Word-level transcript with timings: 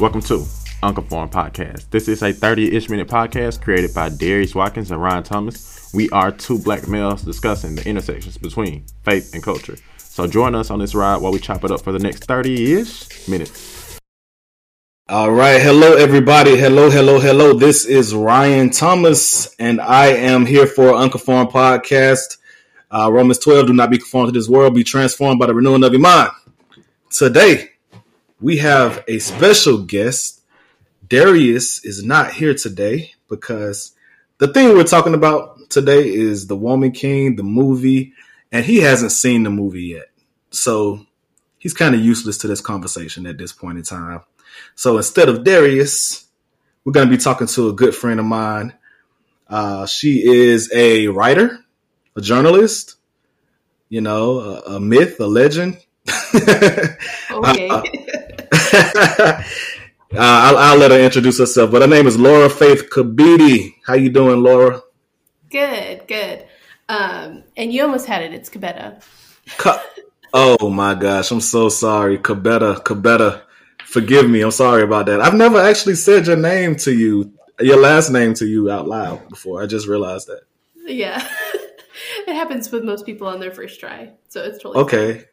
Welcome 0.00 0.22
to 0.22 0.46
Unconformed 0.82 1.30
Podcast. 1.30 1.90
This 1.90 2.08
is 2.08 2.22
a 2.22 2.32
30 2.32 2.74
ish 2.74 2.88
minute 2.88 3.06
podcast 3.06 3.60
created 3.60 3.92
by 3.92 4.08
Darius 4.08 4.54
Watkins 4.54 4.90
and 4.90 5.02
Ryan 5.02 5.22
Thomas. 5.22 5.92
We 5.92 6.08
are 6.08 6.32
two 6.32 6.58
black 6.58 6.88
males 6.88 7.20
discussing 7.20 7.74
the 7.74 7.86
intersections 7.86 8.38
between 8.38 8.86
faith 9.02 9.34
and 9.34 9.42
culture. 9.42 9.76
So 9.98 10.26
join 10.26 10.54
us 10.54 10.70
on 10.70 10.78
this 10.78 10.94
ride 10.94 11.20
while 11.20 11.32
we 11.32 11.38
chop 11.38 11.64
it 11.64 11.70
up 11.70 11.82
for 11.82 11.92
the 11.92 11.98
next 11.98 12.24
30 12.24 12.72
ish 12.80 13.28
minutes. 13.28 14.00
All 15.06 15.32
right. 15.32 15.60
Hello, 15.60 15.94
everybody. 15.94 16.56
Hello, 16.56 16.88
hello, 16.88 17.20
hello. 17.20 17.52
This 17.52 17.84
is 17.84 18.14
Ryan 18.14 18.70
Thomas, 18.70 19.54
and 19.56 19.82
I 19.82 20.06
am 20.06 20.46
here 20.46 20.66
for 20.66 20.94
Unconformed 20.94 21.50
Podcast. 21.50 22.38
Uh, 22.90 23.10
Romans 23.12 23.38
12, 23.40 23.66
do 23.66 23.72
not 23.74 23.90
be 23.90 23.98
conformed 23.98 24.32
to 24.32 24.38
this 24.40 24.48
world, 24.48 24.74
be 24.74 24.82
transformed 24.82 25.38
by 25.38 25.44
the 25.44 25.54
renewing 25.54 25.84
of 25.84 25.92
your 25.92 26.00
mind. 26.00 26.30
Today, 27.10 27.69
we 28.40 28.56
have 28.58 29.04
a 29.06 29.18
special 29.18 29.78
guest. 29.78 30.40
Darius 31.06 31.84
is 31.84 32.02
not 32.02 32.32
here 32.32 32.54
today 32.54 33.12
because 33.28 33.92
the 34.38 34.48
thing 34.48 34.68
we're 34.68 34.84
talking 34.84 35.14
about 35.14 35.68
today 35.68 36.08
is 36.08 36.46
The 36.46 36.56
Woman 36.56 36.92
King, 36.92 37.36
the 37.36 37.42
movie, 37.42 38.14
and 38.50 38.64
he 38.64 38.78
hasn't 38.78 39.12
seen 39.12 39.42
the 39.42 39.50
movie 39.50 39.84
yet. 39.84 40.10
So 40.50 41.06
he's 41.58 41.74
kind 41.74 41.94
of 41.94 42.00
useless 42.00 42.38
to 42.38 42.48
this 42.48 42.60
conversation 42.60 43.26
at 43.26 43.38
this 43.38 43.52
point 43.52 43.78
in 43.78 43.84
time. 43.84 44.22
So 44.74 44.96
instead 44.96 45.28
of 45.28 45.44
Darius, 45.44 46.26
we're 46.84 46.92
going 46.92 47.08
to 47.08 47.16
be 47.16 47.22
talking 47.22 47.46
to 47.48 47.68
a 47.68 47.72
good 47.72 47.94
friend 47.94 48.18
of 48.18 48.26
mine. 48.26 48.72
Uh, 49.48 49.84
she 49.86 50.26
is 50.26 50.70
a 50.72 51.08
writer, 51.08 51.58
a 52.16 52.20
journalist, 52.20 52.96
you 53.88 54.00
know, 54.00 54.40
a, 54.40 54.76
a 54.76 54.80
myth, 54.80 55.20
a 55.20 55.26
legend. 55.26 55.78
okay. 56.34 57.68
uh, 57.68 57.82
uh, 58.52 59.42
I'll, 60.18 60.56
I'll, 60.56 60.78
let 60.78 60.90
her 60.90 61.00
introduce 61.00 61.38
herself, 61.38 61.70
but 61.70 61.82
her 61.82 61.88
name 61.88 62.06
is 62.06 62.18
Laura 62.18 62.50
Faith 62.50 62.90
Kabidi. 62.90 63.74
How 63.86 63.94
you 63.94 64.10
doing, 64.10 64.42
Laura? 64.42 64.82
Good, 65.50 66.06
good. 66.08 66.46
Um, 66.88 67.44
and 67.56 67.72
you 67.72 67.82
almost 67.82 68.06
had 68.06 68.22
it. 68.22 68.34
It's 68.34 68.50
Kebede. 68.50 69.04
Ka- 69.56 69.84
oh 70.32 70.68
my 70.68 70.94
gosh, 70.94 71.30
I'm 71.30 71.40
so 71.40 71.68
sorry, 71.68 72.18
Kebede. 72.18 72.82
Kebede, 72.82 73.42
forgive 73.84 74.28
me. 74.28 74.40
I'm 74.40 74.50
sorry 74.50 74.82
about 74.82 75.06
that. 75.06 75.20
I've 75.20 75.34
never 75.34 75.60
actually 75.60 75.94
said 75.94 76.26
your 76.26 76.36
name 76.36 76.74
to 76.76 76.92
you, 76.92 77.32
your 77.60 77.78
last 77.78 78.10
name 78.10 78.34
to 78.34 78.46
you 78.46 78.68
out 78.70 78.88
loud 78.88 79.28
before. 79.28 79.62
I 79.62 79.66
just 79.66 79.86
realized 79.86 80.26
that. 80.26 80.42
Yeah, 80.86 81.24
it 82.26 82.34
happens 82.34 82.72
with 82.72 82.82
most 82.82 83.06
people 83.06 83.28
on 83.28 83.38
their 83.38 83.52
first 83.52 83.78
try, 83.78 84.10
so 84.28 84.42
it's 84.42 84.58
totally 84.60 84.82
okay. 84.84 85.14
Fine. 85.14 85.24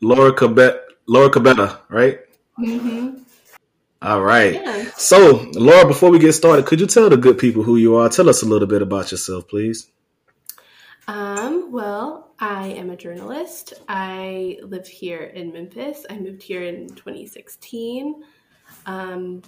Laura 0.00 0.32
Kebede, 0.32 0.80
Laura 1.06 1.28
Kebede, 1.28 1.78
right? 1.90 2.20
Mm-hmm. 2.58 3.22
All 4.02 4.22
right. 4.22 4.54
Yeah. 4.54 4.90
So, 4.96 5.48
Laura, 5.54 5.86
before 5.86 6.10
we 6.10 6.18
get 6.18 6.32
started, 6.32 6.66
could 6.66 6.80
you 6.80 6.86
tell 6.86 7.08
the 7.08 7.16
good 7.16 7.38
people 7.38 7.62
who 7.62 7.76
you 7.76 7.96
are? 7.96 8.08
Tell 8.08 8.28
us 8.28 8.42
a 8.42 8.46
little 8.46 8.66
bit 8.66 8.82
about 8.82 9.12
yourself, 9.12 9.46
please. 9.48 9.90
Um, 11.06 11.70
well, 11.70 12.32
I 12.38 12.68
am 12.68 12.90
a 12.90 12.96
journalist. 12.96 13.74
I 13.88 14.58
live 14.62 14.86
here 14.88 15.22
in 15.22 15.52
Memphis. 15.52 16.04
I 16.10 16.18
moved 16.18 16.42
here 16.42 16.64
in 16.64 16.88
2016. 16.88 18.24
Um, 18.86 19.42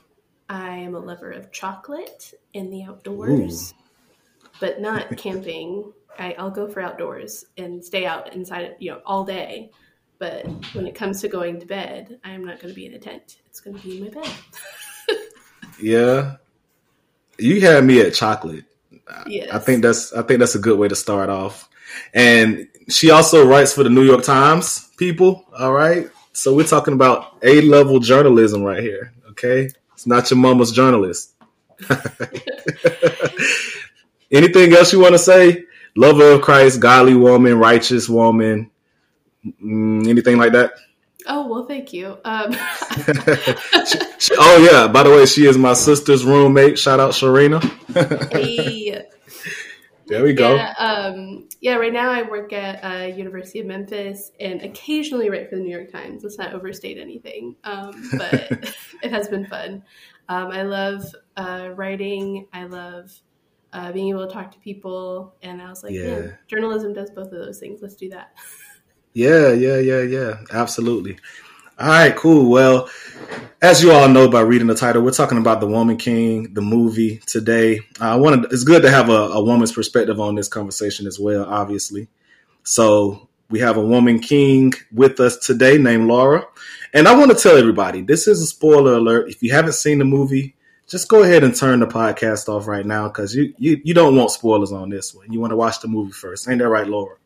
I 0.48 0.76
am 0.76 0.94
a 0.94 1.00
lover 1.00 1.32
of 1.32 1.50
chocolate 1.50 2.34
and 2.54 2.72
the 2.72 2.84
outdoors, 2.84 3.72
Ooh. 3.72 4.46
but 4.60 4.80
not 4.80 5.16
camping. 5.16 5.92
I, 6.16 6.34
I'll 6.38 6.50
go 6.50 6.68
for 6.68 6.80
outdoors 6.80 7.46
and 7.56 7.84
stay 7.84 8.06
out 8.06 8.32
inside, 8.34 8.76
you 8.78 8.92
know, 8.92 9.00
all 9.04 9.24
day. 9.24 9.72
But 10.18 10.46
when 10.74 10.86
it 10.86 10.94
comes 10.94 11.20
to 11.20 11.28
going 11.28 11.60
to 11.60 11.66
bed, 11.66 12.18
I 12.24 12.30
am 12.30 12.44
not 12.44 12.60
going 12.60 12.72
to 12.72 12.74
be 12.74 12.86
in 12.86 12.94
a 12.94 12.98
tent. 12.98 13.38
It's 13.46 13.60
going 13.60 13.76
to 13.76 13.82
be 13.82 13.98
in 13.98 14.04
my 14.04 14.10
bed. 14.10 14.30
yeah, 15.82 16.36
you 17.38 17.60
had 17.60 17.84
me 17.84 18.00
at 18.00 18.14
chocolate. 18.14 18.64
Yes. 19.26 19.50
I 19.52 19.58
think 19.58 19.82
that's 19.82 20.12
I 20.12 20.22
think 20.22 20.40
that's 20.40 20.54
a 20.54 20.60
good 20.60 20.78
way 20.78 20.88
to 20.88 20.96
start 20.96 21.28
off. 21.28 21.68
And 22.12 22.68
she 22.88 23.10
also 23.10 23.46
writes 23.46 23.72
for 23.72 23.82
the 23.82 23.90
New 23.90 24.04
York 24.04 24.24
Times. 24.24 24.90
People, 24.96 25.44
all 25.56 25.72
right. 25.72 26.08
So 26.32 26.54
we're 26.54 26.64
talking 26.64 26.94
about 26.94 27.38
A 27.42 27.60
level 27.62 28.00
journalism 28.00 28.62
right 28.62 28.82
here. 28.82 29.12
Okay, 29.30 29.68
it's 29.92 30.06
not 30.06 30.30
your 30.30 30.38
mama's 30.38 30.72
journalist. 30.72 31.34
Anything 34.30 34.72
else 34.72 34.92
you 34.92 35.00
want 35.00 35.14
to 35.14 35.18
say? 35.18 35.64
Lover 35.96 36.32
of 36.32 36.42
Christ, 36.42 36.80
godly 36.80 37.14
woman, 37.14 37.58
righteous 37.58 38.08
woman, 38.08 38.70
anything 39.62 40.38
like 40.38 40.52
that? 40.52 40.72
Oh 41.26 41.46
well, 41.46 41.66
thank 41.66 41.92
you. 41.92 42.18
Um. 42.24 42.52
she, 43.86 43.98
she, 44.18 44.34
oh 44.38 44.68
yeah. 44.70 44.88
By 44.88 45.02
the 45.02 45.10
way, 45.10 45.26
she 45.26 45.46
is 45.46 45.56
my 45.56 45.72
sister's 45.72 46.24
roommate. 46.24 46.78
Shout 46.78 47.00
out 47.00 47.12
Sharina. 47.12 47.62
hey. 48.32 49.06
There 50.06 50.22
we 50.22 50.34
go. 50.34 50.56
Yeah, 50.56 50.74
um, 50.76 51.48
yeah, 51.60 51.76
right 51.76 51.92
now 51.92 52.10
I 52.10 52.22
work 52.22 52.52
at 52.52 52.84
uh, 52.84 53.06
University 53.06 53.60
of 53.60 53.66
Memphis 53.66 54.32
and 54.38 54.60
occasionally 54.62 55.30
write 55.30 55.48
for 55.48 55.56
the 55.56 55.62
New 55.62 55.74
York 55.74 55.90
Times. 55.90 56.22
Let's 56.22 56.36
not 56.36 56.52
overstate 56.52 56.98
anything, 56.98 57.56
um, 57.64 58.10
but 58.18 58.34
it 59.02 59.10
has 59.10 59.28
been 59.28 59.46
fun. 59.46 59.82
Um, 60.28 60.48
I 60.48 60.62
love 60.62 61.06
uh, 61.36 61.70
writing. 61.74 62.46
I 62.52 62.64
love 62.64 63.12
uh, 63.72 63.92
being 63.92 64.10
able 64.10 64.26
to 64.26 64.32
talk 64.32 64.52
to 64.52 64.58
people, 64.58 65.36
and 65.42 65.62
I 65.62 65.70
was 65.70 65.82
like, 65.82 65.94
yeah. 65.94 66.02
yeah, 66.02 66.26
journalism 66.48 66.92
does 66.92 67.10
both 67.10 67.32
of 67.32 67.38
those 67.38 67.58
things. 67.58 67.80
Let's 67.80 67.96
do 67.96 68.10
that. 68.10 68.34
Yeah, 69.14 69.52
yeah, 69.52 69.78
yeah, 69.78 70.02
yeah. 70.02 70.38
Absolutely. 70.50 71.18
All 71.78 71.88
right, 71.88 72.14
cool. 72.16 72.50
Well, 72.50 72.90
as 73.62 73.82
you 73.82 73.92
all 73.92 74.08
know 74.08 74.28
by 74.28 74.40
reading 74.40 74.66
the 74.66 74.74
title, 74.74 75.02
we're 75.02 75.12
talking 75.12 75.38
about 75.38 75.60
the 75.60 75.66
Woman 75.68 75.96
King, 75.96 76.52
the 76.52 76.60
movie 76.60 77.18
today. 77.26 77.80
I 78.00 78.16
wanted 78.16 78.52
it's 78.52 78.64
good 78.64 78.82
to 78.82 78.90
have 78.90 79.08
a, 79.08 79.12
a 79.12 79.42
woman's 79.42 79.72
perspective 79.72 80.20
on 80.20 80.34
this 80.34 80.48
conversation 80.48 81.06
as 81.06 81.18
well, 81.18 81.44
obviously. 81.44 82.08
So 82.64 83.28
we 83.50 83.60
have 83.60 83.76
a 83.76 83.84
woman 83.86 84.18
king 84.18 84.72
with 84.92 85.20
us 85.20 85.36
today 85.38 85.78
named 85.78 86.08
Laura. 86.08 86.46
And 86.92 87.06
I 87.06 87.16
want 87.16 87.30
to 87.30 87.36
tell 87.36 87.56
everybody 87.56 88.02
this 88.02 88.26
is 88.26 88.40
a 88.42 88.46
spoiler 88.46 88.94
alert. 88.94 89.28
If 89.30 89.42
you 89.42 89.52
haven't 89.52 89.74
seen 89.74 89.98
the 90.00 90.04
movie, 90.04 90.56
just 90.88 91.08
go 91.08 91.22
ahead 91.22 91.44
and 91.44 91.54
turn 91.54 91.80
the 91.80 91.86
podcast 91.86 92.48
off 92.48 92.66
right 92.66 92.84
now 92.86 93.08
because 93.08 93.34
you, 93.34 93.54
you 93.58 93.80
you 93.84 93.94
don't 93.94 94.16
want 94.16 94.32
spoilers 94.32 94.72
on 94.72 94.90
this 94.90 95.14
one. 95.14 95.32
You 95.32 95.40
want 95.40 95.52
to 95.52 95.56
watch 95.56 95.80
the 95.80 95.88
movie 95.88 96.12
first. 96.12 96.48
Ain't 96.48 96.58
that 96.58 96.68
right, 96.68 96.86
Laura? 96.88 97.16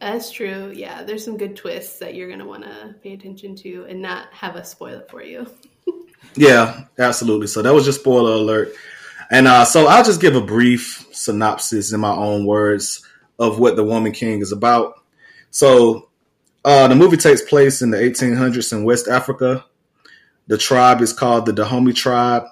That's 0.00 0.30
true. 0.30 0.72
Yeah, 0.74 1.02
there's 1.02 1.24
some 1.24 1.36
good 1.36 1.56
twists 1.56 1.98
that 1.98 2.14
you're 2.14 2.28
going 2.28 2.38
to 2.38 2.44
want 2.44 2.62
to 2.64 2.94
pay 3.02 3.14
attention 3.14 3.56
to 3.56 3.86
and 3.88 4.00
not 4.00 4.32
have 4.32 4.54
us 4.54 4.70
spoil 4.70 4.98
it 4.98 5.10
for 5.10 5.22
you. 5.22 5.50
yeah, 6.36 6.84
absolutely. 6.98 7.48
So 7.48 7.62
that 7.62 7.74
was 7.74 7.84
just 7.84 8.00
spoiler 8.00 8.32
alert. 8.32 8.72
And 9.30 9.48
uh, 9.48 9.64
so 9.64 9.86
I'll 9.86 10.04
just 10.04 10.20
give 10.20 10.36
a 10.36 10.40
brief 10.40 11.06
synopsis 11.12 11.92
in 11.92 12.00
my 12.00 12.14
own 12.14 12.46
words 12.46 13.04
of 13.38 13.58
what 13.58 13.76
The 13.76 13.84
Woman 13.84 14.12
King 14.12 14.40
is 14.40 14.52
about. 14.52 14.94
So 15.50 16.08
uh, 16.64 16.86
the 16.88 16.94
movie 16.94 17.16
takes 17.16 17.42
place 17.42 17.82
in 17.82 17.90
the 17.90 17.98
1800s 17.98 18.72
in 18.72 18.84
West 18.84 19.08
Africa. 19.08 19.64
The 20.46 20.58
tribe 20.58 21.00
is 21.00 21.12
called 21.12 21.46
the 21.46 21.52
Dahomey 21.52 21.92
tribe. 21.92 22.44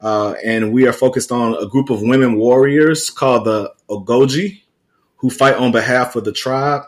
Uh, 0.00 0.34
and 0.44 0.72
we 0.72 0.86
are 0.86 0.92
focused 0.92 1.32
on 1.32 1.54
a 1.54 1.66
group 1.66 1.90
of 1.90 2.00
women 2.00 2.36
warriors 2.36 3.10
called 3.10 3.44
the 3.44 3.72
Agojie 3.90 4.62
who 5.26 5.30
fight 5.30 5.56
on 5.56 5.72
behalf 5.72 6.14
of 6.14 6.22
the 6.22 6.30
tribe. 6.30 6.84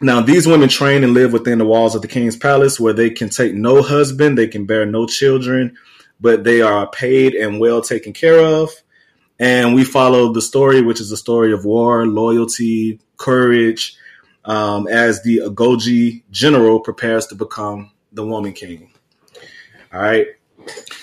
Now, 0.00 0.20
these 0.20 0.46
women 0.46 0.68
train 0.68 1.02
and 1.02 1.14
live 1.14 1.32
within 1.32 1.58
the 1.58 1.64
walls 1.64 1.96
of 1.96 2.02
the 2.02 2.06
king's 2.06 2.36
palace 2.36 2.78
where 2.78 2.92
they 2.92 3.10
can 3.10 3.28
take 3.28 3.54
no 3.54 3.82
husband, 3.82 4.38
they 4.38 4.46
can 4.46 4.66
bear 4.66 4.86
no 4.86 5.04
children, 5.06 5.76
but 6.20 6.44
they 6.44 6.62
are 6.62 6.88
paid 6.88 7.34
and 7.34 7.58
well 7.58 7.82
taken 7.82 8.12
care 8.12 8.38
of. 8.38 8.70
And 9.40 9.74
we 9.74 9.82
follow 9.82 10.32
the 10.32 10.40
story, 10.40 10.80
which 10.80 11.00
is 11.00 11.10
a 11.10 11.16
story 11.16 11.52
of 11.52 11.64
war, 11.64 12.06
loyalty, 12.06 13.00
courage, 13.16 13.96
um, 14.44 14.86
as 14.86 15.24
the 15.24 15.38
Agojie 15.38 16.22
general 16.30 16.78
prepares 16.78 17.26
to 17.28 17.34
become 17.34 17.90
the 18.12 18.24
woman 18.24 18.52
king. 18.52 18.92
All 19.92 20.00
right. 20.00 20.28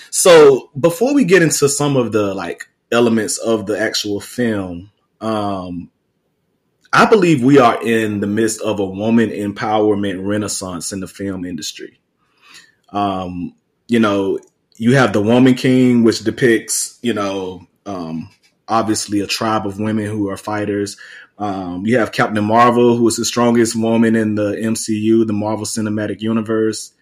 So 0.08 0.70
before 0.80 1.14
we 1.14 1.24
get 1.24 1.42
into 1.42 1.68
some 1.68 1.98
of 1.98 2.12
the 2.12 2.32
like 2.32 2.70
elements 2.90 3.36
of 3.36 3.66
the 3.66 3.78
actual 3.78 4.18
film, 4.18 4.90
um, 5.20 5.90
I 6.92 7.04
believe 7.06 7.42
we 7.44 7.58
are 7.58 7.80
in 7.82 8.20
the 8.20 8.26
midst 8.26 8.60
of 8.62 8.80
a 8.80 8.84
woman 8.84 9.30
empowerment 9.30 10.26
renaissance 10.26 10.92
in 10.92 11.00
the 11.00 11.06
film 11.06 11.44
industry. 11.44 12.00
Um, 12.90 13.54
you 13.86 14.00
know, 14.00 14.40
you 14.76 14.96
have 14.96 15.12
the 15.12 15.20
Woman 15.20 15.54
King, 15.54 16.02
which 16.02 16.24
depicts, 16.24 16.98
you 17.02 17.12
know, 17.12 17.66
um, 17.86 18.30
obviously 18.66 19.20
a 19.20 19.26
tribe 19.26 19.66
of 19.66 19.78
women 19.78 20.06
who 20.06 20.30
are 20.30 20.36
fighters. 20.36 20.96
Um, 21.38 21.86
you 21.86 21.98
have 21.98 22.12
Captain 22.12 22.44
Marvel, 22.44 22.96
who 22.96 23.06
is 23.08 23.16
the 23.16 23.24
strongest 23.24 23.76
woman 23.76 24.16
in 24.16 24.34
the 24.34 24.52
MCU, 24.56 25.26
the 25.26 25.32
Marvel 25.32 25.64
Cinematic 25.66 26.20
Universe. 26.20 26.92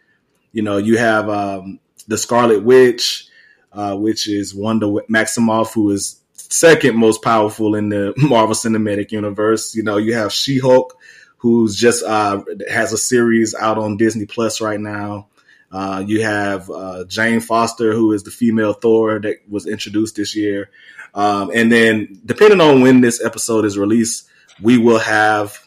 You 0.53 0.63
know, 0.63 0.77
you 0.77 0.99
have 0.99 1.29
um, 1.29 1.81
the 2.07 2.19
Scarlet 2.19 2.63
Witch, 2.63 3.29
uh, 3.73 3.97
which 3.97 4.29
is 4.29 4.55
Wanda 4.55 4.87
Maximoff, 5.11 5.73
who 5.73 5.91
is 5.91 6.21
second 6.49 6.97
most 6.97 7.23
powerful 7.23 7.75
in 7.75 7.89
the 7.89 8.15
Marvel 8.17 8.55
Cinematic 8.55 9.13
Universe. 9.13 9.75
You 9.75 9.83
know, 9.83 9.97
you 9.97 10.15
have 10.15 10.33
She 10.33 10.59
Hulk, 10.59 10.97
who's 11.39 11.77
just 11.77 12.05
uh, 12.05 12.43
has 12.71 12.93
a 12.93 12.99
series 12.99 13.55
out 13.55 13.79
on 13.79 13.97
Disney 13.97 14.27
Plus 14.27 14.61
right 14.61 14.81
now. 14.81 15.29
Uh, 15.71 16.03
you 16.07 16.23
have 16.23 16.71
uh, 16.71 17.05
Jane 17.05 17.41
Foster, 17.41 17.93
who 17.93 18.13
is 18.13 18.23
the 18.23 18.31
female 18.31 18.73
Thor 18.73 19.21
that 19.21 19.37
was 19.49 19.67
introduced 19.67 20.17
this 20.17 20.35
year. 20.35 20.71
Um, 21.15 21.51
and 21.55 21.71
then, 21.71 22.21
depending 22.25 22.61
on 22.61 22.81
when 22.81 23.01
this 23.01 23.23
episode 23.23 23.65
is 23.65 23.79
released, 23.79 24.29
we 24.63 24.79
will 24.79 24.99
have 24.99 25.59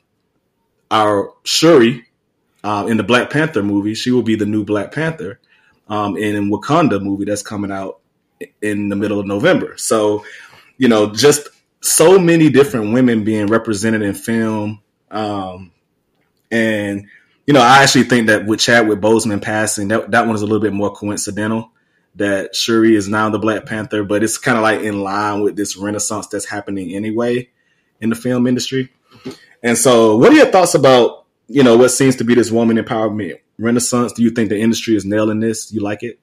our 0.89 1.33
Shuri 1.43 2.05
uh, 2.63 2.87
in 2.89 2.97
the 2.97 3.03
Black 3.03 3.29
Panther 3.29 3.63
movie. 3.63 3.93
She 3.93 4.11
will 4.11 4.23
be 4.23 4.35
the 4.35 4.45
new 4.45 4.63
Black 4.63 4.91
Panther 4.91 5.39
um, 5.87 6.17
in 6.17 6.49
Wakanda 6.49 7.01
movie 7.01 7.25
that's 7.25 7.43
coming 7.43 7.71
out 7.71 7.99
in 8.61 8.89
the 8.89 8.95
middle 8.95 9.19
of 9.19 9.27
November. 9.27 9.77
So, 9.77 10.25
you 10.81 10.87
know, 10.87 11.13
just 11.13 11.47
so 11.81 12.17
many 12.17 12.49
different 12.49 12.91
women 12.91 13.23
being 13.23 13.45
represented 13.45 14.01
in 14.01 14.15
film. 14.15 14.81
Um, 15.11 15.71
and, 16.49 17.05
you 17.45 17.53
know, 17.53 17.61
I 17.61 17.83
actually 17.83 18.05
think 18.05 18.25
that 18.27 18.47
with 18.47 18.61
Chadwick 18.61 18.99
Boseman 18.99 19.43
passing, 19.43 19.89
that, 19.89 20.09
that 20.09 20.25
one 20.25 20.35
is 20.35 20.41
a 20.41 20.45
little 20.45 20.59
bit 20.59 20.73
more 20.73 20.91
coincidental 20.91 21.69
that 22.15 22.55
Shuri 22.55 22.95
is 22.95 23.07
now 23.07 23.29
the 23.29 23.37
Black 23.37 23.67
Panther, 23.67 24.03
but 24.03 24.23
it's 24.23 24.39
kind 24.39 24.57
of 24.57 24.63
like 24.63 24.81
in 24.81 25.03
line 25.03 25.41
with 25.41 25.55
this 25.55 25.77
renaissance 25.77 26.25
that's 26.25 26.45
happening 26.45 26.95
anyway 26.95 27.49
in 27.99 28.09
the 28.09 28.15
film 28.15 28.47
industry. 28.47 28.91
And 29.61 29.77
so, 29.77 30.17
what 30.17 30.31
are 30.31 30.35
your 30.35 30.47
thoughts 30.47 30.73
about, 30.73 31.27
you 31.47 31.61
know, 31.61 31.77
what 31.77 31.89
seems 31.89 32.15
to 32.15 32.23
be 32.23 32.33
this 32.33 32.49
woman 32.49 32.77
empowerment 32.77 33.39
renaissance? 33.59 34.13
Do 34.13 34.23
you 34.23 34.31
think 34.31 34.49
the 34.49 34.59
industry 34.59 34.95
is 34.95 35.05
nailing 35.05 35.41
this? 35.41 35.71
You 35.71 35.81
like 35.81 36.01
it? 36.01 36.19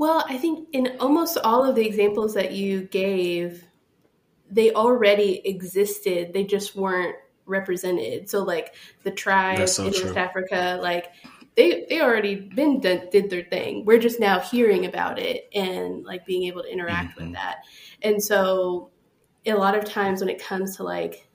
Well, 0.00 0.24
I 0.26 0.38
think 0.38 0.68
in 0.72 0.96
almost 0.98 1.36
all 1.44 1.62
of 1.62 1.74
the 1.74 1.86
examples 1.86 2.32
that 2.32 2.52
you 2.52 2.84
gave, 2.84 3.66
they 4.50 4.72
already 4.72 5.46
existed. 5.46 6.32
They 6.32 6.44
just 6.44 6.74
weren't 6.74 7.16
represented. 7.44 8.30
So, 8.30 8.42
like 8.42 8.74
the 9.02 9.10
tribe 9.10 9.68
so 9.68 9.84
in 9.84 9.92
true. 9.92 10.04
West 10.06 10.16
Africa, 10.16 10.78
like 10.80 11.08
they 11.54 11.84
they 11.90 12.00
already 12.00 12.34
been 12.34 12.80
done, 12.80 13.08
did 13.12 13.28
their 13.28 13.42
thing. 13.42 13.84
We're 13.84 13.98
just 13.98 14.18
now 14.18 14.40
hearing 14.40 14.86
about 14.86 15.18
it 15.18 15.50
and 15.54 16.02
like 16.02 16.24
being 16.24 16.44
able 16.44 16.62
to 16.62 16.72
interact 16.72 17.18
mm-hmm. 17.18 17.26
with 17.26 17.34
that. 17.34 17.58
And 18.00 18.24
so, 18.24 18.92
a 19.44 19.52
lot 19.52 19.76
of 19.76 19.84
times 19.84 20.20
when 20.20 20.30
it 20.30 20.42
comes 20.42 20.76
to 20.76 20.82
like 20.82 21.28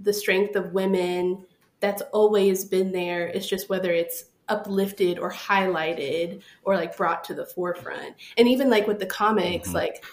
the 0.00 0.12
strength 0.12 0.56
of 0.56 0.72
women 0.72 1.46
that's 1.78 2.02
always 2.12 2.64
been 2.64 2.90
there. 2.90 3.28
It's 3.28 3.46
just 3.46 3.68
whether 3.68 3.92
it's 3.92 4.24
uplifted 4.48 5.18
or 5.18 5.30
highlighted 5.30 6.42
or 6.64 6.76
like 6.76 6.96
brought 6.96 7.24
to 7.24 7.34
the 7.34 7.46
forefront. 7.46 8.14
And 8.36 8.48
even 8.48 8.70
like 8.70 8.86
with 8.86 8.98
the 8.98 9.06
comics, 9.06 9.68
mm-hmm. 9.68 9.76
like 9.76 10.04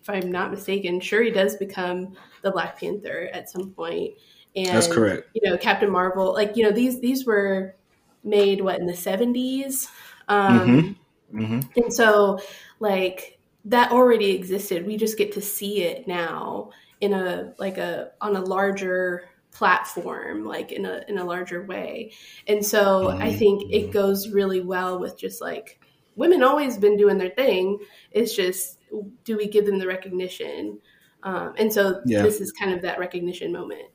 if 0.00 0.08
I'm 0.08 0.30
not 0.30 0.50
mistaken, 0.50 1.00
Shuri 1.00 1.30
does 1.30 1.56
become 1.56 2.16
the 2.42 2.50
Black 2.50 2.78
Panther 2.78 3.30
at 3.32 3.50
some 3.50 3.70
point. 3.70 4.14
And 4.56 4.68
that's 4.68 4.88
correct. 4.88 5.28
You 5.34 5.48
know, 5.48 5.56
Captain 5.56 5.90
Marvel, 5.90 6.32
like 6.32 6.56
you 6.56 6.64
know, 6.64 6.72
these 6.72 7.00
these 7.00 7.24
were 7.24 7.76
made 8.24 8.60
what 8.60 8.80
in 8.80 8.86
the 8.86 8.92
70s. 8.92 9.88
Um, 10.28 10.60
mm-hmm. 10.60 11.40
Mm-hmm. 11.40 11.80
And 11.80 11.92
so, 11.92 12.40
like 12.80 13.38
that 13.66 13.92
already 13.92 14.30
existed. 14.30 14.86
We 14.86 14.96
just 14.96 15.18
get 15.18 15.32
to 15.32 15.40
see 15.40 15.82
it 15.82 16.08
now 16.08 16.70
in 17.00 17.12
a 17.12 17.54
like 17.58 17.78
a 17.78 18.12
on 18.20 18.36
a 18.36 18.40
larger 18.40 19.28
platform 19.60 20.42
like 20.42 20.72
in 20.72 20.86
a 20.86 21.04
in 21.06 21.18
a 21.18 21.24
larger 21.24 21.62
way. 21.62 22.10
And 22.46 22.64
so 22.64 23.08
mm-hmm. 23.08 23.22
i 23.22 23.30
think 23.30 23.70
it 23.70 23.92
goes 23.92 24.30
really 24.30 24.62
well 24.62 24.98
with 24.98 25.18
just 25.18 25.42
like 25.42 25.78
women 26.16 26.42
always 26.42 26.78
been 26.78 26.96
doing 26.96 27.18
their 27.18 27.28
thing. 27.28 27.78
It's 28.10 28.34
just 28.34 28.78
do 29.24 29.36
we 29.36 29.48
give 29.48 29.66
them 29.66 29.78
the 29.78 29.86
recognition? 29.86 30.78
Um, 31.22 31.52
and 31.58 31.70
so 31.70 32.00
yeah. 32.06 32.22
this 32.22 32.40
is 32.40 32.52
kind 32.52 32.72
of 32.72 32.80
that 32.82 32.98
recognition 32.98 33.52
moment. 33.52 33.90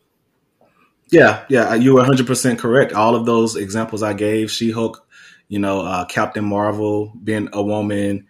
Yeah 1.11 1.45
yeah 1.49 1.73
you 1.73 1.95
were 1.95 2.03
100% 2.03 2.59
correct. 2.59 2.93
All 2.93 3.15
of 3.15 3.25
those 3.25 3.55
examples 3.55 4.03
i 4.03 4.13
gave 4.13 4.51
she-hulk 4.51 5.03
you 5.47 5.57
know 5.57 5.81
uh, 5.81 6.05
captain 6.05 6.45
marvel 6.45 7.11
being 7.23 7.49
a 7.53 7.63
woman 7.63 8.27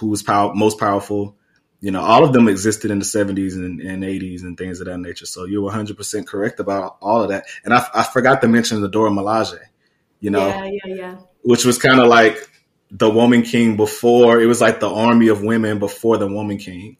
who 0.00 0.08
was 0.08 0.24
power, 0.24 0.52
most 0.52 0.80
powerful 0.80 1.36
you 1.82 1.90
know, 1.90 2.00
all 2.00 2.24
of 2.24 2.32
them 2.32 2.46
existed 2.46 2.92
in 2.92 3.00
the 3.00 3.04
70s 3.04 3.54
and, 3.54 3.80
and 3.80 4.04
80s 4.04 4.42
and 4.42 4.56
things 4.56 4.80
of 4.80 4.86
that 4.86 4.98
nature. 4.98 5.26
So 5.26 5.46
you're 5.46 5.68
100% 5.68 6.26
correct 6.28 6.60
about 6.60 6.96
all 7.02 7.24
of 7.24 7.30
that. 7.30 7.44
And 7.64 7.74
I, 7.74 7.84
I 7.92 8.04
forgot 8.04 8.40
to 8.42 8.48
mention 8.48 8.80
the 8.80 8.88
Dora 8.88 9.10
Milaje, 9.10 9.58
you 10.20 10.30
know, 10.30 10.46
yeah, 10.46 10.70
yeah, 10.84 10.94
yeah. 10.94 11.16
which 11.42 11.64
was 11.64 11.78
kind 11.78 11.98
of 11.98 12.06
like 12.06 12.38
the 12.92 13.10
Woman 13.10 13.42
King 13.42 13.76
before. 13.76 14.40
It 14.40 14.46
was 14.46 14.60
like 14.60 14.78
the 14.78 14.88
army 14.88 15.26
of 15.26 15.42
women 15.42 15.80
before 15.80 16.18
the 16.18 16.28
Woman 16.28 16.56
King. 16.56 16.98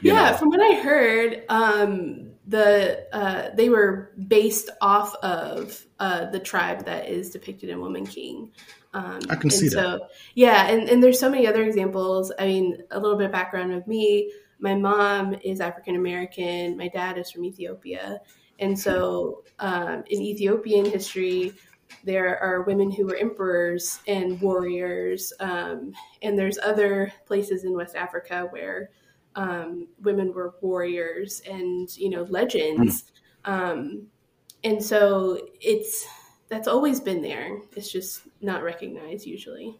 Yeah, 0.00 0.30
know? 0.30 0.36
from 0.36 0.50
what 0.50 0.60
I 0.60 0.80
heard, 0.80 1.42
um, 1.48 2.30
the 2.46 3.04
uh, 3.12 3.50
they 3.54 3.68
were 3.68 4.12
based 4.28 4.70
off 4.80 5.16
of 5.16 5.84
uh, 5.98 6.26
the 6.26 6.38
tribe 6.38 6.84
that 6.84 7.08
is 7.08 7.30
depicted 7.30 7.70
in 7.70 7.80
Woman 7.80 8.06
King. 8.06 8.52
Um, 8.94 9.20
I 9.30 9.36
can 9.36 9.50
see 9.50 9.68
so, 9.68 9.80
that. 9.80 10.00
Yeah, 10.34 10.66
and, 10.68 10.88
and 10.88 11.02
there's 11.02 11.18
so 11.18 11.30
many 11.30 11.46
other 11.46 11.62
examples. 11.62 12.32
I 12.38 12.46
mean, 12.46 12.82
a 12.90 13.00
little 13.00 13.16
bit 13.16 13.26
of 13.26 13.32
background 13.32 13.72
of 13.72 13.86
me. 13.86 14.32
My 14.58 14.74
mom 14.74 15.34
is 15.42 15.60
African 15.60 15.96
American. 15.96 16.76
My 16.76 16.88
dad 16.88 17.18
is 17.18 17.30
from 17.30 17.44
Ethiopia. 17.44 18.20
And 18.58 18.78
so 18.78 19.42
um, 19.58 20.04
in 20.08 20.20
Ethiopian 20.20 20.84
history, 20.84 21.52
there 22.04 22.38
are 22.38 22.62
women 22.62 22.90
who 22.90 23.06
were 23.06 23.16
emperors 23.16 24.00
and 24.06 24.40
warriors. 24.40 25.32
Um, 25.40 25.92
and 26.22 26.38
there's 26.38 26.58
other 26.58 27.12
places 27.26 27.64
in 27.64 27.74
West 27.74 27.96
Africa 27.96 28.46
where 28.50 28.90
um, 29.34 29.88
women 30.02 30.32
were 30.32 30.54
warriors 30.60 31.42
and, 31.48 31.94
you 31.96 32.10
know, 32.10 32.22
legends. 32.24 33.04
Mm. 33.44 34.04
and 34.62 34.84
so 34.84 35.40
it's 35.60 36.06
that's 36.52 36.68
always 36.68 37.00
been 37.00 37.22
there. 37.22 37.60
It's 37.74 37.90
just 37.90 38.20
not 38.42 38.62
recognized 38.62 39.26
usually. 39.26 39.74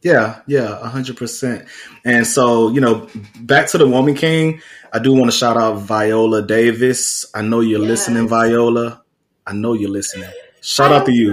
Yeah, 0.00 0.40
yeah, 0.46 0.86
hundred 0.88 1.18
percent. 1.18 1.66
And 2.04 2.26
so, 2.26 2.70
you 2.70 2.80
know, 2.80 3.08
back 3.40 3.68
to 3.68 3.78
the 3.78 3.86
Woman 3.86 4.14
King, 4.14 4.62
I 4.92 4.98
do 4.98 5.12
want 5.12 5.30
to 5.30 5.36
shout 5.36 5.56
out 5.56 5.80
Viola 5.80 6.46
Davis. 6.46 7.26
I 7.34 7.42
know 7.42 7.60
you're 7.60 7.80
yes. 7.80 7.88
listening, 7.88 8.28
Viola. 8.28 9.02
I 9.46 9.52
know 9.52 9.74
you're 9.74 9.90
listening. 9.90 10.30
Shout 10.62 10.90
out 10.90 11.06
to 11.06 11.12
you. 11.12 11.32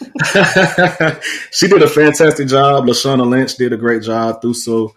she 1.50 1.68
did 1.68 1.82
a 1.82 1.88
fantastic 1.88 2.48
job. 2.48 2.84
Lashana 2.84 3.26
Lynch 3.26 3.56
did 3.56 3.72
a 3.72 3.78
great 3.78 4.02
job. 4.02 4.42
Thuso 4.42 4.92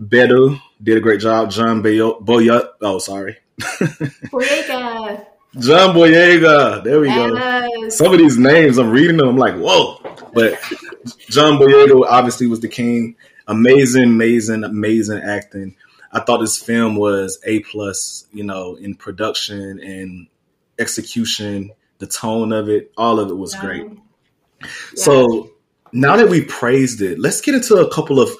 Mbedu 0.00 0.60
did 0.80 0.96
a 0.96 1.00
great 1.00 1.20
job. 1.20 1.50
John 1.50 1.82
Boyut. 1.82 2.68
Oh, 2.80 2.98
sorry. 2.98 3.38
Boyega. 3.60 5.26
John 5.58 5.94
Boyega. 5.94 6.84
There 6.84 7.00
we 7.00 7.08
yes. 7.08 7.30
go. 7.30 7.88
Some 7.88 8.12
of 8.12 8.18
these 8.18 8.38
names, 8.38 8.78
I'm 8.78 8.90
reading 8.90 9.16
them. 9.16 9.28
I'm 9.28 9.36
like, 9.36 9.54
whoa. 9.56 9.98
But 10.34 10.60
John 11.30 11.58
Boyega 11.58 12.04
obviously 12.08 12.46
was 12.46 12.60
the 12.60 12.68
king. 12.68 13.16
Amazing, 13.46 14.04
amazing, 14.04 14.64
amazing 14.64 15.22
acting. 15.22 15.74
I 16.12 16.20
thought 16.20 16.38
this 16.38 16.62
film 16.62 16.96
was 16.96 17.38
a 17.44 17.60
plus. 17.60 18.26
You 18.32 18.44
know, 18.44 18.74
in 18.76 18.94
production 18.94 19.80
and 19.80 20.26
execution, 20.78 21.70
the 21.98 22.06
tone 22.06 22.52
of 22.52 22.68
it, 22.68 22.92
all 22.96 23.18
of 23.18 23.30
it 23.30 23.34
was 23.34 23.54
yeah. 23.54 23.60
great. 23.60 23.90
Yeah. 24.60 24.68
So 24.96 25.50
now 25.92 26.16
that 26.16 26.28
we 26.28 26.44
praised 26.44 27.00
it, 27.00 27.18
let's 27.18 27.40
get 27.40 27.54
into 27.54 27.76
a 27.76 27.90
couple 27.90 28.20
of, 28.20 28.30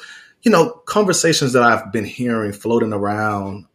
you 0.43 0.51
know, 0.51 0.71
conversations 0.85 1.55
that 1.55 1.63
I've 1.63 1.91
been 1.91 2.05
hearing 2.05 2.53
floating 2.53 2.93
around 2.93 3.67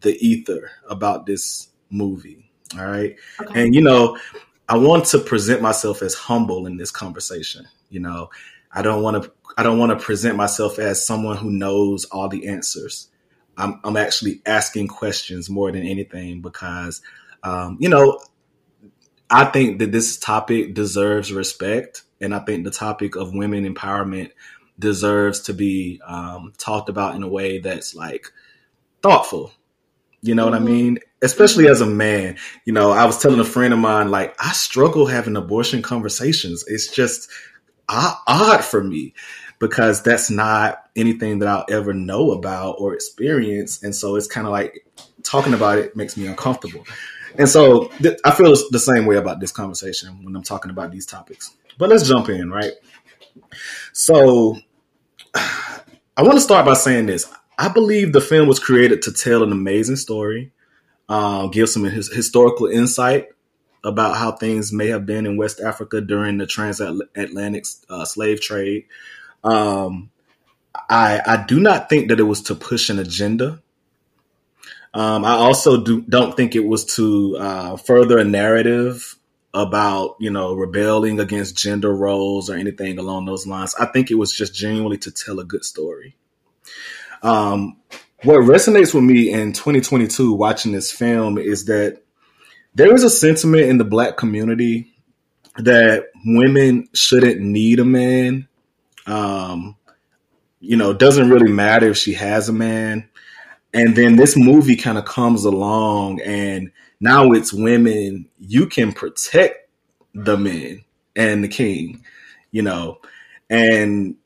the 0.00 0.16
ether 0.24 0.70
about 0.88 1.26
this 1.26 1.68
movie. 1.90 2.45
All 2.74 2.86
right. 2.86 3.16
Okay. 3.40 3.62
And, 3.62 3.74
you 3.74 3.82
know, 3.82 4.18
I 4.68 4.76
want 4.76 5.06
to 5.06 5.18
present 5.18 5.62
myself 5.62 6.02
as 6.02 6.14
humble 6.14 6.66
in 6.66 6.76
this 6.76 6.90
conversation. 6.90 7.66
You 7.88 8.00
know, 8.00 8.30
I 8.72 8.82
don't 8.82 9.02
want 9.02 9.22
to, 9.22 9.32
I 9.56 9.62
don't 9.62 9.78
want 9.78 9.98
to 9.98 10.04
present 10.04 10.36
myself 10.36 10.78
as 10.78 11.06
someone 11.06 11.36
who 11.36 11.50
knows 11.50 12.04
all 12.06 12.28
the 12.28 12.48
answers. 12.48 13.08
I'm, 13.56 13.80
I'm 13.84 13.96
actually 13.96 14.42
asking 14.44 14.88
questions 14.88 15.48
more 15.48 15.70
than 15.72 15.82
anything 15.82 16.42
because, 16.42 17.00
um, 17.42 17.78
you 17.80 17.88
know, 17.88 18.20
I 19.30 19.44
think 19.46 19.78
that 19.78 19.92
this 19.92 20.18
topic 20.18 20.74
deserves 20.74 21.32
respect. 21.32 22.02
And 22.20 22.34
I 22.34 22.40
think 22.40 22.64
the 22.64 22.70
topic 22.70 23.16
of 23.16 23.34
women 23.34 23.72
empowerment 23.72 24.30
deserves 24.78 25.40
to 25.42 25.54
be 25.54 26.00
um, 26.06 26.52
talked 26.58 26.88
about 26.88 27.14
in 27.14 27.22
a 27.22 27.28
way 27.28 27.58
that's 27.58 27.94
like 27.94 28.30
thoughtful. 29.02 29.52
You 30.22 30.34
know 30.34 30.46
mm-hmm. 30.46 30.52
what 30.52 30.62
I 30.62 30.64
mm-hmm. 30.64 30.72
mean? 30.72 30.98
especially 31.22 31.68
as 31.68 31.80
a 31.80 31.86
man, 31.86 32.36
you 32.64 32.72
know, 32.72 32.90
I 32.90 33.04
was 33.04 33.18
telling 33.18 33.40
a 33.40 33.44
friend 33.44 33.72
of 33.72 33.78
mine, 33.78 34.10
like, 34.10 34.34
I 34.38 34.52
struggle 34.52 35.06
having 35.06 35.36
abortion 35.36 35.82
conversations. 35.82 36.64
It's 36.66 36.88
just 36.88 37.30
odd 37.88 38.64
for 38.64 38.82
me 38.82 39.14
because 39.58 40.02
that's 40.02 40.30
not 40.30 40.82
anything 40.94 41.38
that 41.38 41.48
I'll 41.48 41.64
ever 41.70 41.92
know 41.94 42.32
about 42.32 42.76
or 42.78 42.94
experience. 42.94 43.82
And 43.82 43.94
so 43.94 44.16
it's 44.16 44.26
kind 44.26 44.46
of 44.46 44.52
like 44.52 44.86
talking 45.22 45.54
about 45.54 45.78
it 45.78 45.96
makes 45.96 46.16
me 46.16 46.26
uncomfortable. 46.26 46.84
And 47.38 47.48
so 47.48 47.88
th- 47.98 48.18
I 48.24 48.32
feel 48.32 48.54
the 48.70 48.78
same 48.78 49.06
way 49.06 49.16
about 49.16 49.40
this 49.40 49.52
conversation 49.52 50.24
when 50.24 50.34
I'm 50.36 50.42
talking 50.42 50.70
about 50.70 50.90
these 50.90 51.06
topics. 51.06 51.54
But 51.78 51.90
let's 51.90 52.08
jump 52.08 52.28
in, 52.28 52.50
right? 52.50 52.72
So 53.92 54.56
I 55.34 56.22
want 56.22 56.34
to 56.34 56.40
start 56.40 56.66
by 56.66 56.74
saying 56.74 57.06
this. 57.06 57.30
I 57.58 57.68
believe 57.68 58.12
the 58.12 58.20
film 58.20 58.48
was 58.48 58.58
created 58.58 59.02
to 59.02 59.12
tell 59.12 59.42
an 59.42 59.52
amazing 59.52 59.96
story 59.96 60.52
uh, 61.08 61.46
give 61.48 61.68
some 61.68 61.84
his 61.84 62.12
historical 62.12 62.66
insight 62.66 63.28
about 63.84 64.16
how 64.16 64.32
things 64.32 64.72
may 64.72 64.88
have 64.88 65.06
been 65.06 65.26
in 65.26 65.36
West 65.36 65.60
Africa 65.60 66.00
during 66.00 66.38
the 66.38 66.46
transatlantic 66.46 67.64
uh, 67.88 68.04
slave 68.04 68.40
trade. 68.40 68.86
Um, 69.44 70.10
I 70.90 71.20
I 71.24 71.44
do 71.46 71.60
not 71.60 71.88
think 71.88 72.08
that 72.08 72.20
it 72.20 72.24
was 72.24 72.42
to 72.42 72.54
push 72.54 72.90
an 72.90 72.98
agenda. 72.98 73.62
Um, 74.92 75.24
I 75.24 75.32
also 75.32 75.82
do 75.82 76.00
don't 76.02 76.36
think 76.36 76.56
it 76.56 76.66
was 76.66 76.84
to 76.96 77.36
uh, 77.38 77.76
further 77.76 78.18
a 78.18 78.24
narrative 78.24 79.16
about 79.54 80.16
you 80.18 80.30
know 80.30 80.54
rebelling 80.54 81.20
against 81.20 81.56
gender 81.56 81.94
roles 81.94 82.50
or 82.50 82.56
anything 82.56 82.98
along 82.98 83.26
those 83.26 83.46
lines. 83.46 83.74
I 83.76 83.86
think 83.86 84.10
it 84.10 84.16
was 84.16 84.32
just 84.36 84.54
genuinely 84.54 84.98
to 84.98 85.12
tell 85.12 85.38
a 85.38 85.44
good 85.44 85.64
story. 85.64 86.16
Um, 87.22 87.76
what 88.22 88.40
resonates 88.40 88.94
with 88.94 89.04
me 89.04 89.32
in 89.32 89.52
2022 89.52 90.32
watching 90.32 90.72
this 90.72 90.90
film 90.90 91.38
is 91.38 91.66
that 91.66 92.02
there 92.74 92.94
is 92.94 93.04
a 93.04 93.10
sentiment 93.10 93.64
in 93.64 93.78
the 93.78 93.84
black 93.84 94.16
community 94.16 94.92
that 95.58 96.06
women 96.24 96.88
shouldn't 96.94 97.40
need 97.40 97.80
a 97.80 97.84
man. 97.84 98.48
Um, 99.06 99.76
you 100.60 100.76
know, 100.76 100.90
it 100.90 100.98
doesn't 100.98 101.30
really 101.30 101.52
matter 101.52 101.90
if 101.90 101.96
she 101.96 102.14
has 102.14 102.48
a 102.48 102.52
man. 102.52 103.08
And 103.72 103.94
then 103.94 104.16
this 104.16 104.36
movie 104.36 104.76
kind 104.76 104.98
of 104.98 105.04
comes 105.04 105.44
along 105.44 106.20
and 106.22 106.72
now 107.00 107.32
it's 107.32 107.52
women, 107.52 108.28
you 108.38 108.66
can 108.66 108.92
protect 108.92 109.68
the 110.14 110.36
men 110.36 110.84
and 111.14 111.44
the 111.44 111.48
king, 111.48 112.02
you 112.50 112.62
know. 112.62 112.98
And 113.50 114.16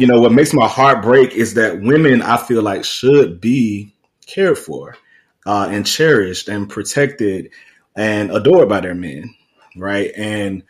you 0.00 0.06
know, 0.06 0.18
what 0.18 0.32
makes 0.32 0.54
my 0.54 0.66
heart 0.66 1.02
break 1.02 1.34
is 1.34 1.54
that 1.54 1.82
women 1.82 2.22
I 2.22 2.38
feel 2.38 2.62
like 2.62 2.86
should 2.86 3.38
be 3.38 3.94
cared 4.24 4.56
for 4.56 4.96
uh, 5.44 5.68
and 5.70 5.86
cherished 5.86 6.48
and 6.48 6.70
protected 6.70 7.50
and 7.94 8.30
adored 8.30 8.70
by 8.70 8.80
their 8.80 8.94
men, 8.94 9.34
right? 9.76 10.10
And 10.16 10.62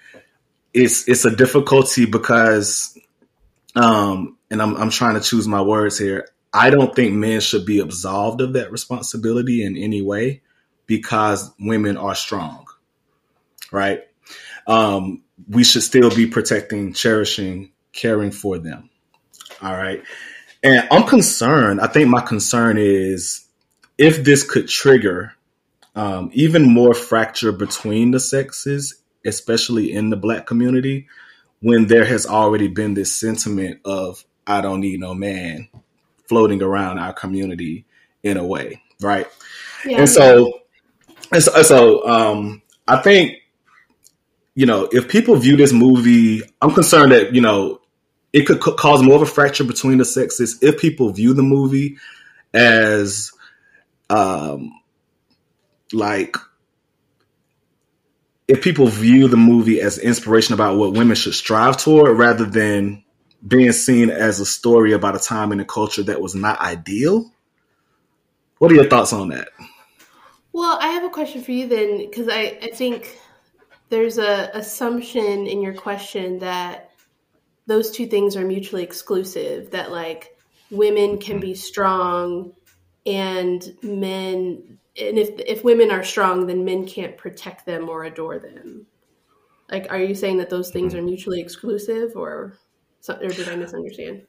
it's 0.75 1.09
it's 1.09 1.25
a 1.25 1.31
difficulty 1.31 2.07
because 2.07 2.99
um 3.77 4.37
and 4.51 4.61
I'm 4.61 4.77
I'm 4.77 4.91
trying 4.91 5.15
to 5.15 5.21
choose 5.21 5.47
my 5.47 5.63
words 5.63 5.97
here. 5.97 6.27
I 6.53 6.71
don't 6.71 6.97
think 6.97 7.15
men 7.15 7.41
should 7.41 7.65
be 7.65 7.79
absolved 7.79 8.41
of 8.41 8.55
that 8.55 8.73
responsibility 8.73 9.63
in 9.63 9.77
any 9.77 10.03
way 10.03 10.43
because 10.87 11.53
women 11.61 11.97
are 11.97 12.17
strong. 12.17 12.67
Right? 13.71 14.01
Um 14.67 15.23
we 15.49 15.63
should 15.63 15.85
still 15.85 16.11
be 16.11 16.27
protecting, 16.27 16.95
cherishing, 16.95 17.71
caring 17.93 18.33
for 18.33 18.59
them. 18.59 18.90
All 19.63 19.77
right. 19.77 20.03
And 20.63 20.87
I'm 20.91 21.07
concerned. 21.07 21.81
I 21.81 21.87
think 21.87 22.09
my 22.09 22.21
concern 22.21 22.77
is 22.79 23.47
if 23.99 24.25
this 24.25 24.43
could 24.43 24.69
trigger 24.69 25.35
um, 25.95 26.31
even 26.33 26.63
more 26.63 26.95
fracture 26.95 27.53
between 27.53 28.11
the 28.11 28.21
sexes, 28.21 28.97
especially 29.25 29.93
in 29.93 30.11
the 30.11 30.17
black 30.17 30.47
community, 30.47 31.09
when 31.61 31.87
there 31.87 32.05
has 32.05 32.27
already 32.27 32.69
been 32.69 32.95
this 32.95 33.15
sentiment 33.15 33.81
of 33.85 34.25
I 34.47 34.61
don't 34.61 34.81
need 34.81 35.01
no 35.01 35.15
man 35.15 35.69
floating 36.29 36.63
around 36.63 36.99
our 36.99 37.13
community 37.13 37.85
in 38.23 38.37
a 38.37 38.45
way, 38.45 38.83
right? 39.01 39.27
Yeah. 39.85 39.99
And 39.99 40.09
so, 40.09 40.61
and 41.33 41.43
so, 41.43 41.63
so 41.63 42.09
um, 42.09 42.63
I 42.89 42.99
think 42.99 43.37
you 44.55 44.67
know 44.67 44.89
if 44.93 45.09
people 45.09 45.37
view 45.37 45.57
this 45.57 45.73
movie, 45.73 46.43
I'm 46.63 46.73
concerned 46.73 47.13
that 47.13 47.35
you 47.35 47.41
know 47.41 47.80
it 48.33 48.47
could 48.47 48.61
cause 48.61 49.03
more 49.03 49.17
of 49.17 49.23
a 49.23 49.27
fracture 49.27 49.65
between 49.65 49.99
the 49.99 50.05
sexes 50.05 50.59
if 50.63 50.79
people 50.79 51.11
view 51.11 51.35
the 51.35 51.43
movie 51.43 51.97
as 52.55 53.33
um 54.09 54.81
like 55.93 56.37
if 58.49 58.63
people 58.63 58.87
view 58.87 59.29
the 59.29 59.37
movie 59.37 59.81
as 59.81 59.99
inspiration 59.99 60.55
about 60.55 60.77
what 60.77 60.93
women 60.93 61.15
should 61.15 61.35
strive 61.35 61.77
toward 61.77 62.19
rather 62.19 62.45
than 62.45 63.05
being 63.47 63.73
seen 63.73 64.11
as 64.11 64.41
a 64.41 64.47
story 64.47 64.93
about 64.93 65.17
a 65.17 65.21
time 65.21 65.53
in 65.53 65.61
a 65.61 65.65
culture 65.65 66.03
that 66.03 66.21
was 66.21 66.35
not 66.35 66.61
ideal. 66.61 67.33
What 68.59 68.71
are 68.71 68.75
your 68.75 68.89
thoughts 68.89 69.13
on 69.13 69.29
that? 69.29 69.49
Well, 70.53 70.79
I 70.81 70.89
have 70.89 71.05
a 71.05 71.11
question 71.11 71.43
for 71.43 71.53
you 71.53 71.69
then, 71.69 71.99
because 71.99 72.29
I, 72.29 72.59
I 72.61 72.71
think 72.75 73.19
there's 73.89 74.19
a 74.19 74.51
assumption 74.53 75.47
in 75.47 75.63
your 75.63 75.75
question 75.75 76.41
that 76.41 76.90
those 77.71 77.91
two 77.91 78.07
things 78.07 78.37
are 78.37 78.45
mutually 78.45 78.83
exclusive, 78.83 79.71
that 79.71 79.91
like 79.91 80.37
women 80.71 81.19
can 81.19 81.41
be 81.41 81.55
strong 81.55 82.53
and 83.07 83.63
men 83.83 84.79
and 85.01 85.19
if 85.19 85.39
if 85.47 85.65
women 85.65 85.91
are 85.91 86.03
strong, 86.03 86.47
then 86.47 86.65
men 86.65 86.87
can't 86.87 87.17
protect 87.17 87.65
them 87.67 87.89
or 87.89 88.05
adore 88.05 88.39
them. 88.39 88.87
Like, 89.71 89.87
are 89.91 89.99
you 89.99 90.15
saying 90.15 90.39
that 90.39 90.51
those 90.51 90.71
things 90.71 90.95
are 90.95 91.03
mutually 91.03 91.41
exclusive, 91.41 92.13
or 92.17 92.59
or 93.09 93.29
did 93.29 93.49
I 93.49 93.57
misunderstand? 93.57 94.27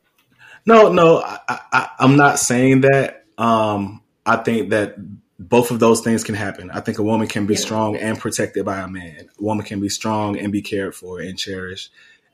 No, 0.65 0.91
no, 0.91 1.21
I, 1.21 1.39
I, 1.49 1.89
I'm 1.99 2.15
not 2.15 2.39
saying 2.39 2.81
that. 2.81 3.25
Um, 3.37 4.03
I 4.23 4.35
think 4.37 4.69
that 4.69 4.95
both 5.39 5.71
of 5.71 5.79
those 5.79 6.01
things 6.01 6.23
can 6.23 6.35
happen. 6.35 6.69
I 6.69 6.81
think 6.81 6.99
a 6.99 7.03
woman 7.03 7.27
can 7.27 7.47
be 7.47 7.55
yeah. 7.55 7.59
strong 7.59 7.95
and 7.95 8.19
protected 8.19 8.63
by 8.63 8.79
a 8.79 8.87
man. 8.87 9.29
A 9.39 9.43
woman 9.43 9.65
can 9.65 9.79
be 9.79 9.89
strong 9.89 10.37
and 10.37 10.51
be 10.51 10.61
cared 10.61 10.93
for 10.93 11.19
and 11.19 11.37
cherished. 11.37 11.91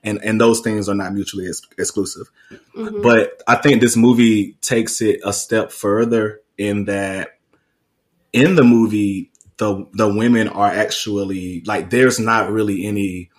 And, 0.08 0.24
and 0.24 0.40
those 0.40 0.62
things 0.62 0.88
are 0.88 0.96
not 0.96 1.14
mutually 1.14 1.48
ex- 1.48 1.62
exclusive. 1.78 2.30
Mm-hmm. 2.76 3.02
But 3.02 3.42
I 3.48 3.56
think 3.56 3.82
this 3.82 3.98
movie 3.98 4.54
takes 4.62 5.02
it 5.02 5.20
a 5.24 5.34
step 5.34 5.72
further 5.72 6.42
in 6.58 6.86
that 6.86 7.40
in 8.34 8.56
the 8.56 8.64
movie, 8.64 9.32
the 9.58 9.88
the 9.94 10.08
women 10.08 10.48
are 10.48 10.68
actually 10.68 11.64
like 11.66 11.90
there's 11.90 12.20
not 12.20 12.52
really 12.52 12.86
any 12.86 13.30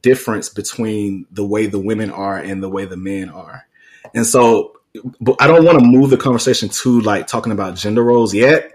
difference 0.00 0.48
between 0.48 1.26
the 1.30 1.44
way 1.44 1.66
the 1.66 1.78
women 1.78 2.10
are 2.10 2.38
and 2.38 2.62
the 2.62 2.68
way 2.68 2.84
the 2.84 2.96
men 2.96 3.28
are. 3.28 3.66
And 4.14 4.26
so 4.26 4.80
but 5.20 5.36
I 5.40 5.46
don't 5.46 5.64
want 5.64 5.78
to 5.78 5.84
move 5.84 6.10
the 6.10 6.16
conversation 6.16 6.68
to 6.68 7.00
like 7.00 7.26
talking 7.26 7.52
about 7.52 7.76
gender 7.76 8.02
roles 8.02 8.34
yet 8.34 8.72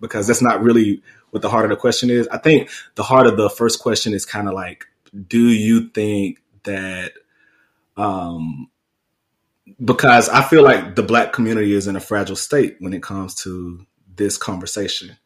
because 0.00 0.26
that's 0.26 0.42
not 0.42 0.62
really 0.62 1.02
what 1.30 1.42
the 1.42 1.50
heart 1.50 1.64
of 1.64 1.70
the 1.70 1.76
question 1.76 2.10
is. 2.10 2.26
I 2.28 2.38
think 2.38 2.70
the 2.94 3.02
heart 3.02 3.26
of 3.26 3.36
the 3.36 3.50
first 3.50 3.80
question 3.80 4.14
is 4.14 4.24
kind 4.24 4.48
of 4.48 4.54
like 4.54 4.86
do 5.10 5.48
you 5.48 5.88
think 5.90 6.38
that 6.64 7.12
um 7.96 8.68
because 9.84 10.28
I 10.28 10.42
feel 10.42 10.62
like 10.62 10.96
the 10.96 11.02
black 11.02 11.32
community 11.32 11.74
is 11.74 11.86
in 11.86 11.96
a 11.96 12.00
fragile 12.00 12.36
state 12.36 12.76
when 12.80 12.92
it 12.92 13.02
comes 13.02 13.34
to 13.42 13.86
this 14.16 14.36
conversation 14.36 15.16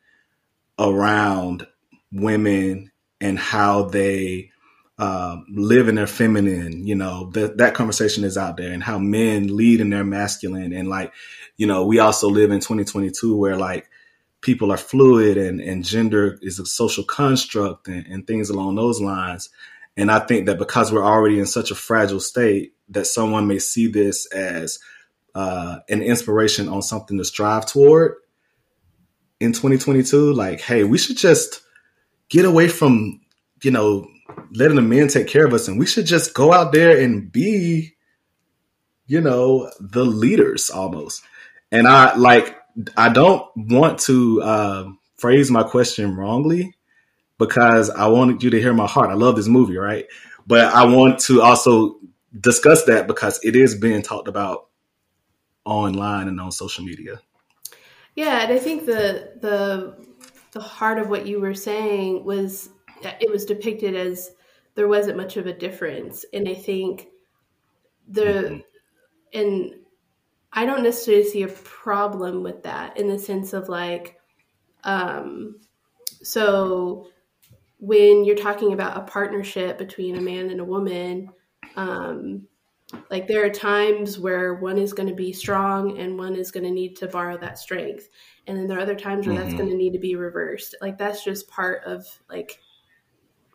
around 0.79 1.67
women 2.13 2.91
and 3.21 3.39
how 3.39 3.85
they 3.85 4.51
um, 4.99 5.47
live 5.51 5.89
in 5.89 5.95
their 5.95 6.07
feminine. 6.07 6.87
You 6.87 6.95
know, 6.95 7.31
that 7.31 7.59
that 7.59 7.75
conversation 7.75 8.25
is 8.25 8.37
out 8.37 8.57
there, 8.57 8.73
and 8.73 8.83
how 8.83 8.99
men 8.99 9.57
lead 9.57 9.81
in 9.81 9.91
their 9.91 10.05
masculine. 10.05 10.73
And 10.73 10.89
like, 10.89 11.13
you 11.57 11.67
know, 11.67 11.87
we 11.87 11.99
also 11.99 12.29
live 12.29 12.51
in 12.51 12.61
2022 12.61 13.37
where 13.37 13.57
like 13.57 13.89
people 14.41 14.73
are 14.73 14.77
fluid 14.77 15.39
and, 15.39 15.61
and 15.61 15.85
gender 15.85 16.39
is 16.43 16.59
a 16.59 16.67
social 16.67 17.05
construct 17.05 17.89
and, 17.89 18.07
and 18.07 18.27
things 18.27 18.51
along 18.51 18.75
those 18.75 19.01
lines. 19.01 19.51
And 19.97 20.11
I 20.11 20.21
think 20.21 20.47
that 20.47 20.59
because 20.59 20.91
we're 20.91 21.05
already 21.05 21.39
in 21.39 21.47
such 21.47 21.71
a 21.71 21.75
fragile 21.75 22.21
state, 22.21 22.75
that 22.89 23.07
someone 23.07 23.47
may 23.47 23.59
see 23.59 23.87
this 23.89 24.27
as 24.27 24.79
uh, 25.35 25.79
an 25.89 26.03
inspiration 26.03 26.69
on 26.69 26.83
something 26.83 27.19
to 27.19 27.25
strive 27.25 27.67
toward 27.67 28.17
in 29.41 29.53
2022 29.53 30.33
like 30.35 30.61
hey 30.61 30.85
we 30.85 30.99
should 30.99 31.17
just 31.17 31.63
get 32.29 32.45
away 32.45 32.69
from 32.69 33.21
you 33.63 33.71
know 33.71 34.07
letting 34.55 34.77
the 34.77 34.83
men 34.83 35.09
take 35.09 35.27
care 35.27 35.47
of 35.47 35.55
us. 35.55 35.69
And 35.69 35.79
we 35.79 35.87
should 35.87 36.07
just 36.07 36.35
go 36.35 36.53
out 36.53 36.73
there 36.73 37.01
and 37.01 37.31
be 37.31 37.95
you 39.07 39.21
know 39.21 39.71
the 39.81 40.05
leaders 40.05 40.71
almost. 40.71 41.23
And 41.71 41.89
i 41.89 42.15
like 42.17 42.57
i 42.97 43.11
don't 43.11 43.47
want 43.57 43.99
to 43.99 44.41
uh, 44.43 44.89
phrase 45.17 45.51
my 45.51 45.63
question 45.63 46.17
wrongly 46.17 46.75
because 47.45 47.91
i 47.91 48.07
wanted 48.07 48.43
you 48.43 48.51
to 48.51 48.61
hear 48.61 48.75
my 48.75 48.87
heart. 48.87 49.11
I 49.11 49.15
love 49.15 49.37
this 49.37 49.49
movie 49.49 49.77
right? 49.77 50.07
But 50.47 50.73
i 50.75 50.85
want 50.85 51.19
to 51.21 51.43
also 51.43 51.97
discuss 52.41 52.85
that 52.85 53.07
because 53.07 53.41
it 53.43 53.57
is 53.57 53.75
being 53.75 54.03
talked 54.03 54.29
about 54.29 54.69
online 55.65 56.29
and 56.29 56.41
on 56.41 56.53
social 56.53 56.85
media. 56.85 57.21
Yeah, 58.15 58.43
and 58.43 58.53
I 58.53 58.59
think 58.59 58.87
the 58.87 59.33
the 59.41 59.97
the 60.53 60.61
heart 60.61 60.99
of 60.99 61.09
what 61.09 61.27
you 61.27 61.41
were 61.41 61.55
saying 61.55 62.25
was 62.25 62.69
it 63.03 63.31
was 63.31 63.47
depicted 63.47 63.95
as 63.95 64.33
there 64.75 64.89
wasn't 64.89 65.17
much 65.17 65.37
of 65.37 65.47
a 65.47 65.53
difference, 65.53 66.25
and 66.33 66.49
I 66.49 66.55
think 66.55 67.09
the 68.09 68.23
mm-hmm. 68.23 69.39
and 69.39 69.75
I 70.53 70.67
don't 70.67 70.83
necessarily 70.83 71.25
see 71.25 71.43
a 71.43 71.49
problem 71.49 72.43
with 72.43 72.65
that 72.65 72.99
in 72.99 73.09
the 73.09 73.19
sense 73.19 73.55
of 73.55 73.71
like, 73.71 74.21
um, 74.85 75.61
so 76.23 77.09
when 77.83 78.25
you're 78.25 78.37
talking 78.37 78.73
about 78.73 78.97
a 78.97 79.01
partnership 79.01 79.77
between 79.77 80.17
a 80.17 80.21
man 80.21 80.51
and 80.51 80.61
a 80.61 80.65
woman, 80.65 81.29
um, 81.75 82.47
like 83.11 83.27
there 83.27 83.45
are 83.45 83.51
times 83.51 84.21
where 84.21 84.55
one 84.55 84.79
is 84.79 84.93
going 84.93 85.09
to 85.09 85.17
be 85.17 85.33
strong 85.33 85.99
and 85.99 86.17
one 86.17 86.37
is 86.37 86.53
going 86.53 86.63
to 86.63 86.71
need 86.71 86.95
to 86.95 87.09
borrow 87.09 87.37
that 87.39 87.59
strength. 87.59 88.09
And 88.47 88.57
then 88.57 88.69
there 88.69 88.79
are 88.79 88.83
other 88.83 88.95
times 88.95 89.27
where 89.27 89.35
mm-hmm. 89.35 89.45
that's 89.45 89.57
going 89.57 89.69
to 89.69 89.77
need 89.77 89.95
to 89.95 89.99
be 89.99 90.15
reversed. 90.15 90.77
Like 90.81 90.97
that's 90.97 91.25
just 91.25 91.49
part 91.49 91.83
of 91.83 92.07
like 92.31 92.61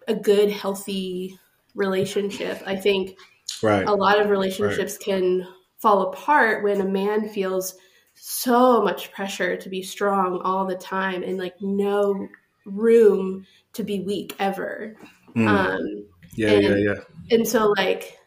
a 0.10 0.14
good, 0.14 0.52
healthy 0.52 1.40
relationship. 1.74 2.62
I 2.66 2.76
think 2.76 3.18
Right. 3.64 3.88
a 3.88 3.94
lot 3.94 4.20
of 4.20 4.30
relationships 4.30 4.98
can 4.98 5.48
fall 5.80 6.02
apart 6.02 6.66
when 6.66 6.82
a 6.82 6.86
man 6.86 7.30
feels 7.30 7.76
so 8.14 8.82
much 8.82 9.14
pressure 9.14 9.56
to 9.56 9.70
be 9.70 9.82
strong 9.82 10.42
all 10.44 10.66
the 10.66 10.76
time 10.76 11.24
and 11.24 11.38
like 11.38 11.56
no 11.62 12.28
room 12.66 13.46
to 13.78 13.84
be 13.84 14.02
weak 14.02 14.36
ever. 14.40 14.96
Mm. 15.36 15.48
Um, 15.48 16.06
yeah, 16.36 16.52
and- 16.52 16.64
yeah, 16.64 16.94
yeah. 16.94 17.36
and 17.36 17.48
so, 17.48 17.74
like, 17.78 18.18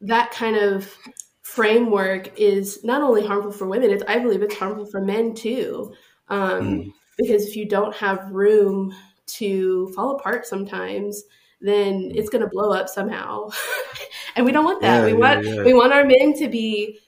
that 0.00 0.30
kind 0.30 0.56
of 0.56 0.94
framework 1.42 2.38
is 2.38 2.82
not 2.84 3.02
only 3.02 3.26
harmful 3.26 3.52
for 3.52 3.66
women, 3.66 3.90
it's, 3.90 4.04
I 4.08 4.18
believe 4.18 4.42
it's 4.42 4.54
harmful 4.56 4.86
for 4.86 5.00
men 5.00 5.34
too. 5.34 5.92
Um, 6.28 6.60
Mm. 6.62 6.92
Because 7.18 7.46
if 7.46 7.56
you 7.56 7.68
don't 7.68 7.94
have 7.96 8.30
room 8.30 8.94
to 9.26 9.88
fall 9.94 10.16
apart 10.16 10.46
sometimes, 10.46 11.22
then 11.60 12.10
it's 12.14 12.30
going 12.30 12.42
to 12.42 12.48
blow 12.48 12.72
up 12.72 12.88
somehow. 12.88 13.50
and 14.36 14.46
we 14.46 14.50
don't 14.52 14.64
want 14.64 14.80
that. 14.80 15.00
Yeah, 15.00 15.04
we 15.04 15.12
yeah, 15.12 15.18
want 15.18 15.44
yeah. 15.46 15.62
we 15.62 15.74
want 15.74 15.92
our 15.92 16.04
men 16.04 16.32
to 16.38 16.48
be, 16.48 16.98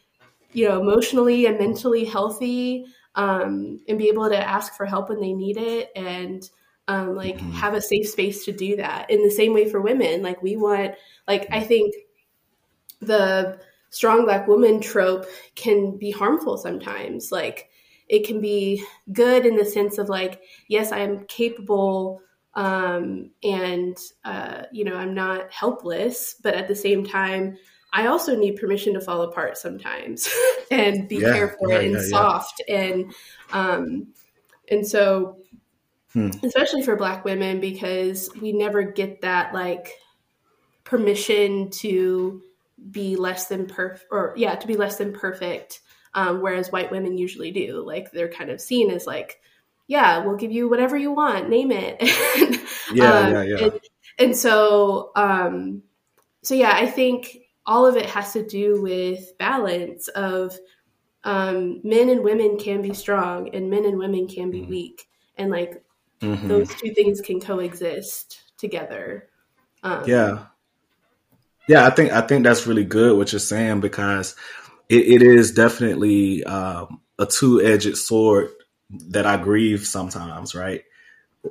you 0.53 0.69
know, 0.69 0.81
emotionally 0.81 1.47
and 1.47 1.59
mentally 1.59 2.05
healthy 2.05 2.85
um, 3.15 3.81
and 3.89 3.99
be 3.99 4.09
able 4.09 4.29
to 4.29 4.37
ask 4.39 4.77
for 4.77 4.85
help 4.87 5.09
when 5.09 5.21
they 5.21 5.33
need 5.33 5.57
it 5.57 5.91
and 5.97 6.49
um, 6.89 7.15
like 7.15 7.41
Mhm. 7.41 7.53
have 7.53 7.75
a 7.75 7.81
safe 7.81 8.09
space 8.09 8.45
to 8.45 8.53
do 8.53 8.77
that. 8.77 9.11
In 9.11 9.23
the 9.23 9.31
same 9.31 9.55
way 9.55 9.69
for 9.69 9.81
women, 9.81 10.23
like 10.23 10.43
we 10.43 10.57
want, 10.57 10.95
like 11.27 11.49
I 11.53 11.61
think 11.61 11.95
the 13.01 13.61
strong 13.91 14.25
black 14.25 14.49
woman 14.49 14.81
trope 14.81 15.27
can 15.55 15.97
be 15.97 16.11
harmful 16.11 16.57
sometimes. 16.57 17.31
Like 17.31 17.71
it 18.09 18.27
can 18.27 18.41
be 18.41 18.85
good 19.13 19.47
in 19.47 19.57
the 19.57 19.65
sense 19.65 19.99
of 19.99 20.09
like, 20.09 20.43
yes, 20.69 20.93
I 20.93 20.99
am 21.01 21.27
capable 21.27 22.21
um, 22.55 23.31
and 23.43 23.97
uh, 24.25 24.65
you 24.71 24.85
know 24.85 24.95
I'm 24.97 25.15
not 25.15 25.53
helpless, 25.53 26.35
but 26.43 26.55
at 26.55 26.69
the 26.69 26.75
same 26.77 27.05
time. 27.05 27.57
I 27.93 28.07
also 28.07 28.37
need 28.37 28.57
permission 28.57 28.93
to 28.95 29.01
fall 29.01 29.23
apart 29.23 29.57
sometimes 29.57 30.29
and 30.73 31.09
be 31.09 31.21
Yeah, 31.21 31.33
care 31.33 31.49
for 31.59 31.71
yeah, 31.71 31.81
and 31.81 31.97
yeah. 31.97 32.01
soft 32.01 32.61
and 32.69 33.13
um, 33.53 34.13
and 34.69 34.87
so 34.87 35.39
Hmm. 36.15 36.31
especially 36.43 36.83
for 36.83 36.97
black 36.97 37.25
women 37.25 37.61
because 37.61 38.31
we 38.41 38.53
never 38.53 38.83
get 38.83 39.21
that 39.23 39.53
like 39.53 39.91
permission 40.85 41.71
to 41.71 42.43
be 42.91 43.17
less 43.17 43.47
than 43.47 43.67
perfect 43.67 44.07
or 44.11 44.33
yeah 44.37 44.55
to 44.55 44.67
be 44.67 44.77
less 44.77 44.97
than 44.97 45.13
perfect 45.13 45.81
um, 46.15 46.41
whereas 46.41 46.71
white 46.71 46.91
women 46.91 47.17
usually 47.19 47.51
do 47.51 47.83
like 47.85 48.11
they're 48.13 48.29
kind 48.29 48.51
of 48.51 48.61
seen 48.61 48.91
as 48.91 49.07
like 49.07 49.41
yeah 49.87 50.19
we'll 50.25 50.37
give 50.37 50.53
you 50.53 50.69
whatever 50.69 50.97
you 50.97 51.13
want 51.13 51.49
name 51.49 51.71
it 51.73 51.97
Yeah, 52.93 53.19
Um, 53.19 53.33
yeah, 53.33 53.43
yeah. 53.43 53.57
and, 53.65 53.81
and 54.19 54.37
so 54.37 55.11
um 55.17 55.83
so 56.43 56.55
yeah 56.55 56.73
i 56.75 56.87
think 56.87 57.39
all 57.67 57.87
of 57.87 57.97
it 57.97 58.07
has 58.07 58.33
to 58.35 58.47
do 58.47 58.83
with 58.83 59.37
balance 59.39 60.09
of 60.09 60.55
um, 61.25 61.81
men 61.83 62.11
and 62.11 62.23
women 62.23 62.59
can 62.59 62.83
be 62.83 62.93
strong 62.93 63.49
and 63.55 63.71
men 63.71 63.87
and 63.87 63.99
women 63.99 64.29
can 64.29 64.51
be 64.51 64.61
Mhm. 64.61 64.69
weak 64.69 65.09
and 65.39 65.51
like 65.51 65.83
Mhm. 66.25 66.49
those 66.49 66.69
two 66.75 66.93
things 66.95 67.21
can 67.21 67.41
coexist 67.41 68.41
together 68.59 69.29
um, 69.83 70.03
Yeah. 70.07 70.47
Yeah, 71.69 71.87
I 71.87 71.91
think 71.91 72.13
I 72.13 72.21
think 72.21 72.45
that's 72.45 72.67
really 72.67 72.85
good 72.85 73.17
what 73.17 73.33
you're 73.33 73.41
saying 73.41 73.81
because 73.81 74.37
it, 74.89 75.07
it 75.07 75.23
is 75.23 75.53
definitely 75.53 76.45
um, 76.45 77.01
a 77.19 77.27
two 77.27 77.63
edged 77.63 77.97
sword 77.97 78.51
that 79.09 79.27
I 79.27 79.37
grieve 79.39 79.87
sometimes, 79.87 80.55
right? 80.55 80.83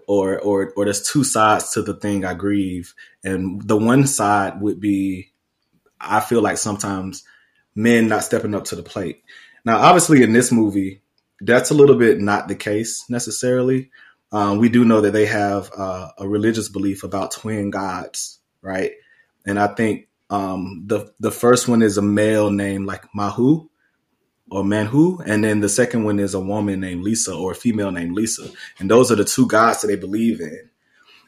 Or 0.08 0.40
or 0.40 0.72
or 0.76 0.86
there's 0.86 1.08
two 1.08 1.24
sides 1.24 1.72
to 1.72 1.82
the 1.82 1.96
thing 1.96 2.26
I 2.26 2.34
grieve, 2.36 2.94
and 3.24 3.62
the 3.68 3.78
one 3.78 4.06
side 4.08 4.62
would 4.62 4.80
be 4.80 5.32
I 6.00 6.20
feel 6.20 6.42
like 6.42 6.58
sometimes 6.58 7.24
men 7.76 8.08
not 8.08 8.24
stepping 8.24 8.54
up 8.56 8.66
to 8.66 8.76
the 8.76 8.84
plate. 8.84 9.24
Now, 9.66 9.78
obviously, 9.78 10.22
in 10.22 10.34
this 10.34 10.52
movie, 10.52 11.02
that's 11.42 11.72
a 11.72 11.76
little 11.76 11.96
bit 11.98 12.20
not 12.20 12.48
the 12.48 12.56
case 12.56 13.06
necessarily. 13.10 13.90
Um, 14.34 14.58
we 14.58 14.68
do 14.68 14.84
know 14.84 15.00
that 15.02 15.14
they 15.14 15.28
have 15.28 15.72
uh, 15.78 16.10
a 16.18 16.28
religious 16.28 16.68
belief 16.68 17.04
about 17.04 17.32
twin 17.32 17.70
gods, 17.70 18.40
right? 18.64 18.92
And 19.46 19.60
I 19.60 19.68
think 19.68 20.08
um, 20.32 20.84
the 20.88 21.14
the 21.20 21.32
first 21.32 21.68
one 21.68 21.84
is 21.84 22.00
a 22.00 22.02
male 22.02 22.50
named 22.50 22.88
like 22.88 23.06
Mahu 23.14 23.70
or 24.50 24.64
Manhu, 24.64 25.20
and 25.24 25.44
then 25.44 25.60
the 25.60 25.70
second 25.70 26.04
one 26.04 26.20
is 26.20 26.34
a 26.34 26.40
woman 26.40 26.80
named 26.80 27.04
Lisa 27.04 27.36
or 27.36 27.52
a 27.52 27.56
female 27.56 27.92
named 27.92 28.14
Lisa, 28.16 28.50
and 28.80 28.90
those 28.90 29.12
are 29.12 29.16
the 29.16 29.24
two 29.24 29.46
gods 29.46 29.82
that 29.82 29.88
they 29.88 29.96
believe 29.96 30.42
in. 30.42 30.70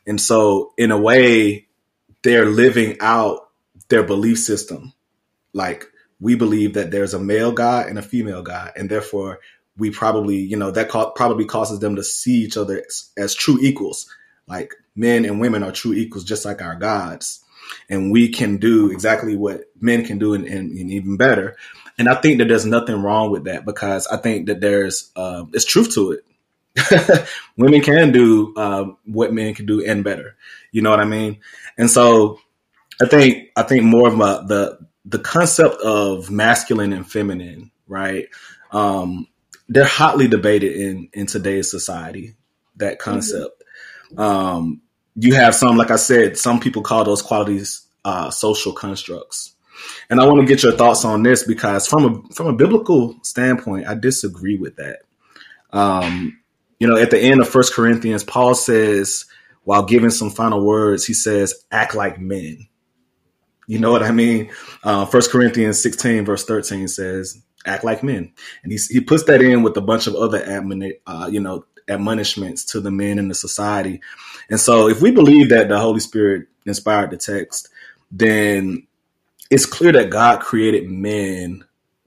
And 0.07 0.19
so, 0.19 0.73
in 0.75 0.89
a 0.91 0.97
way, 0.97 1.67
they're 2.23 2.47
living 2.47 2.97
out 3.01 3.49
their 3.89 4.03
belief 4.03 4.39
system. 4.39 4.93
Like 5.53 5.85
we 6.19 6.33
believe 6.33 6.73
that 6.73 6.89
there's 6.89 7.13
a 7.13 7.19
male 7.19 7.51
god 7.51 7.87
and 7.87 7.99
a 7.99 8.01
female 8.01 8.41
god, 8.41 8.71
and 8.75 8.89
therefore 8.89 9.41
we 9.77 9.91
probably, 9.91 10.37
you 10.37 10.57
know, 10.57 10.71
that 10.71 10.89
ca- 10.89 11.11
probably 11.11 11.45
causes 11.45 11.79
them 11.79 11.95
to 11.95 12.03
see 12.03 12.43
each 12.43 12.57
other 12.57 12.83
as, 12.85 13.09
as 13.17 13.33
true 13.33 13.57
equals. 13.61 14.09
Like 14.47 14.73
men 14.95 15.25
and 15.25 15.39
women 15.39 15.63
are 15.63 15.71
true 15.71 15.93
equals, 15.93 16.23
just 16.23 16.45
like 16.45 16.61
our 16.61 16.75
gods, 16.75 17.43
and 17.89 18.11
we 18.11 18.29
can 18.29 18.57
do 18.57 18.91
exactly 18.91 19.35
what 19.35 19.63
men 19.79 20.05
can 20.05 20.19
do, 20.19 20.33
and, 20.33 20.45
and, 20.45 20.71
and 20.71 20.91
even 20.91 21.17
better. 21.17 21.55
And 21.97 22.09
I 22.09 22.15
think 22.15 22.39
that 22.39 22.47
there's 22.47 22.65
nothing 22.65 23.01
wrong 23.01 23.31
with 23.31 23.45
that 23.45 23.65
because 23.65 24.07
I 24.07 24.17
think 24.17 24.47
that 24.47 24.61
there's 24.61 25.11
uh, 25.15 25.45
it's 25.53 25.65
truth 25.65 25.93
to 25.95 26.11
it. 26.11 27.27
women 27.57 27.81
can 27.81 28.11
do 28.11 28.53
um, 28.57 28.97
what 29.05 29.33
men 29.33 29.53
can 29.53 29.65
do 29.65 29.83
and 29.85 30.03
better. 30.03 30.35
You 30.71 30.81
know 30.81 30.89
what 30.89 30.99
I 30.99 31.05
mean? 31.05 31.39
And 31.77 31.89
so 31.89 32.39
I 33.01 33.07
think 33.07 33.49
I 33.55 33.63
think 33.63 33.83
more 33.83 34.07
of 34.07 34.15
a, 34.15 34.45
the 34.47 34.79
the 35.05 35.19
concept 35.19 35.75
of 35.81 36.29
masculine 36.29 36.93
and 36.93 37.09
feminine, 37.09 37.71
right? 37.87 38.27
Um, 38.71 39.27
they're 39.67 39.85
hotly 39.85 40.27
debated 40.27 40.75
in 40.75 41.09
in 41.13 41.25
today's 41.25 41.69
society. 41.71 42.35
That 42.77 42.99
concept. 42.99 43.63
Um, 44.17 44.81
you 45.15 45.33
have 45.33 45.55
some, 45.55 45.77
like 45.77 45.91
I 45.91 45.95
said, 45.95 46.37
some 46.37 46.59
people 46.59 46.81
call 46.81 47.05
those 47.05 47.21
qualities 47.21 47.85
uh, 48.03 48.29
social 48.29 48.73
constructs. 48.73 49.53
And 50.09 50.19
I 50.19 50.25
want 50.25 50.41
to 50.41 50.45
get 50.45 50.63
your 50.63 50.73
thoughts 50.73 51.05
on 51.05 51.23
this 51.23 51.43
because 51.43 51.87
from 51.87 52.05
a 52.05 52.33
from 52.33 52.47
a 52.47 52.53
biblical 52.53 53.15
standpoint, 53.23 53.87
I 53.87 53.95
disagree 53.95 54.57
with 54.57 54.75
that. 54.75 54.99
Um, 55.71 56.39
you 56.79 56.87
know, 56.87 56.97
at 56.97 57.11
the 57.11 57.19
end 57.19 57.41
of 57.41 57.49
First 57.49 57.73
Corinthians, 57.73 58.23
Paul 58.23 58.55
says, 58.55 59.25
while 59.63 59.83
giving 59.83 60.09
some 60.09 60.29
final 60.29 60.65
words, 60.65 61.05
he 61.05 61.13
says, 61.13 61.65
"Act 61.71 61.95
like 61.95 62.19
men." 62.19 62.67
You 63.67 63.79
know 63.79 63.91
what 63.91 64.03
I 64.03 64.11
mean? 64.11 64.51
Uh, 64.83 65.05
First 65.05 65.31
Corinthians 65.31 65.81
sixteen 65.81 66.25
verse 66.25 66.45
thirteen 66.45 66.87
says, 66.87 67.41
"Act 67.65 67.83
like 67.83 68.03
men," 68.03 68.31
and 68.63 68.71
he 68.71 68.77
he 68.89 69.01
puts 69.01 69.23
that 69.23 69.41
in 69.41 69.63
with 69.63 69.77
a 69.77 69.81
bunch 69.81 70.07
of 70.07 70.15
other 70.15 70.41
admoni- 70.41 70.99
uh, 71.07 71.29
you 71.31 71.39
know 71.39 71.65
admonishments 71.87 72.65
to 72.65 72.79
the 72.79 72.91
men 72.91 73.19
in 73.19 73.27
the 73.27 73.35
society. 73.35 74.01
And 74.49 74.59
so, 74.59 74.89
if 74.89 75.01
we 75.01 75.11
believe 75.11 75.49
that 75.49 75.69
the 75.69 75.79
Holy 75.79 75.99
Spirit 75.99 76.47
inspired 76.65 77.11
the 77.11 77.17
text, 77.17 77.69
then 78.11 78.87
it's 79.49 79.65
clear 79.65 79.91
that 79.93 80.09
God 80.09 80.39
created 80.41 80.89
men 80.89 81.63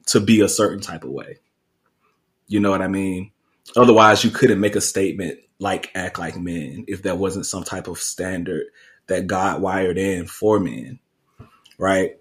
to 0.07 0.21
be 0.21 0.41
a 0.41 0.49
certain 0.49 0.81
type 0.81 1.05
of 1.05 1.11
way. 1.11 1.39
You 2.47 2.61
know 2.61 2.71
what 2.71 2.83
I 2.83 2.89
mean? 2.89 3.33
Otherwise, 3.77 4.25
you 4.25 4.31
couldn't 4.31 4.61
make 4.61 4.75
a 4.75 4.81
statement 4.81 5.39
like 5.59 5.91
act 5.95 6.19
like 6.19 6.37
men 6.37 6.85
if 6.89 7.03
there 7.03 7.15
wasn't 7.15 7.47
some 7.47 7.65
type 7.65 7.89
of 7.89 7.99
standard 7.99 8.67
that 9.09 9.27
God 9.27 9.61
wired 9.61 9.99
in 9.99 10.27
for 10.27 10.59
men. 10.59 10.99
Right. 11.79 12.19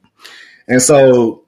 And 0.68 0.82
so 0.82 1.47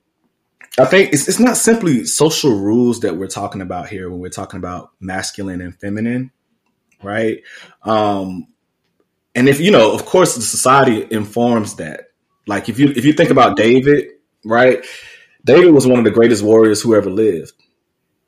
I 0.80 0.86
think 0.86 1.14
it's, 1.14 1.28
it's 1.28 1.40
not 1.40 1.58
simply 1.58 2.06
social 2.06 2.58
rules 2.58 3.02
that 3.02 3.18
we're 3.18 3.28
talking 3.28 3.62
about 3.62 3.90
here 3.90 4.10
when 4.10 4.20
we're 4.20 4.30
talking 4.30 4.58
about 4.58 4.92
masculine 5.00 5.62
and 5.62 5.78
feminine. 5.80 6.32
Right. 7.04 7.44
Um, 7.84 8.48
and 9.36 9.48
if 9.48 9.60
you 9.60 9.72
know, 9.72 9.94
of 9.94 10.06
course, 10.06 10.36
the 10.36 10.42
society 10.42 11.06
informs 11.12 11.76
that. 11.76 12.06
Like 12.48 12.68
if 12.68 12.80
you 12.80 12.90
if 12.90 13.06
you 13.06 13.14
think 13.14 13.30
about 13.30 13.58
David, 13.58 14.08
right? 14.44 14.84
David 15.46 15.72
was 15.72 15.86
one 15.86 16.00
of 16.00 16.06
the 16.06 16.12
greatest 16.12 16.44
warriors 16.44 16.82
who 16.82 16.96
ever 16.96 17.10
lived. 17.10 17.54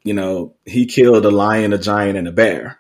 You 0.04 0.14
know, 0.14 0.56
he 0.66 0.86
killed 0.86 1.26
a 1.26 1.32
lion, 1.32 1.74
a 1.74 1.78
giant, 1.78 2.18
and 2.18 2.28
a 2.28 2.32
bear. 2.32 2.80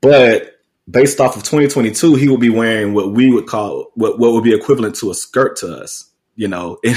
But 0.00 0.60
based 0.90 1.20
off 1.20 1.36
of 1.36 1.42
2022, 1.42 2.14
he 2.14 2.28
will 2.28 2.38
be 2.38 2.50
wearing 2.50 2.94
what 2.94 3.12
we 3.12 3.30
would 3.30 3.46
call 3.46 3.90
what, 3.94 4.18
what 4.18 4.32
would 4.32 4.44
be 4.44 4.54
equivalent 4.54 4.96
to 4.96 5.10
a 5.10 5.14
skirt 5.14 5.56
to 5.56 5.82
us. 5.82 6.07
You 6.38 6.46
know, 6.46 6.78
in, 6.84 6.94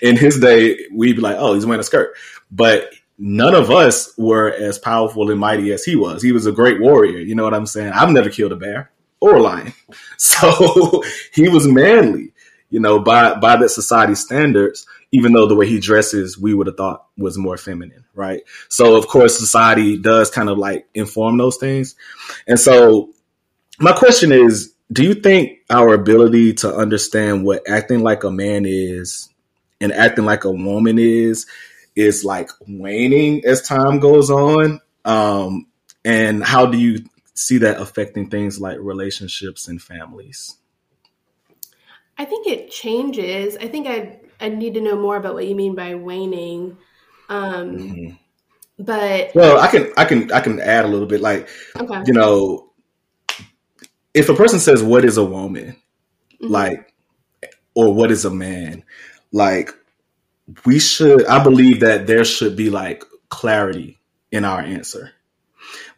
in 0.00 0.16
his 0.16 0.40
day, 0.40 0.78
we'd 0.90 1.16
be 1.16 1.22
like, 1.22 1.36
oh, 1.38 1.52
he's 1.52 1.66
wearing 1.66 1.80
a 1.80 1.84
skirt. 1.84 2.14
But 2.50 2.90
none 3.18 3.54
of 3.54 3.70
us 3.70 4.12
were 4.16 4.50
as 4.50 4.78
powerful 4.78 5.30
and 5.30 5.38
mighty 5.38 5.70
as 5.72 5.84
he 5.84 5.96
was. 5.96 6.22
He 6.22 6.32
was 6.32 6.46
a 6.46 6.52
great 6.52 6.80
warrior. 6.80 7.18
You 7.18 7.34
know 7.34 7.44
what 7.44 7.52
I'm 7.52 7.66
saying? 7.66 7.92
I've 7.92 8.10
never 8.10 8.30
killed 8.30 8.52
a 8.52 8.56
bear 8.56 8.90
or 9.20 9.36
a 9.36 9.42
lion. 9.42 9.72
So 10.16 11.02
he 11.34 11.48
was 11.48 11.68
manly, 11.68 12.32
you 12.70 12.80
know, 12.80 12.98
by 12.98 13.34
by 13.34 13.56
that 13.56 13.68
society 13.68 14.14
standards, 14.14 14.86
even 15.12 15.32
though 15.32 15.46
the 15.46 15.54
way 15.54 15.68
he 15.68 15.78
dresses, 15.78 16.38
we 16.38 16.54
would 16.54 16.66
have 16.66 16.76
thought 16.76 17.06
was 17.16 17.36
more 17.38 17.56
feminine, 17.56 18.04
right? 18.14 18.42
So 18.68 18.96
of 18.96 19.06
course 19.06 19.38
society 19.38 19.98
does 19.98 20.30
kind 20.30 20.48
of 20.48 20.58
like 20.58 20.88
inform 20.94 21.36
those 21.36 21.58
things. 21.58 21.94
And 22.46 22.58
so 22.58 23.10
my 23.78 23.92
question 23.92 24.32
is, 24.32 24.73
do 24.92 25.02
you 25.02 25.14
think 25.14 25.58
our 25.70 25.94
ability 25.94 26.54
to 26.54 26.74
understand 26.74 27.44
what 27.44 27.68
acting 27.68 28.00
like 28.00 28.24
a 28.24 28.30
man 28.30 28.64
is 28.66 29.28
and 29.80 29.92
acting 29.92 30.24
like 30.24 30.44
a 30.44 30.50
woman 30.50 30.98
is 30.98 31.46
is 31.96 32.24
like 32.24 32.50
waning 32.66 33.44
as 33.44 33.62
time 33.62 34.00
goes 34.00 34.30
on? 34.30 34.80
Um, 35.04 35.66
and 36.04 36.44
how 36.44 36.66
do 36.66 36.78
you 36.78 37.04
see 37.34 37.58
that 37.58 37.80
affecting 37.80 38.30
things 38.30 38.60
like 38.60 38.78
relationships 38.80 39.68
and 39.68 39.80
families? 39.80 40.56
I 42.16 42.24
think 42.24 42.46
it 42.46 42.70
changes. 42.70 43.56
I 43.56 43.68
think 43.68 43.86
I 43.86 44.20
I 44.40 44.48
need 44.48 44.74
to 44.74 44.80
know 44.80 44.96
more 44.96 45.16
about 45.16 45.34
what 45.34 45.46
you 45.46 45.54
mean 45.54 45.74
by 45.74 45.94
waning. 45.94 46.76
Um, 47.28 47.78
mm-hmm. 47.78 48.14
But 48.78 49.34
well, 49.34 49.58
I 49.58 49.68
can 49.68 49.92
I 49.96 50.04
can 50.04 50.32
I 50.32 50.40
can 50.40 50.60
add 50.60 50.84
a 50.84 50.88
little 50.88 51.06
bit. 51.06 51.20
Like, 51.20 51.48
okay. 51.78 52.02
you 52.06 52.12
know, 52.12 52.70
if 54.14 54.28
a 54.28 54.34
person 54.34 54.60
says, 54.60 54.82
"What 54.82 55.04
is 55.04 55.16
a 55.16 55.24
woman?" 55.24 55.76
Mm-hmm. 56.34 56.46
like, 56.46 56.94
or 57.74 57.92
"What 57.92 58.10
is 58.10 58.24
a 58.24 58.30
man?" 58.30 58.84
like, 59.32 59.70
we 60.64 60.78
should. 60.78 61.26
I 61.26 61.42
believe 61.42 61.80
that 61.80 62.06
there 62.06 62.24
should 62.24 62.56
be 62.56 62.70
like 62.70 63.04
clarity 63.28 63.98
in 64.30 64.44
our 64.44 64.60
answer. 64.60 65.12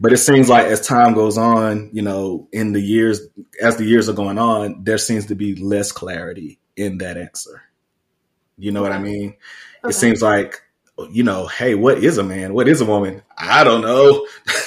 But 0.01 0.13
it 0.13 0.19
seems 0.19 0.49
like 0.49 0.67
as 0.67 0.87
time 0.87 1.15
goes 1.15 1.39
on, 1.39 1.91
you 1.93 2.03
know, 2.03 2.49
in 2.53 2.73
the 2.73 2.81
years, 2.81 3.21
as 3.61 3.77
the 3.77 3.85
years 3.85 4.09
are 4.09 4.15
going 4.15 4.39
on, 4.39 4.85
there 4.85 4.99
seems 4.99 5.27
to 5.27 5.35
be 5.35 5.55
less 5.57 5.93
clarity 5.93 6.59
in 6.77 6.99
that 6.99 7.17
answer. 7.17 7.63
You 8.59 8.73
know 8.73 8.81
okay. 8.81 8.91
what 8.91 8.99
I 8.99 9.03
mean? 9.03 9.37
Okay. 9.85 9.91
It 9.91 9.95
seems 9.95 10.23
like, 10.23 10.63
you 11.11 11.23
know, 11.23 11.47
hey, 11.47 11.75
what 11.75 11.99
is 12.03 12.19
a 12.19 12.23
man? 12.23 12.55
What 12.55 12.69
is 12.69 12.81
a 12.81 12.87
woman? 12.87 13.23
I 13.37 13.65
don't 13.65 13.83
know. 13.83 14.27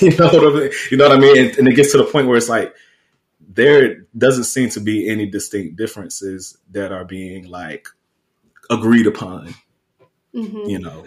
you 0.00 0.16
know 0.16 0.26
what 0.26 0.46
I 0.46 0.60
mean? 0.60 0.70
You 0.90 0.96
know 0.96 1.08
what 1.08 1.16
I 1.16 1.20
mean? 1.20 1.38
And, 1.38 1.58
and 1.58 1.68
it 1.68 1.74
gets 1.74 1.92
to 1.92 1.98
the 1.98 2.04
point 2.04 2.26
where 2.26 2.36
it's 2.36 2.48
like, 2.48 2.74
there 3.48 4.06
doesn't 4.16 4.44
seem 4.44 4.70
to 4.70 4.80
be 4.80 5.08
any 5.08 5.26
distinct 5.26 5.76
differences 5.76 6.58
that 6.70 6.92
are 6.92 7.04
being 7.04 7.48
like 7.48 7.88
agreed 8.70 9.06
upon. 9.06 9.54
Mm-hmm. 10.34 10.68
You 10.68 10.78
know, 10.78 11.04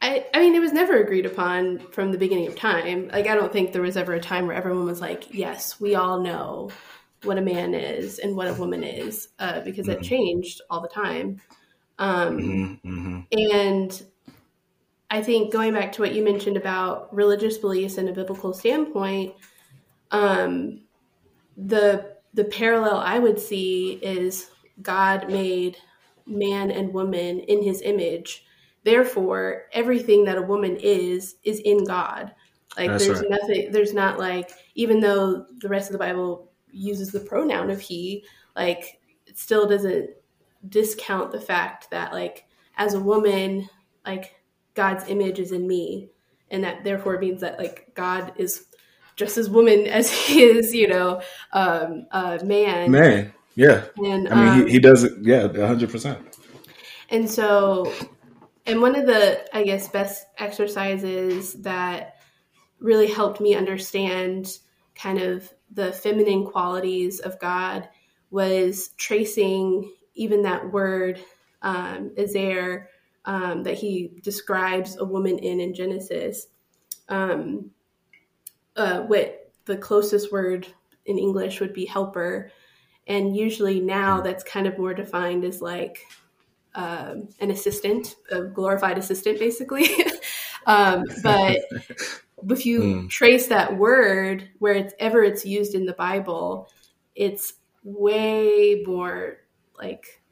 I, 0.00 0.26
I 0.32 0.40
mean, 0.40 0.54
it 0.54 0.60
was 0.60 0.72
never 0.72 1.00
agreed 1.00 1.26
upon 1.26 1.78
from 1.90 2.12
the 2.12 2.18
beginning 2.18 2.46
of 2.46 2.56
time. 2.56 3.08
Like, 3.08 3.26
I 3.26 3.34
don't 3.34 3.52
think 3.52 3.72
there 3.72 3.82
was 3.82 3.96
ever 3.96 4.14
a 4.14 4.20
time 4.20 4.46
where 4.46 4.56
everyone 4.56 4.84
was 4.84 5.00
like, 5.00 5.34
yes, 5.34 5.80
we 5.80 5.94
all 5.94 6.20
know 6.20 6.70
what 7.24 7.38
a 7.38 7.42
man 7.42 7.74
is 7.74 8.18
and 8.18 8.36
what 8.36 8.46
a 8.46 8.54
woman 8.54 8.84
is, 8.84 9.28
uh, 9.38 9.60
because 9.60 9.86
mm-hmm. 9.86 10.00
it 10.00 10.04
changed 10.04 10.60
all 10.70 10.80
the 10.80 10.88
time. 10.88 11.40
Um, 11.98 12.38
mm-hmm, 12.38 12.88
mm-hmm. 12.88 13.60
And 13.60 14.02
I 15.10 15.22
think 15.22 15.52
going 15.52 15.72
back 15.72 15.92
to 15.92 16.02
what 16.02 16.14
you 16.14 16.22
mentioned 16.22 16.56
about 16.56 17.14
religious 17.14 17.58
beliefs 17.58 17.98
and 17.98 18.08
a 18.08 18.12
biblical 18.12 18.52
standpoint, 18.52 19.34
um, 20.10 20.82
the 21.56 22.16
the 22.34 22.44
parallel 22.44 22.98
I 22.98 23.18
would 23.18 23.40
see 23.40 23.94
is 24.02 24.50
God 24.80 25.28
made 25.28 25.76
man 26.26 26.70
and 26.70 26.92
woman 26.92 27.40
in 27.40 27.62
His 27.62 27.82
image 27.82 28.44
Therefore, 28.88 29.64
everything 29.72 30.24
that 30.24 30.38
a 30.38 30.42
woman 30.42 30.76
is 30.76 31.36
is 31.44 31.60
in 31.60 31.84
God. 31.84 32.32
Like 32.76 32.90
That's 32.90 33.04
there's 33.04 33.20
right. 33.20 33.30
nothing 33.30 33.70
there's 33.72 33.92
not 33.92 34.18
like 34.18 34.50
even 34.76 35.00
though 35.00 35.44
the 35.58 35.68
rest 35.68 35.88
of 35.88 35.92
the 35.92 35.98
Bible 35.98 36.50
uses 36.70 37.10
the 37.10 37.20
pronoun 37.20 37.68
of 37.70 37.80
he, 37.80 38.24
like 38.56 38.98
it 39.26 39.36
still 39.36 39.68
doesn't 39.68 40.08
discount 40.66 41.32
the 41.32 41.40
fact 41.40 41.90
that 41.90 42.12
like 42.12 42.44
as 42.76 42.94
a 42.94 43.00
woman, 43.00 43.68
like 44.06 44.34
God's 44.74 45.08
image 45.08 45.38
is 45.38 45.52
in 45.52 45.66
me. 45.66 46.10
And 46.50 46.64
that 46.64 46.84
therefore 46.84 47.18
means 47.18 47.42
that 47.42 47.58
like 47.58 47.92
God 47.94 48.32
is 48.36 48.64
just 49.16 49.36
as 49.36 49.50
woman 49.50 49.86
as 49.86 50.10
he 50.10 50.42
is, 50.42 50.74
you 50.74 50.88
know, 50.88 51.20
um, 51.52 52.06
uh, 52.10 52.38
man. 52.44 52.90
Man, 52.90 53.32
yeah. 53.54 53.84
And 53.98 54.28
I 54.28 54.34
mean, 54.34 54.48
um, 54.48 54.66
he, 54.66 54.72
he 54.72 54.78
does 54.78 55.04
it, 55.04 55.12
yeah, 55.20 55.48
hundred 55.66 55.90
percent. 55.90 56.18
And 57.10 57.28
so 57.28 57.92
and 58.68 58.82
one 58.82 58.94
of 58.96 59.06
the, 59.06 59.42
I 59.56 59.62
guess, 59.64 59.88
best 59.88 60.26
exercises 60.36 61.54
that 61.62 62.16
really 62.80 63.06
helped 63.06 63.40
me 63.40 63.54
understand 63.54 64.58
kind 64.94 65.18
of 65.18 65.50
the 65.72 65.90
feminine 65.90 66.44
qualities 66.44 67.18
of 67.20 67.40
God 67.40 67.88
was 68.30 68.90
tracing 68.98 69.90
even 70.18 70.42
that 70.42 70.72
word 70.72 71.20
um, 71.62 72.12
there 72.16 72.90
um, 73.24 73.62
that 73.62 73.78
he 73.78 74.10
describes 74.22 74.96
a 74.98 75.04
woman 75.04 75.38
in 75.38 75.60
in 75.60 75.74
Genesis. 75.74 76.48
Um, 77.08 77.70
uh, 78.76 79.00
what 79.02 79.52
the 79.64 79.76
closest 79.76 80.30
word 80.30 80.66
in 81.06 81.18
English 81.18 81.60
would 81.60 81.72
be 81.72 81.84
helper, 81.84 82.50
and 83.06 83.36
usually 83.36 83.80
now 83.80 84.20
that's 84.20 84.44
kind 84.44 84.66
of 84.66 84.78
more 84.78 84.94
defined 84.94 85.44
as 85.44 85.62
like 85.62 86.06
um, 86.74 87.28
an 87.40 87.50
assistant, 87.50 88.16
a 88.30 88.42
glorified 88.42 88.98
assistant, 88.98 89.38
basically. 89.38 89.88
um, 90.66 91.04
but 91.22 91.58
if 92.50 92.66
you 92.66 92.80
mm. 92.80 93.10
trace 93.10 93.48
that 93.48 93.76
word 93.76 94.48
where 94.58 94.74
it's 94.74 94.94
ever 94.98 95.22
it's 95.22 95.44
used 95.44 95.74
in 95.74 95.86
the 95.86 95.92
Bible, 95.94 96.70
it's 97.14 97.54
way 97.82 98.82
more 98.86 99.38
like 99.78 100.22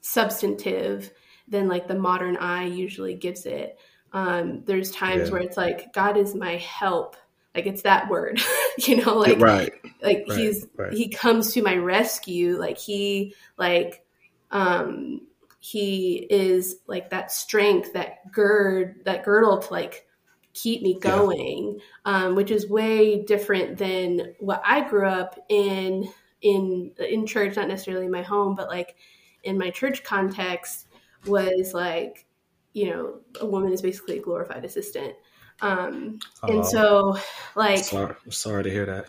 substantive 0.00 1.10
than 1.48 1.68
like 1.68 1.88
the 1.88 1.94
modern 1.94 2.36
eye 2.36 2.66
usually 2.66 3.14
gives 3.14 3.46
it. 3.46 3.78
Um, 4.12 4.62
there's 4.64 4.90
times 4.90 5.28
yeah. 5.28 5.32
where 5.32 5.42
it's 5.42 5.56
like 5.56 5.92
God 5.92 6.16
is 6.16 6.34
my 6.34 6.56
help, 6.56 7.16
like 7.54 7.66
it's 7.66 7.82
that 7.82 8.08
word, 8.08 8.40
you 8.78 9.04
know, 9.04 9.16
like 9.18 9.40
right, 9.40 9.72
like 10.02 10.24
right. 10.28 10.38
he's 10.38 10.66
right. 10.76 10.92
he 10.92 11.08
comes 11.08 11.52
to 11.54 11.62
my 11.62 11.76
rescue, 11.76 12.58
like 12.58 12.78
he 12.78 13.34
like 13.58 14.04
um 14.50 15.20
he 15.60 16.26
is 16.30 16.76
like 16.86 17.10
that 17.10 17.32
strength, 17.32 17.92
that 17.94 18.30
gird, 18.32 19.02
that 19.04 19.24
girdle 19.24 19.58
to 19.58 19.72
like 19.72 20.06
keep 20.52 20.82
me 20.82 20.98
going, 20.98 21.80
yeah. 22.06 22.26
um, 22.26 22.36
which 22.36 22.50
is 22.50 22.68
way 22.68 23.22
different 23.24 23.76
than 23.76 24.34
what 24.38 24.62
I 24.64 24.88
grew 24.88 25.06
up 25.06 25.38
in 25.48 26.08
in 26.42 26.92
in 26.98 27.26
church, 27.26 27.56
not 27.56 27.68
necessarily 27.68 28.06
in 28.06 28.12
my 28.12 28.22
home, 28.22 28.54
but 28.54 28.68
like 28.68 28.96
in 29.42 29.58
my 29.58 29.70
church 29.70 30.04
context 30.04 30.88
was 31.26 31.72
like, 31.74 32.26
you 32.72 32.90
know, 32.90 33.20
a 33.40 33.46
woman 33.46 33.72
is 33.72 33.82
basically 33.82 34.18
a 34.18 34.22
glorified 34.22 34.64
assistant. 34.64 35.14
Um, 35.60 36.18
and 36.42 36.64
so 36.64 37.16
like 37.54 37.84
sorry, 37.84 38.14
sorry 38.30 38.64
to 38.64 38.70
hear 38.70 38.86
that. 38.86 39.08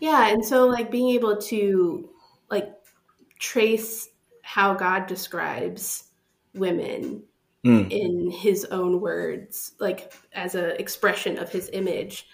Yeah, 0.00 0.28
and 0.28 0.44
so 0.44 0.66
like 0.66 0.90
being 0.90 1.10
able 1.10 1.36
to 1.36 2.10
like 2.50 2.72
trace 3.38 4.08
how 4.42 4.74
God 4.74 5.06
describes 5.06 6.04
women 6.54 7.22
mm. 7.64 7.90
in 7.90 8.30
his 8.30 8.64
own 8.66 9.00
words, 9.00 9.72
like 9.78 10.12
as 10.32 10.54
an 10.54 10.72
expression 10.72 11.38
of 11.38 11.50
his 11.50 11.70
image, 11.72 12.26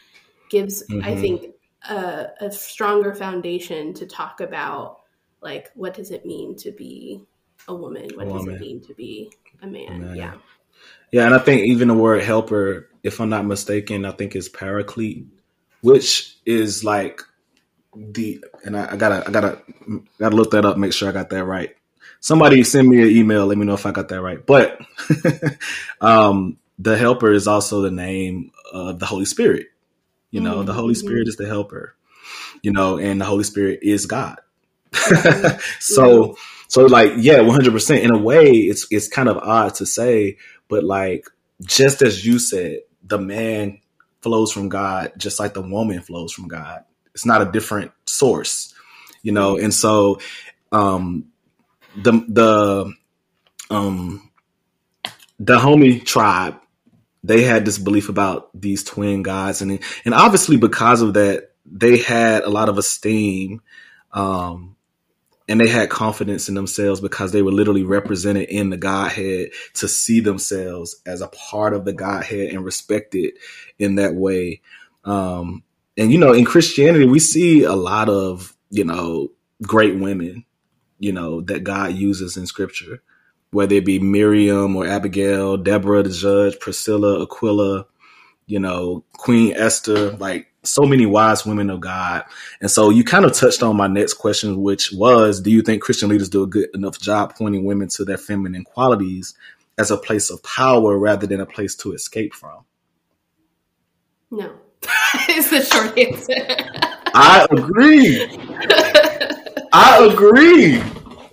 gives, 0.51 0.87
mm-hmm. 0.89 1.05
I 1.05 1.15
think, 1.15 1.55
a, 1.89 2.27
a, 2.41 2.51
stronger 2.51 3.15
foundation 3.15 3.95
to 3.95 4.07
talk 4.07 4.41
about 4.41 5.01
like 5.41 5.71
what 5.75 5.95
does 5.95 6.11
it 6.11 6.27
mean 6.27 6.57
to 6.57 6.73
be 6.73 7.23
a 7.69 7.75
woman? 7.75 8.09
What 8.15 8.27
a 8.27 8.31
does 8.31 8.47
it 8.47 8.61
mean 8.61 8.81
to 8.83 8.95
be 8.95 9.33
a 9.63 9.67
man? 9.67 9.89
a 9.89 9.99
man? 9.99 10.17
Yeah. 10.17 10.35
Yeah, 11.11 11.25
and 11.25 11.35
I 11.35 11.39
think 11.39 11.67
even 11.67 11.89
the 11.89 11.95
word 11.95 12.23
helper, 12.23 12.91
if 13.03 13.21
I'm 13.21 13.31
not 13.31 13.47
mistaken, 13.47 14.05
I 14.05 14.11
think 14.11 14.37
is 14.37 14.49
paraclete, 14.49 15.27
which 15.81 16.37
is 16.45 16.85
like 16.85 17.23
the 17.97 18.45
and 18.65 18.77
I, 18.77 18.93
I, 18.93 18.97
gotta 18.97 19.27
I 19.27 19.31
gotta 19.31 19.63
gotta 20.19 20.37
look 20.37 20.51
that 20.51 20.67
up, 20.67 20.77
make 20.77 20.93
sure 20.93 21.09
I 21.09 21.13
got 21.13 21.31
that 21.31 21.45
right 21.45 21.75
somebody 22.21 22.65
send 22.65 22.89
me 22.89 23.03
an 23.03 23.09
email. 23.09 23.47
Let 23.47 23.59
me 23.59 23.67
know 23.67 23.75
if 23.75 23.87
I 23.87 23.93
got 23.93 24.09
that 24.09 24.21
right. 24.21 24.45
But 24.45 24.81
um, 26.01 26.59
the 26.79 26.97
helper 26.97 27.33
is 27.33 27.47
also 27.47 27.83
the 27.83 27.91
name 27.91 28.53
of 28.73 28.99
the 28.99 29.07
Holy 29.07 29.25
Spirit. 29.25 29.69
You 30.31 30.41
know, 30.41 30.57
mm-hmm. 30.57 30.67
the 30.67 30.73
Holy 30.73 30.95
mm-hmm. 30.95 31.07
Spirit 31.07 31.29
is 31.29 31.37
the 31.37 31.47
helper. 31.47 31.95
You 32.63 32.73
know, 32.73 32.99
and 32.99 33.21
the 33.21 33.25
Holy 33.25 33.45
Spirit 33.45 33.81
is 33.83 34.07
God. 34.07 34.39
Mm-hmm. 34.93 35.59
so, 35.81 36.37
so 36.69 36.87
like, 36.87 37.13
yeah, 37.17 37.41
one 37.41 37.55
hundred 37.55 37.73
percent. 37.73 38.05
In 38.05 38.11
a 38.11 38.19
way, 38.19 38.51
it's 38.51 38.87
it's 38.91 39.09
kind 39.09 39.29
of 39.29 39.39
odd 39.39 39.75
to 39.77 39.87
say, 39.87 40.37
but 40.69 40.85
like, 40.85 41.27
just 41.63 42.03
as 42.03 42.27
you 42.27 42.39
said, 42.39 42.81
the 43.03 43.19
man 43.19 43.81
flows 44.21 44.53
from 44.53 44.69
God, 44.69 45.13
just 45.17 45.41
like 45.41 45.55
the 45.55 45.63
woman 45.63 46.01
flows 46.03 46.33
from 46.33 46.49
God. 46.49 46.85
It's 47.15 47.27
not 47.27 47.43
a 47.43 47.51
different 47.51 47.93
source, 48.07 48.75
you 49.23 49.33
know. 49.33 49.57
And 49.57 49.73
so, 49.73 50.21
um, 50.73 51.27
the 51.97 52.13
the 52.29 52.93
um 53.71 54.31
Dahomey 55.43 56.01
tribe 56.01 56.58
they 57.29 57.43
had 57.43 57.65
this 57.65 57.79
belief 57.79 58.09
about 58.09 58.49
these 58.59 58.83
twin 58.83 59.23
gods. 59.23 59.61
And 59.63 59.81
and 60.05 60.15
obviously 60.15 60.57
because 60.57 61.03
of 61.03 61.15
that 61.15 61.51
they 61.71 61.99
had 61.99 62.43
a 62.43 62.49
lot 62.49 62.71
of 62.71 62.79
esteem 62.79 63.61
um 64.13 64.75
and 65.47 65.61
they 65.61 65.69
had 65.69 65.91
confidence 65.91 66.49
in 66.49 66.55
themselves 66.55 67.01
because 67.01 67.33
they 67.33 67.43
were 67.43 67.53
literally 67.53 67.83
represented 67.83 68.49
in 68.49 68.71
the 68.71 68.77
godhead 68.77 69.51
to 69.75 69.89
see 69.89 70.21
themselves 70.21 71.01
as 71.07 71.21
a 71.21 71.29
part 71.29 71.75
of 71.75 71.85
the 71.85 71.93
godhead 71.93 72.51
and 72.51 72.65
respected 72.65 73.35
in 73.79 73.97
that 73.97 74.15
way. 74.15 74.63
Um 75.05 75.63
and 75.99 76.11
you 76.13 76.19
know, 76.19 76.33
in 76.33 76.45
Christianity, 76.45 77.07
we 77.07 77.19
see 77.19 77.65
a 77.65 77.75
lot 77.75 78.09
of 78.09 78.57
you 78.71 78.85
know 78.85 79.33
great 79.63 79.97
women, 79.97 80.45
you 80.99 81.13
know, 81.13 81.43
that 81.43 81.65
God 81.65 81.93
uses 81.93 82.39
in 82.39 82.47
Scripture, 82.47 83.03
whether 83.51 83.75
it 83.75 83.85
be 83.85 83.99
Miriam 83.99 84.77
or 84.77 84.87
Abigail, 84.87 85.57
Deborah 85.57 86.03
the 86.03 86.11
judge, 86.11 86.59
Priscilla, 86.61 87.23
Aquila, 87.23 87.87
you 88.47 88.59
know, 88.59 89.05
Queen 89.15 89.55
Esther, 89.57 90.13
like 90.13 90.49
so 90.65 90.83
many 90.83 91.07
wise 91.07 91.47
women 91.47 91.71
of 91.71 91.81
God. 91.81 92.25
And 92.61 92.71
so 92.71 92.91
you 92.91 93.05
kind 93.05 93.25
of 93.25 93.33
touched 93.33 93.63
on 93.63 93.77
my 93.77 93.87
next 93.87 94.15
question, 94.15 94.63
which 94.63 94.93
was, 94.93 95.41
do 95.41 95.51
you 95.51 95.63
think 95.63 95.83
Christian 95.83 96.09
leaders 96.09 96.29
do 96.29 96.43
a 96.43 96.47
good 96.47 96.69
enough 96.75 96.99
job 97.01 97.35
pointing 97.37 97.65
women 97.65 97.89
to 97.89 98.05
their 98.05 98.19
feminine 98.19 98.65
qualities 98.65 99.35
as 99.79 99.91
a 99.91 99.97
place 99.97 100.31
of 100.31 100.43
power 100.43 100.99
rather 100.99 101.27
than 101.27 101.41
a 101.41 101.47
place 101.47 101.75
to 101.77 101.93
escape 101.93 102.35
from? 102.35 102.65
No, 104.31 104.53
is 105.29 105.51
the 105.51 105.63
short 105.63 105.99
answer. 105.99 106.35
I 107.15 107.47
agree. 107.51 108.27
I 109.73 110.07
agree. 110.13 110.83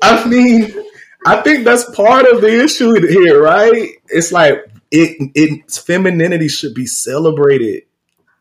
I 0.01 0.27
mean, 0.27 0.84
I 1.25 1.41
think 1.41 1.65
that's 1.65 1.89
part 1.95 2.27
of 2.27 2.41
the 2.41 2.63
issue 2.63 2.93
here, 3.05 3.41
right? 3.41 3.89
It's 4.07 4.31
like 4.31 4.63
it, 4.91 5.31
it 5.33 5.71
femininity 5.71 6.47
should 6.47 6.73
be 6.73 6.85
celebrated 6.85 7.83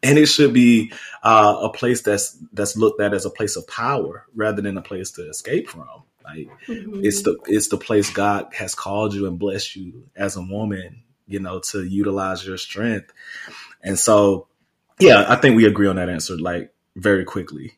and 0.02 0.18
it 0.18 0.26
should 0.26 0.52
be 0.52 0.92
uh, 1.22 1.58
a 1.62 1.70
place 1.70 2.02
that's 2.02 2.36
that's 2.52 2.76
looked 2.76 3.00
at 3.00 3.14
as 3.14 3.24
a 3.24 3.30
place 3.30 3.56
of 3.56 3.66
power 3.66 4.26
rather 4.34 4.60
than 4.60 4.76
a 4.76 4.82
place 4.82 5.12
to 5.12 5.28
escape 5.28 5.68
from. 5.68 5.88
Like 6.22 6.48
mm-hmm. 6.66 7.00
it's 7.02 7.22
the 7.22 7.38
it's 7.46 7.68
the 7.68 7.78
place 7.78 8.10
God 8.10 8.48
has 8.54 8.74
called 8.74 9.14
you 9.14 9.26
and 9.26 9.38
blessed 9.38 9.76
you 9.76 10.04
as 10.14 10.36
a 10.36 10.42
woman, 10.42 11.02
you 11.26 11.40
know, 11.40 11.60
to 11.70 11.82
utilize 11.82 12.46
your 12.46 12.58
strength. 12.58 13.12
And 13.82 13.98
so, 13.98 14.48
yeah, 15.00 15.24
I 15.26 15.36
think 15.36 15.56
we 15.56 15.66
agree 15.66 15.88
on 15.88 15.96
that 15.96 16.10
answer 16.10 16.36
like 16.36 16.72
very 16.96 17.24
quickly. 17.24 17.72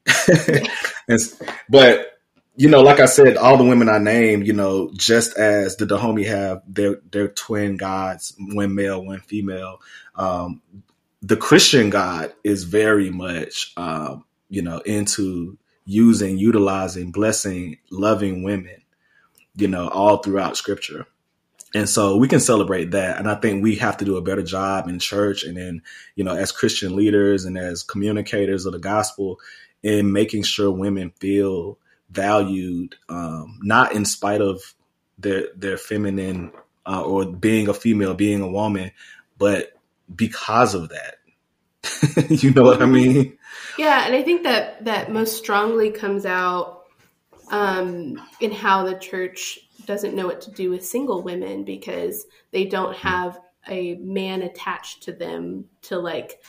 and, 1.08 1.20
but 1.68 2.15
you 2.56 2.68
know, 2.68 2.80
like 2.82 3.00
I 3.00 3.06
said, 3.06 3.36
all 3.36 3.58
the 3.58 3.64
women 3.64 3.88
I 3.88 3.98
named, 3.98 4.46
you 4.46 4.52
know, 4.52 4.90
just 4.94 5.36
as 5.36 5.76
the 5.76 5.86
Dahomey 5.86 6.24
have 6.24 6.62
their 6.66 7.00
their 7.10 7.28
twin 7.28 7.76
gods, 7.76 8.34
one 8.38 8.74
male, 8.74 9.04
one 9.04 9.20
female. 9.20 9.80
Um, 10.14 10.62
the 11.22 11.36
Christian 11.36 11.90
God 11.90 12.32
is 12.44 12.64
very 12.64 13.10
much, 13.10 13.72
um, 13.76 14.24
you 14.48 14.62
know, 14.62 14.78
into 14.78 15.58
using, 15.84 16.38
utilizing, 16.38 17.12
blessing, 17.12 17.78
loving 17.90 18.42
women, 18.42 18.82
you 19.54 19.68
know, 19.68 19.88
all 19.88 20.18
throughout 20.18 20.56
Scripture. 20.56 21.06
And 21.74 21.88
so 21.88 22.16
we 22.16 22.28
can 22.28 22.40
celebrate 22.40 22.92
that. 22.92 23.18
And 23.18 23.28
I 23.28 23.34
think 23.34 23.62
we 23.62 23.76
have 23.76 23.98
to 23.98 24.04
do 24.04 24.16
a 24.16 24.22
better 24.22 24.42
job 24.42 24.88
in 24.88 24.98
church 24.98 25.44
and 25.44 25.56
then, 25.56 25.82
you 26.14 26.24
know, 26.24 26.34
as 26.34 26.52
Christian 26.52 26.96
leaders 26.96 27.44
and 27.44 27.58
as 27.58 27.82
communicators 27.82 28.64
of 28.64 28.72
the 28.72 28.78
gospel 28.78 29.38
in 29.82 30.12
making 30.12 30.44
sure 30.44 30.70
women 30.70 31.12
feel 31.20 31.78
valued, 32.10 32.96
um, 33.08 33.58
not 33.62 33.92
in 33.92 34.04
spite 34.04 34.40
of 34.40 34.60
their 35.18 35.48
their 35.56 35.76
feminine 35.76 36.52
uh, 36.86 37.02
or 37.02 37.26
being 37.26 37.68
a 37.68 37.74
female, 37.74 38.14
being 38.14 38.40
a 38.40 38.48
woman, 38.48 38.92
but 39.38 39.72
because 40.14 40.74
of 40.74 40.90
that. 40.90 41.16
you 42.30 42.50
know 42.50 42.64
what 42.64 42.82
I 42.82 42.86
mean? 42.86 43.38
Yeah, 43.78 44.06
and 44.06 44.14
I 44.14 44.22
think 44.22 44.42
that 44.44 44.84
that 44.84 45.12
most 45.12 45.36
strongly 45.36 45.90
comes 45.90 46.26
out 46.26 46.84
um, 47.50 48.20
in 48.40 48.52
how 48.52 48.84
the 48.84 48.94
church 48.94 49.60
doesn't 49.84 50.14
know 50.14 50.26
what 50.26 50.40
to 50.42 50.50
do 50.50 50.70
with 50.70 50.84
single 50.84 51.22
women 51.22 51.64
because 51.64 52.26
they 52.50 52.64
don't 52.64 52.96
have 52.96 53.38
a 53.68 53.94
man 53.96 54.42
attached 54.42 55.04
to 55.04 55.12
them 55.12 55.66
to 55.82 55.98
like 55.98 56.42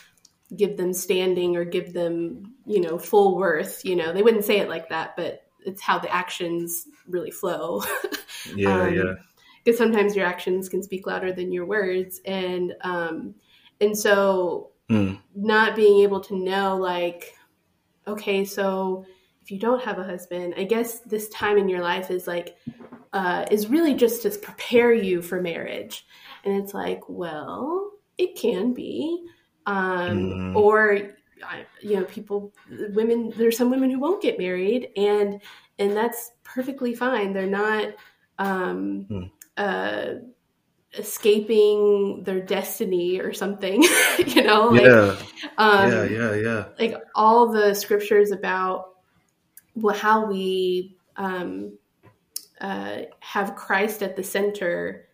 give 0.54 0.76
them 0.76 0.92
standing 0.92 1.56
or 1.56 1.64
give 1.64 1.92
them 1.92 2.54
you 2.66 2.80
know 2.80 2.98
full 2.98 3.36
worth 3.36 3.84
you 3.84 3.94
know 3.94 4.12
they 4.12 4.22
wouldn't 4.22 4.44
say 4.44 4.58
it 4.58 4.68
like 4.68 4.88
that 4.88 5.14
but 5.16 5.42
it's 5.68 5.82
how 5.82 5.98
the 5.98 6.12
actions 6.12 6.86
really 7.06 7.30
flow 7.30 7.82
yeah 8.54 8.82
um, 8.82 8.94
yeah 8.94 9.14
because 9.64 9.78
sometimes 9.78 10.16
your 10.16 10.26
actions 10.26 10.68
can 10.68 10.82
speak 10.82 11.06
louder 11.06 11.32
than 11.32 11.52
your 11.52 11.66
words 11.66 12.20
and 12.24 12.74
um 12.82 13.34
and 13.80 13.96
so 13.96 14.70
mm. 14.90 15.18
not 15.34 15.76
being 15.76 16.02
able 16.02 16.20
to 16.20 16.36
know 16.36 16.76
like 16.76 17.34
okay 18.06 18.44
so 18.44 19.04
if 19.42 19.50
you 19.50 19.58
don't 19.58 19.82
have 19.82 19.98
a 19.98 20.04
husband 20.04 20.54
i 20.56 20.64
guess 20.64 21.00
this 21.00 21.28
time 21.28 21.58
in 21.58 21.68
your 21.68 21.82
life 21.82 22.10
is 22.10 22.26
like 22.26 22.56
uh, 23.10 23.46
is 23.50 23.68
really 23.68 23.94
just 23.94 24.20
to 24.20 24.30
prepare 24.30 24.92
you 24.92 25.22
for 25.22 25.40
marriage 25.40 26.06
and 26.44 26.62
it's 26.62 26.74
like 26.74 27.00
well 27.08 27.90
it 28.18 28.36
can 28.36 28.74
be 28.74 29.24
um, 29.64 30.54
mm. 30.54 30.56
or 30.56 31.16
you 31.80 31.96
know 31.96 32.04
people 32.04 32.52
women 32.90 33.32
there's 33.36 33.56
some 33.56 33.70
women 33.70 33.90
who 33.90 33.98
won't 33.98 34.22
get 34.22 34.38
married 34.38 34.88
and 34.96 35.40
and 35.78 35.96
that's 35.96 36.32
perfectly 36.44 36.94
fine 36.94 37.32
they're 37.32 37.46
not 37.46 37.94
um, 38.38 39.06
mm. 39.10 39.30
uh, 39.56 40.20
escaping 40.96 42.22
their 42.22 42.40
destiny 42.40 43.20
or 43.20 43.32
something 43.32 43.82
you 44.26 44.42
know 44.42 44.68
like, 44.68 44.82
yeah. 44.82 45.16
Um, 45.58 45.90
yeah 45.90 46.04
yeah 46.04 46.34
yeah 46.34 46.64
like 46.78 46.94
all 47.14 47.52
the 47.52 47.74
scriptures 47.74 48.30
about 48.30 48.94
well, 49.74 49.94
how 49.94 50.26
we 50.26 50.96
um, 51.16 51.76
uh, 52.60 53.02
have 53.20 53.54
christ 53.54 54.02
at 54.02 54.16
the 54.16 54.24
center 54.24 55.08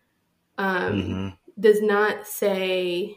um, 0.58 0.92
mm-hmm. 0.92 1.28
does 1.60 1.82
not 1.82 2.26
say 2.26 3.16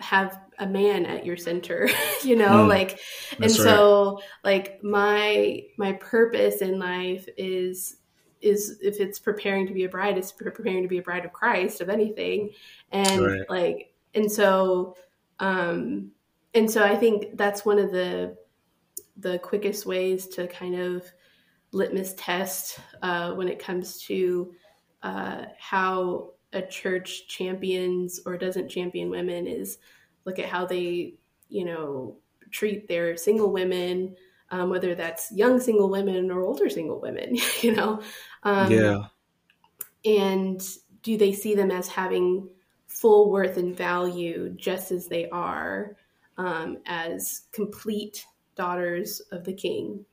have 0.00 0.40
a 0.60 0.66
man 0.66 1.04
at 1.04 1.26
your 1.26 1.36
center 1.36 1.88
you 2.22 2.36
know 2.36 2.64
mm, 2.64 2.68
like 2.68 3.00
and 3.40 3.50
so 3.50 4.20
like 4.44 4.82
my 4.84 5.62
my 5.76 5.92
purpose 5.94 6.62
in 6.62 6.78
life 6.78 7.26
is 7.36 7.96
is 8.40 8.78
if 8.80 9.00
it's 9.00 9.18
preparing 9.18 9.66
to 9.66 9.74
be 9.74 9.84
a 9.84 9.88
bride, 9.88 10.16
it's 10.16 10.32
preparing 10.32 10.82
to 10.82 10.88
be 10.88 10.98
a 10.98 11.02
bride 11.02 11.24
of 11.24 11.32
Christ 11.32 11.80
of 11.80 11.88
anything. 11.88 12.50
And 12.90 13.20
right. 13.20 13.50
like, 13.50 13.92
and 14.14 14.30
so, 14.30 14.96
um, 15.38 16.10
and 16.54 16.70
so 16.70 16.82
I 16.82 16.96
think 16.96 17.36
that's 17.36 17.64
one 17.64 17.78
of 17.78 17.90
the, 17.90 18.36
the 19.16 19.38
quickest 19.38 19.86
ways 19.86 20.26
to 20.28 20.46
kind 20.48 20.74
of 20.74 21.04
litmus 21.72 22.14
test, 22.16 22.80
uh, 23.02 23.32
when 23.32 23.48
it 23.48 23.58
comes 23.58 24.00
to, 24.02 24.52
uh, 25.02 25.44
how 25.58 26.32
a 26.52 26.62
church 26.62 27.28
champions 27.28 28.20
or 28.26 28.36
doesn't 28.36 28.68
champion 28.68 29.08
women 29.08 29.46
is 29.46 29.78
look 30.24 30.38
at 30.38 30.48
how 30.48 30.66
they, 30.66 31.14
you 31.48 31.64
know, 31.64 32.16
treat 32.50 32.88
their 32.88 33.16
single 33.16 33.52
women, 33.52 34.14
um, 34.50 34.70
whether 34.70 34.94
that's 34.94 35.32
young 35.32 35.60
single 35.60 35.88
women 35.88 36.30
or 36.30 36.42
older 36.42 36.68
single 36.68 37.00
women, 37.00 37.36
you 37.60 37.74
know? 37.74 38.00
Um, 38.42 38.70
yeah. 38.70 39.02
And 40.04 40.66
do 41.02 41.16
they 41.16 41.32
see 41.32 41.54
them 41.54 41.70
as 41.70 41.88
having 41.88 42.48
full 42.86 43.30
worth 43.30 43.56
and 43.56 43.76
value 43.76 44.50
just 44.56 44.90
as 44.90 45.06
they 45.06 45.28
are 45.30 45.96
um, 46.38 46.78
as 46.86 47.42
complete 47.52 48.24
daughters 48.56 49.20
of 49.30 49.44
the 49.44 49.52
king, 49.52 50.04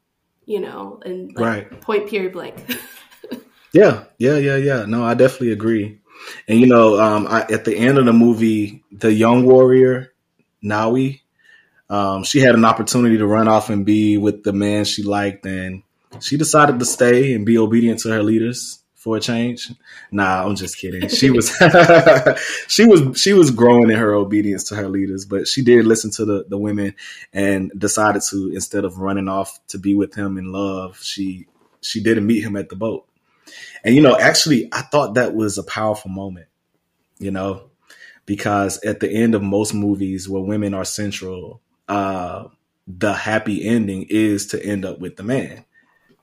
you 0.45 0.59
know, 0.59 0.99
and 1.05 1.33
like 1.35 1.71
right. 1.71 1.81
point 1.81 2.09
period 2.09 2.33
blank. 2.33 2.77
yeah, 3.73 4.03
yeah, 4.19 4.37
yeah, 4.37 4.57
yeah. 4.57 4.85
No, 4.85 5.03
I 5.03 5.13
definitely 5.13 5.51
agree. 5.51 5.99
And 6.47 6.59
you 6.59 6.67
know, 6.67 6.99
um, 6.99 7.27
I, 7.27 7.41
at 7.41 7.65
the 7.65 7.75
end 7.75 7.97
of 7.97 8.05
the 8.05 8.13
movie, 8.13 8.83
the 8.91 9.13
young 9.13 9.45
warrior 9.45 10.13
Nawi, 10.63 11.21
um, 11.89 12.23
she 12.23 12.39
had 12.39 12.55
an 12.55 12.65
opportunity 12.65 13.17
to 13.17 13.25
run 13.25 13.47
off 13.47 13.69
and 13.69 13.85
be 13.85 14.17
with 14.17 14.43
the 14.43 14.53
man 14.53 14.85
she 14.85 15.03
liked, 15.03 15.45
and 15.45 15.83
she 16.19 16.37
decided 16.37 16.79
to 16.79 16.85
stay 16.85 17.33
and 17.33 17.45
be 17.45 17.57
obedient 17.57 17.99
to 18.01 18.09
her 18.09 18.23
leaders 18.23 18.79
for 19.07 19.15
a 19.15 19.19
change. 19.21 19.71
Nah, 20.11 20.45
I'm 20.45 20.55
just 20.55 20.77
kidding. 20.77 21.07
She 21.07 21.29
was 21.37 21.49
she 22.67 22.85
was 22.85 23.19
she 23.19 23.33
was 23.33 23.51
growing 23.51 23.89
in 23.89 23.97
her 23.97 24.13
obedience 24.13 24.65
to 24.65 24.75
her 24.75 24.89
leaders, 24.89 25.25
but 25.25 25.47
she 25.47 25.61
did 25.61 25.85
listen 25.85 26.11
to 26.11 26.25
the 26.25 26.45
the 26.49 26.57
women 26.57 26.93
and 27.31 27.71
decided 27.77 28.21
to 28.29 28.51
instead 28.53 28.83
of 28.83 28.97
running 28.97 29.29
off 29.29 29.59
to 29.69 29.77
be 29.77 29.95
with 29.95 30.13
him 30.13 30.37
in 30.37 30.51
love, 30.51 30.99
she 31.01 31.47
she 31.81 32.01
didn't 32.03 32.27
meet 32.27 32.43
him 32.43 32.57
at 32.57 32.67
the 32.67 32.75
boat. 32.75 33.05
And 33.83 33.95
you 33.95 34.01
know, 34.01 34.17
actually 34.17 34.69
I 34.71 34.81
thought 34.81 35.15
that 35.15 35.35
was 35.35 35.57
a 35.57 35.63
powerful 35.63 36.11
moment. 36.11 36.47
You 37.19 37.31
know, 37.31 37.71
because 38.25 38.83
at 38.83 38.99
the 38.99 39.09
end 39.09 39.33
of 39.33 39.41
most 39.41 39.73
movies 39.73 40.29
where 40.29 40.43
women 40.43 40.73
are 40.75 40.85
central, 40.85 41.61
uh, 41.87 42.45
the 42.87 43.13
happy 43.13 43.65
ending 43.65 44.05
is 44.09 44.47
to 44.47 44.63
end 44.63 44.85
up 44.85 44.99
with 44.99 45.15
the 45.17 45.23
man. 45.23 45.65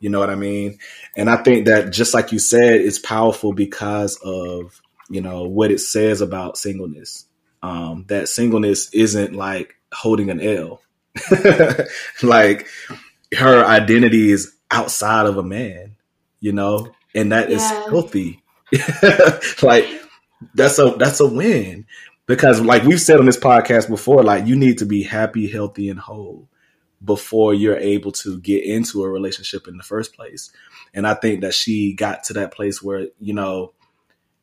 You 0.01 0.11
know 0.11 0.21
what 0.21 0.31
I 0.31 0.35
mean? 0.35 0.79
And 1.17 1.31
I 1.31 1.37
think 1.37 1.67
that 1.67 1.91
just 1.93 2.15
like 2.15 2.31
you 2.31 2.39
said, 2.39 2.81
it's 2.81 2.99
powerful 2.99 3.53
because 3.53 4.17
of, 4.23 4.81
you 5.09 5.21
know, 5.21 5.45
what 5.45 5.71
it 5.71 5.81
says 5.81 6.21
about 6.21 6.59
singleness. 6.59 7.27
Um, 7.63 8.05
that 8.09 8.29
singleness 8.29 8.93
isn't 8.93 9.35
like 9.35 9.77
holding 9.93 10.29
an 10.29 10.41
L. 10.41 10.83
like 12.23 12.67
her 13.35 13.65
identity 13.65 14.31
is 14.31 14.55
outside 14.71 15.27
of 15.27 15.39
a 15.39 15.43
man, 15.43 15.97
you 16.41 16.53
know, 16.53 16.93
and 17.15 17.33
that 17.33 17.51
yeah. 17.51 17.57
is 17.57 17.71
healthy. 17.89 18.43
like 19.63 19.87
that's 20.55 20.79
a 20.79 20.95
that's 20.99 21.21
a 21.21 21.27
win. 21.27 21.87
because 22.27 22.61
like 22.61 22.85
we've 22.85 23.01
said 23.01 23.19
on 23.19 23.27
this 23.27 23.39
podcast 23.39 23.89
before, 23.89 24.23
like 24.23 24.47
you 24.47 24.57
need 24.57 24.79
to 24.79 24.87
be 24.87 25.03
happy, 25.03 25.49
healthy, 25.49 25.89
and 25.89 26.01
whole 26.01 26.49
before 27.05 27.53
you're 27.53 27.77
able 27.77 28.13
to 28.13 28.41
get 28.41 28.65
into 28.65 29.05
a 29.05 29.09
relationship 29.09 29.69
in 29.69 29.77
the 29.77 29.83
first 29.83 30.15
place. 30.15 30.51
And 30.95 31.07
I 31.07 31.15
think 31.15 31.43
that 31.43 31.55
she 31.55 31.93
got 31.93 32.25
to 32.25 32.35
that 32.35 32.53
place 32.53 32.83
where, 32.83 33.09
you 33.21 33.35
know, 33.35 33.73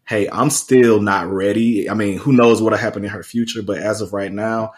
hey, 0.06 0.30
I'm 0.30 0.50
still 0.50 1.02
not 1.02 1.28
ready. 1.28 1.90
I 1.90 1.94
mean, 1.94 2.18
who 2.18 2.34
knows 2.34 2.62
what'll 2.62 2.78
happen 2.78 3.04
in 3.04 3.10
her 3.10 3.24
future, 3.24 3.64
but 3.64 3.78
as 3.78 4.02
of 4.02 4.14
right 4.14 4.32
now, 4.32 4.74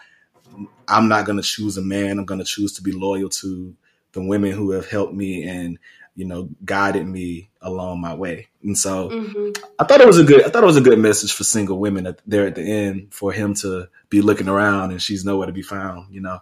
I'm 0.86 1.08
not 1.08 1.26
going 1.26 1.36
to 1.36 1.42
choose 1.42 1.76
a 1.76 1.82
man. 1.82 2.18
I'm 2.18 2.24
going 2.24 2.38
to 2.38 2.44
choose 2.44 2.72
to 2.74 2.82
be 2.82 2.92
loyal 2.92 3.28
to 3.30 3.74
the 4.12 4.22
women 4.22 4.52
who 4.52 4.70
have 4.70 4.88
helped 4.88 5.12
me 5.12 5.42
and 5.42 5.78
you 6.14 6.24
know 6.24 6.48
guided 6.64 7.06
me 7.06 7.50
along 7.60 8.00
my 8.00 8.14
way. 8.14 8.48
And 8.62 8.76
so 8.76 9.08
mm-hmm. 9.08 9.62
I 9.78 9.84
thought 9.84 10.00
it 10.00 10.06
was 10.06 10.18
a 10.18 10.24
good 10.24 10.44
I 10.44 10.48
thought 10.50 10.62
it 10.62 10.66
was 10.66 10.76
a 10.76 10.82
good 10.82 10.98
message 10.98 11.32
for 11.32 11.44
single 11.44 11.78
women 11.78 12.06
at, 12.06 12.20
there 12.26 12.46
at 12.46 12.54
the 12.54 12.62
end 12.62 13.12
for 13.12 13.32
him 13.32 13.54
to 13.56 13.88
be 14.10 14.20
looking 14.20 14.48
around 14.48 14.90
and 14.90 15.02
she's 15.02 15.24
nowhere 15.24 15.46
to 15.46 15.52
be 15.52 15.62
found. 15.62 16.14
You 16.14 16.20
know. 16.20 16.40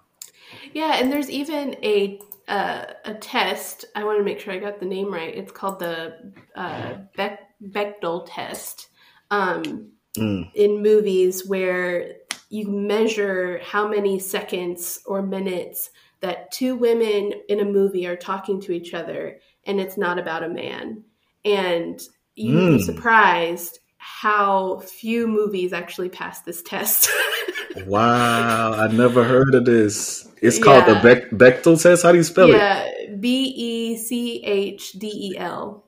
Yeah, 0.72 0.96
and 0.96 1.12
there's 1.12 1.30
even 1.30 1.76
a 1.82 2.20
uh, 2.48 2.84
a 3.04 3.14
test. 3.14 3.84
I 3.94 4.04
want 4.04 4.18
to 4.18 4.24
make 4.24 4.40
sure 4.40 4.52
I 4.52 4.58
got 4.58 4.80
the 4.80 4.86
name 4.86 5.12
right. 5.12 5.34
It's 5.34 5.52
called 5.52 5.78
the 5.78 6.32
uh, 6.54 6.94
Bechdel 7.16 8.26
test 8.28 8.88
um, 9.30 9.92
mm. 10.16 10.50
in 10.54 10.82
movies 10.82 11.46
where 11.46 12.16
you 12.50 12.68
measure 12.68 13.60
how 13.64 13.88
many 13.88 14.18
seconds 14.18 15.00
or 15.06 15.22
minutes 15.22 15.90
that 16.22 16.50
two 16.52 16.76
women 16.76 17.34
in 17.48 17.60
a 17.60 17.64
movie 17.64 18.06
are 18.06 18.16
talking 18.16 18.60
to 18.62 18.72
each 18.72 18.94
other 18.94 19.38
and 19.66 19.80
it's 19.80 19.96
not 19.96 20.18
about 20.18 20.44
a 20.44 20.48
man. 20.48 21.04
And 21.44 22.00
you'd 22.34 22.56
mm. 22.56 22.78
be 22.78 22.84
hmm. 22.84 22.92
surprised 22.92 23.80
how 23.98 24.80
few 24.80 25.28
movies 25.28 25.72
actually 25.72 26.08
pass 26.08 26.40
this 26.42 26.62
test. 26.62 27.08
wow, 27.86 28.72
I 28.72 28.88
never 28.88 29.22
heard 29.22 29.54
of 29.54 29.64
this. 29.64 30.28
It's 30.40 30.58
called 30.58 30.86
yeah. 30.86 30.94
the 30.94 31.00
Beck- 31.00 31.30
Bechdel 31.30 31.80
test. 31.80 32.02
How 32.02 32.10
do 32.10 32.18
you 32.18 32.24
spell 32.24 32.48
yeah, 32.48 32.84
it? 32.84 33.10
Yeah, 33.10 33.16
B 33.16 33.44
E 33.56 33.96
C 33.96 34.42
H 34.44 34.92
D 34.92 35.06
E 35.06 35.38
L. 35.38 35.86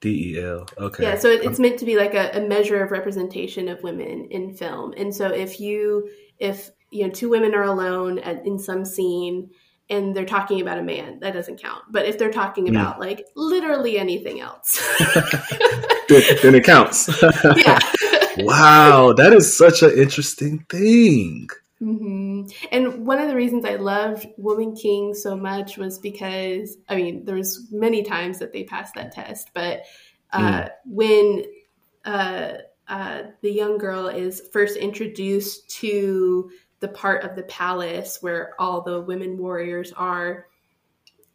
D 0.00 0.34
E 0.34 0.40
L. 0.40 0.66
Okay. 0.78 1.02
Yeah, 1.02 1.18
so 1.18 1.28
it's 1.28 1.58
meant 1.58 1.78
to 1.80 1.84
be 1.84 1.96
like 1.96 2.14
a, 2.14 2.30
a 2.38 2.40
measure 2.40 2.82
of 2.84 2.92
representation 2.92 3.68
of 3.68 3.82
women 3.82 4.26
in 4.30 4.54
film. 4.54 4.94
And 4.96 5.12
so 5.12 5.26
if 5.28 5.58
you 5.58 6.08
if 6.38 6.70
you 6.90 7.04
know 7.04 7.12
two 7.12 7.28
women 7.28 7.54
are 7.54 7.64
alone 7.64 8.20
at, 8.20 8.46
in 8.46 8.60
some 8.60 8.84
scene 8.84 9.50
and 9.88 10.16
they're 10.16 10.24
talking 10.24 10.60
about 10.60 10.78
a 10.78 10.82
man, 10.82 11.20
that 11.20 11.32
doesn't 11.32 11.60
count. 11.60 11.84
But 11.90 12.06
if 12.06 12.18
they're 12.18 12.32
talking 12.32 12.66
hmm. 12.66 12.76
about 12.76 12.96
mm. 12.96 13.00
like 13.00 13.26
literally 13.34 13.98
anything 13.98 14.40
else, 14.40 14.82
then, 16.08 16.54
it 16.54 16.64
counts. 16.64 17.08
yeah. 17.56 17.78
wow, 18.38 19.12
that 19.12 19.32
is 19.32 19.56
such 19.56 19.82
an 19.82 19.92
interesting 19.96 20.60
thing. 20.68 21.48
Mm-hmm. 21.80 22.46
And 22.72 23.06
one 23.06 23.18
of 23.18 23.28
the 23.28 23.36
reasons 23.36 23.64
I 23.64 23.76
loved 23.76 24.26
Woman 24.38 24.74
King 24.74 25.12
so 25.14 25.36
much 25.36 25.76
was 25.76 25.98
because 25.98 26.76
I 26.88 26.96
mean, 26.96 27.24
there's 27.24 27.70
many 27.70 28.02
times 28.02 28.38
that 28.38 28.52
they 28.52 28.64
passed 28.64 28.94
that 28.94 29.12
test, 29.12 29.50
but 29.54 29.82
uh, 30.32 30.62
mm. 30.62 30.70
when 30.86 31.44
uh, 32.04 32.52
uh, 32.88 33.22
the 33.42 33.50
young 33.50 33.78
girl 33.78 34.06
is 34.06 34.42
first 34.52 34.76
introduced 34.76 35.68
to 35.68 36.50
the 36.86 36.92
part 36.92 37.24
of 37.24 37.34
the 37.34 37.42
palace 37.44 38.18
where 38.20 38.54
all 38.60 38.80
the 38.80 39.00
women 39.00 39.36
warriors 39.36 39.92
are. 39.92 40.46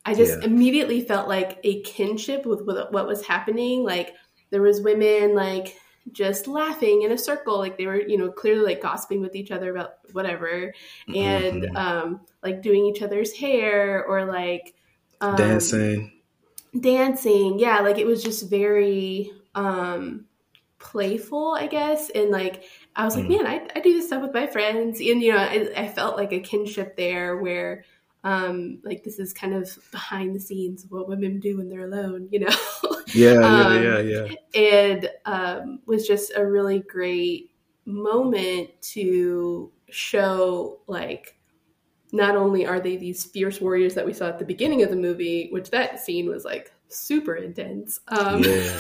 I 0.06 0.14
just 0.14 0.40
yeah. 0.40 0.46
immediately 0.46 1.02
felt 1.02 1.28
like 1.28 1.60
a 1.64 1.82
kinship 1.82 2.46
with, 2.46 2.62
with 2.62 2.78
what 2.92 3.06
was 3.06 3.26
happening. 3.26 3.84
Like 3.84 4.14
there 4.50 4.62
was 4.62 4.82
women 4.82 5.36
like 5.36 5.76
just 6.14 6.48
laughing 6.48 7.02
in 7.02 7.12
a 7.12 7.18
circle. 7.18 7.58
Like 7.58 7.78
they 7.78 7.86
were 7.86 8.02
you 8.02 8.18
know 8.18 8.32
clearly 8.32 8.64
like 8.64 8.82
gossiping 8.82 9.22
with 9.22 9.36
each 9.36 9.52
other 9.52 9.72
about 9.72 9.96
whatever. 10.14 10.74
And 11.08 11.64
mm-hmm. 11.64 11.76
um 11.76 12.22
like 12.42 12.62
doing 12.62 12.86
each 12.86 13.02
other's 13.02 13.34
hair 13.34 14.06
or 14.06 14.26
like 14.26 14.74
um, 15.20 15.36
dancing. 15.36 16.14
Dancing. 16.80 17.60
Yeah 17.60 17.82
like 17.82 17.98
it 17.98 18.08
was 18.08 18.24
just 18.24 18.50
very 18.50 19.32
um 19.54 20.26
playful 20.80 21.56
i 21.60 21.68
guess. 21.68 22.10
And 22.10 22.32
like 22.32 22.64
I 22.96 23.06
was 23.06 23.16
like, 23.16 23.26
mm. 23.26 23.38
man, 23.38 23.48
I, 23.48 23.68
I 23.76 23.80
do 23.80 23.94
this 23.94 24.08
stuff 24.08 24.22
with 24.22 24.34
my 24.34 24.48
friends. 24.48 25.00
And, 25.00 25.22
you 25.22 25.32
know, 25.32 25.40
I, 25.40 25.70
I 25.76 25.88
felt 25.88 26.18
like 26.18 26.34
a 26.34 26.40
kinship 26.40 26.98
there 26.98 27.38
where, 27.38 27.86
um, 28.24 28.80
like 28.84 29.04
this 29.04 29.18
is 29.18 29.34
kind 29.34 29.54
of 29.54 29.78
behind 29.92 30.36
the 30.36 30.40
scenes 30.40 30.84
of 30.84 30.92
what 30.92 31.08
women 31.08 31.40
do 31.40 31.58
when 31.58 31.70
they're 31.70 31.86
alone, 31.86 32.28
you 32.32 32.40
know? 32.40 32.56
Yeah, 33.14 33.42
um, 33.42 33.84
yeah, 33.84 34.00
yeah, 34.00 34.28
yeah. 34.54 34.62
And 34.62 35.10
um, 35.26 35.80
was 35.86 36.08
just 36.08 36.32
a 36.36 36.46
really 36.46 36.80
great 36.80 37.52
moment 37.86 38.70
to 38.94 39.72
show, 39.90 40.80
like, 40.88 41.38
not 42.12 42.36
only 42.36 42.66
are 42.66 42.80
they 42.80 42.98
these 42.98 43.26
fierce 43.26 43.62
warriors 43.62 43.96
that 43.96 44.06
we 44.06 44.14
saw 44.14 44.28
at 44.28 44.40
the 44.40 44.46
beginning 44.46 44.84
of 44.84 44.90
the 44.90 44.96
movie, 44.96 45.50
which 45.52 45.70
that 45.72 46.00
scene 46.00 46.30
was 46.30 46.44
like 46.44 46.72
super 46.90 47.36
intense. 47.36 48.00
Um, 48.08 48.44
yeah, 48.44 48.80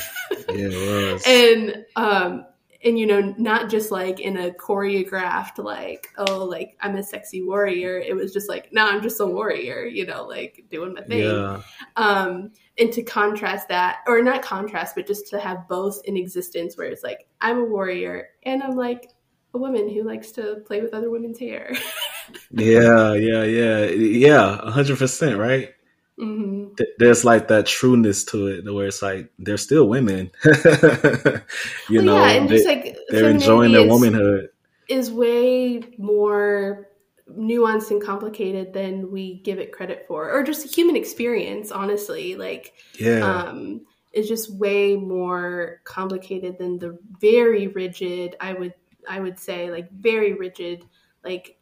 yeah, 0.49 0.67
it 0.69 1.13
was. 1.13 1.23
and 1.27 1.85
um, 1.95 2.45
and 2.83 2.97
you 2.97 3.05
know 3.05 3.33
not 3.37 3.69
just 3.69 3.91
like 3.91 4.19
in 4.19 4.37
a 4.37 4.51
choreographed 4.51 5.63
like 5.63 6.07
oh 6.17 6.43
like 6.45 6.77
i'm 6.81 6.95
a 6.95 7.03
sexy 7.03 7.43
warrior. 7.43 7.99
It 7.99 8.15
was 8.15 8.33
just 8.33 8.49
like 8.49 8.71
no 8.71 8.85
i'm 8.85 9.01
just 9.01 9.19
a 9.19 9.25
warrior 9.25 9.85
you 9.85 10.05
know 10.05 10.25
like 10.25 10.65
doing 10.69 10.93
my 10.93 11.01
thing. 11.01 11.19
Yeah. 11.23 11.61
um 11.95 12.51
and 12.77 12.91
to 12.93 13.03
contrast 13.03 13.67
that 13.67 13.99
or 14.07 14.21
not 14.21 14.41
contrast 14.41 14.95
but 14.95 15.07
just 15.07 15.27
to 15.27 15.39
have 15.39 15.67
both 15.67 16.01
in 16.05 16.17
existence 16.17 16.77
where 16.77 16.87
it's 16.87 17.03
like 17.03 17.27
i'm 17.41 17.59
a 17.59 17.65
warrior 17.65 18.29
and 18.43 18.63
i'm 18.63 18.75
like 18.75 19.09
a 19.53 19.57
woman 19.57 19.89
who 19.89 20.03
likes 20.03 20.31
to 20.31 20.61
play 20.65 20.81
with 20.81 20.93
other 20.93 21.09
women's 21.09 21.39
hair. 21.39 21.73
Yeah 22.51 23.13
yeah 23.15 23.43
yeah. 23.43 23.85
Yeah 23.87 24.61
100% 24.63 25.37
right 25.37 25.71
Mm-hmm. 26.21 26.75
There's 26.99 27.25
like 27.25 27.47
that 27.47 27.65
trueness 27.65 28.23
to 28.25 28.47
it, 28.47 28.71
where 28.71 28.87
it's 28.87 29.01
like 29.01 29.31
they're 29.39 29.57
still 29.57 29.87
women. 29.87 30.31
you 30.45 30.51
well, 31.89 32.03
know, 32.03 32.15
yeah, 32.17 32.29
and 32.31 32.47
they, 32.47 32.55
just 32.55 32.67
like 32.67 32.97
they're 33.09 33.29
enjoying 33.29 33.71
their 33.71 33.85
is, 33.85 33.89
womanhood. 33.89 34.49
Is 34.87 35.11
way 35.11 35.81
more 35.97 36.89
nuanced 37.27 37.89
and 37.89 38.03
complicated 38.03 38.71
than 38.71 39.11
we 39.11 39.39
give 39.39 39.57
it 39.57 39.71
credit 39.71 40.05
for, 40.07 40.31
or 40.31 40.43
just 40.43 40.75
human 40.75 40.95
experience. 40.95 41.71
Honestly, 41.71 42.35
like 42.35 42.73
yeah, 42.99 43.21
um, 43.21 43.81
is 44.13 44.27
just 44.27 44.53
way 44.55 44.95
more 44.95 45.81
complicated 45.85 46.59
than 46.59 46.77
the 46.77 46.99
very 47.19 47.67
rigid. 47.67 48.35
I 48.39 48.53
would 48.53 48.75
I 49.09 49.19
would 49.19 49.39
say 49.39 49.71
like 49.71 49.91
very 49.91 50.33
rigid 50.33 50.85
like 51.23 51.57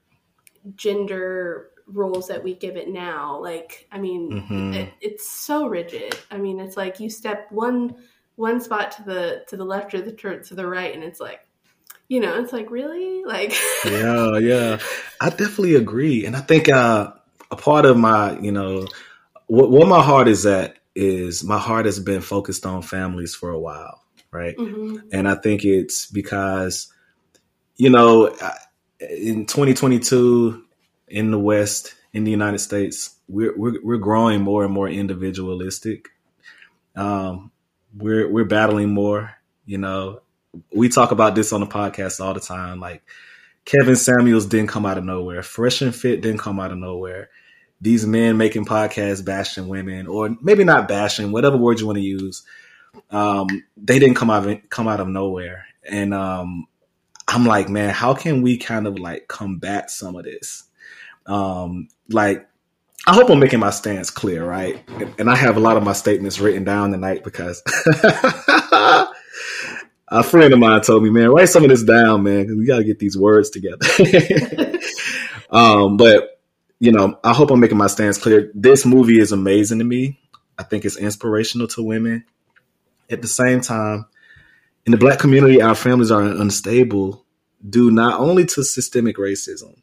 gender 0.75 1.69
roles 1.91 2.27
that 2.27 2.43
we 2.43 2.53
give 2.53 2.75
it 2.75 2.89
now 2.89 3.39
like 3.41 3.87
i 3.91 3.97
mean 3.97 4.31
mm-hmm. 4.31 4.73
it, 4.73 4.93
it's 5.01 5.29
so 5.29 5.67
rigid 5.67 6.15
i 6.31 6.37
mean 6.37 6.59
it's 6.59 6.77
like 6.77 6.99
you 6.99 7.09
step 7.09 7.47
one 7.51 7.95
one 8.35 8.61
spot 8.61 8.91
to 8.91 9.03
the 9.03 9.43
to 9.47 9.57
the 9.57 9.65
left 9.65 9.93
or 9.93 10.01
the 10.01 10.11
to 10.13 10.55
the 10.55 10.67
right 10.67 10.93
and 10.93 11.03
it's 11.03 11.19
like 11.19 11.41
you 12.07 12.19
know 12.19 12.39
it's 12.41 12.53
like 12.53 12.69
really 12.71 13.23
like 13.25 13.53
yeah 13.85 14.37
yeah 14.37 14.79
i 15.19 15.29
definitely 15.29 15.75
agree 15.75 16.25
and 16.25 16.35
i 16.35 16.39
think 16.39 16.69
uh 16.69 17.11
a 17.51 17.55
part 17.55 17.85
of 17.85 17.97
my 17.97 18.37
you 18.39 18.51
know 18.51 18.85
what, 19.47 19.71
what 19.71 19.87
my 19.87 20.01
heart 20.01 20.27
is 20.27 20.45
at 20.45 20.77
is 20.95 21.43
my 21.43 21.57
heart 21.57 21.85
has 21.85 21.99
been 21.99 22.21
focused 22.21 22.65
on 22.65 22.81
families 22.81 23.35
for 23.35 23.49
a 23.49 23.59
while 23.59 24.03
right 24.31 24.57
mm-hmm. 24.57 24.97
and 25.11 25.27
i 25.27 25.35
think 25.35 25.65
it's 25.65 26.07
because 26.07 26.91
you 27.77 27.89
know 27.89 28.27
in 28.99 29.45
2022 29.45 30.65
in 31.09 31.31
the 31.31 31.39
West, 31.39 31.95
in 32.13 32.23
the 32.23 32.31
United 32.31 32.59
States, 32.59 33.15
we're 33.27 33.55
we're, 33.57 33.83
we're 33.83 33.97
growing 33.97 34.41
more 34.41 34.63
and 34.63 34.73
more 34.73 34.89
individualistic. 34.89 36.09
Um, 36.95 37.51
we're 37.95 38.31
we're 38.31 38.45
battling 38.45 38.89
more. 38.89 39.31
You 39.65 39.77
know, 39.77 40.21
we 40.73 40.89
talk 40.89 41.11
about 41.11 41.35
this 41.35 41.53
on 41.53 41.61
the 41.61 41.67
podcast 41.67 42.19
all 42.19 42.33
the 42.33 42.39
time. 42.39 42.79
Like 42.79 43.03
Kevin 43.65 43.95
Samuels 43.95 44.45
didn't 44.45 44.69
come 44.69 44.85
out 44.85 44.97
of 44.97 45.03
nowhere. 45.03 45.43
Fresh 45.43 45.81
and 45.81 45.95
Fit 45.95 46.21
didn't 46.21 46.39
come 46.39 46.59
out 46.59 46.71
of 46.71 46.77
nowhere. 46.77 47.29
These 47.81 48.05
men 48.05 48.37
making 48.37 48.65
podcasts 48.65 49.23
bashing 49.23 49.67
women, 49.67 50.07
or 50.07 50.35
maybe 50.41 50.63
not 50.63 50.87
bashing, 50.87 51.31
whatever 51.31 51.55
word 51.55 51.79
you 51.79 51.85
want 51.85 51.97
to 51.97 52.03
use. 52.03 52.43
Um, 53.09 53.47
they 53.77 53.99
didn't 53.99 54.15
come 54.15 54.29
out 54.29 54.47
of, 54.47 54.69
come 54.69 54.87
out 54.87 54.99
of 54.99 55.07
nowhere, 55.07 55.65
and 55.87 56.13
um, 56.13 56.67
I'm 57.27 57.45
like, 57.45 57.69
man, 57.69 57.91
how 57.91 58.15
can 58.15 58.41
we 58.41 58.57
kind 58.57 58.87
of 58.87 58.99
like 58.99 59.27
combat 59.27 59.91
some 59.91 60.15
of 60.15 60.25
this? 60.25 60.63
Um, 61.29 61.87
like, 62.09 62.47
I 63.07 63.13
hope 63.13 63.29
I'm 63.29 63.39
making 63.39 63.59
my 63.59 63.69
stance 63.69 64.09
clear, 64.09 64.45
right? 64.45 64.83
And 65.17 65.29
I 65.29 65.35
have 65.35 65.57
a 65.57 65.61
lot 65.61 65.77
of 65.77 65.83
my 65.83 65.93
statements 65.93 66.39
written 66.39 66.63
down 66.63 66.91
tonight 66.91 67.23
because 67.23 67.63
a 70.09 70.23
friend 70.23 70.53
of 70.53 70.59
mine 70.59 70.81
told 70.81 71.03
me, 71.03 71.09
man, 71.09 71.29
write 71.29 71.49
some 71.49 71.63
of 71.63 71.69
this 71.69 71.83
down, 71.83 72.23
man, 72.23 72.41
because 72.41 72.57
we 72.57 72.65
got 72.65 72.79
to 72.79 72.83
get 72.83 72.99
these 72.99 73.17
words 73.17 73.49
together. 73.49 73.85
um, 75.49 75.97
but, 75.97 76.41
you 76.79 76.91
know, 76.91 77.17
I 77.23 77.33
hope 77.33 77.51
I'm 77.51 77.59
making 77.59 77.77
my 77.77 77.87
stance 77.87 78.17
clear. 78.17 78.51
This 78.53 78.85
movie 78.85 79.19
is 79.19 79.31
amazing 79.31 79.79
to 79.79 79.85
me. 79.85 80.19
I 80.57 80.63
think 80.63 80.83
it's 80.83 80.97
inspirational 80.97 81.67
to 81.69 81.83
women. 81.83 82.25
At 83.09 83.21
the 83.21 83.27
same 83.27 83.61
time, 83.61 84.05
in 84.85 84.91
the 84.91 84.97
black 84.97 85.19
community, 85.19 85.61
our 85.61 85.75
families 85.75 86.11
are 86.11 86.21
unstable 86.21 87.25
due 87.67 87.91
not 87.91 88.19
only 88.19 88.45
to 88.45 88.63
systemic 88.63 89.17
racism, 89.17 89.81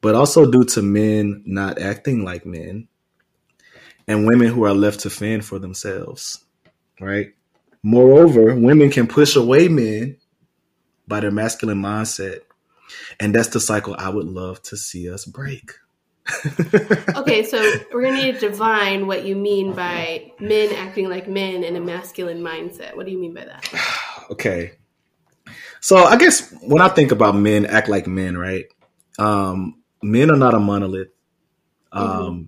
but 0.00 0.14
also 0.14 0.50
due 0.50 0.64
to 0.64 0.82
men 0.82 1.42
not 1.46 1.80
acting 1.80 2.24
like 2.24 2.46
men 2.46 2.88
and 4.08 4.26
women 4.26 4.48
who 4.48 4.64
are 4.64 4.74
left 4.74 5.00
to 5.00 5.10
fend 5.10 5.44
for 5.44 5.58
themselves, 5.58 6.44
right? 7.00 7.34
Moreover, 7.82 8.54
women 8.54 8.90
can 8.90 9.06
push 9.06 9.36
away 9.36 9.68
men 9.68 10.16
by 11.06 11.20
their 11.20 11.30
masculine 11.30 11.80
mindset. 11.80 12.40
And 13.18 13.34
that's 13.34 13.48
the 13.48 13.60
cycle 13.60 13.94
I 13.98 14.08
would 14.08 14.26
love 14.26 14.62
to 14.64 14.76
see 14.76 15.10
us 15.10 15.24
break. 15.24 15.72
okay, 17.16 17.44
so 17.44 17.60
we're 17.92 18.02
gonna 18.02 18.16
need 18.16 18.38
to 18.38 18.50
define 18.50 19.06
what 19.06 19.24
you 19.24 19.34
mean 19.34 19.72
by 19.72 20.32
men 20.38 20.72
acting 20.74 21.08
like 21.08 21.28
men 21.28 21.64
in 21.64 21.76
a 21.76 21.80
masculine 21.80 22.40
mindset. 22.40 22.94
What 22.94 23.06
do 23.06 23.12
you 23.12 23.18
mean 23.18 23.34
by 23.34 23.46
that? 23.46 23.68
okay. 24.30 24.72
So 25.80 25.96
I 25.96 26.16
guess 26.16 26.52
when 26.62 26.82
I 26.82 26.88
think 26.88 27.10
about 27.10 27.34
men 27.34 27.66
act 27.66 27.88
like 27.88 28.06
men, 28.06 28.36
right? 28.36 28.66
Um, 29.18 29.79
men 30.02 30.30
are 30.30 30.36
not 30.36 30.54
a 30.54 30.58
monolith. 30.58 31.10
Um, 31.92 32.08
mm-hmm. 32.08 32.42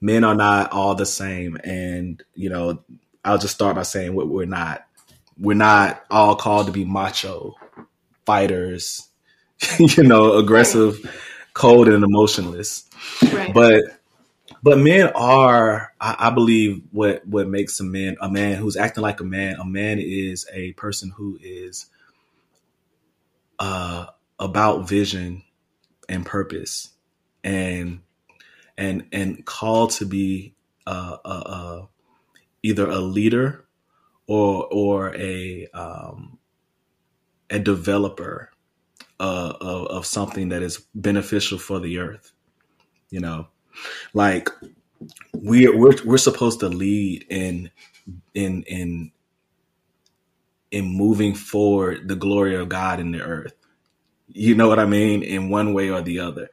Men 0.00 0.24
are 0.24 0.34
not 0.34 0.72
all 0.72 0.94
the 0.94 1.06
same, 1.06 1.58
and 1.64 2.22
you 2.34 2.50
know, 2.50 2.82
I'll 3.24 3.38
just 3.38 3.54
start 3.54 3.76
by 3.76 3.82
saying 3.82 4.14
what 4.14 4.28
we're 4.28 4.44
not. 4.44 4.86
We're 5.38 5.54
not 5.54 6.04
all 6.10 6.36
called 6.36 6.66
to 6.66 6.72
be 6.72 6.84
macho 6.84 7.54
fighters, 8.26 9.08
you 9.78 10.02
know, 10.02 10.34
aggressive, 10.34 11.02
right. 11.02 11.14
cold, 11.54 11.88
and 11.88 12.04
emotionless. 12.04 12.84
Right. 13.32 13.54
But 13.54 13.84
but 14.62 14.78
men 14.78 15.10
are, 15.14 15.92
I, 16.00 16.16
I, 16.18 16.30
believe, 16.30 16.82
what 16.90 17.26
what 17.26 17.48
makes 17.48 17.78
a 17.80 17.84
man 17.84 18.16
a 18.20 18.30
man 18.30 18.56
who's 18.56 18.76
acting 18.76 19.02
like 19.02 19.20
a 19.20 19.24
man. 19.24 19.56
A 19.60 19.64
man 19.64 19.98
is 19.98 20.46
a 20.52 20.72
person 20.72 21.10
who 21.10 21.38
is 21.40 21.86
uh, 23.58 24.06
about 24.38 24.88
vision 24.88 25.42
and 26.08 26.26
purpose, 26.26 26.90
and 27.46 28.00
and 28.78 29.06
and 29.12 29.44
called 29.46 29.90
to 29.92 30.06
be 30.06 30.54
uh, 30.86 31.18
uh, 31.24 31.28
uh, 31.46 31.86
either 32.62 32.88
a 32.90 33.00
leader 33.00 33.66
or 34.28 34.66
or 34.72 35.16
a 35.16 35.68
um, 35.74 36.38
a 37.50 37.58
developer 37.58 38.50
uh, 39.20 39.54
of, 39.60 39.86
of 39.88 40.06
something 40.06 40.50
that 40.50 40.62
is 40.62 40.86
beneficial 40.94 41.58
for 41.58 41.80
the 41.80 41.98
earth. 41.98 42.32
You 43.10 43.20
know, 43.20 43.48
like 44.14 44.50
we 45.34 45.68
we're 45.68 45.96
we're 46.04 46.18
supposed 46.18 46.60
to 46.60 46.68
lead 46.68 47.26
in 47.30 47.70
in 48.34 48.64
in 48.64 49.12
in 50.72 50.86
moving 50.86 51.34
forward 51.34 52.08
the 52.08 52.16
glory 52.16 52.56
of 52.56 52.68
God 52.68 53.00
in 53.00 53.12
the 53.12 53.22
earth. 53.22 53.54
You 54.28 54.54
know 54.56 54.68
what 54.68 54.78
I 54.80 54.86
mean? 54.86 55.22
In 55.22 55.50
one 55.50 55.74
way 55.74 55.90
or 55.90 56.02
the 56.02 56.20
other. 56.20 56.50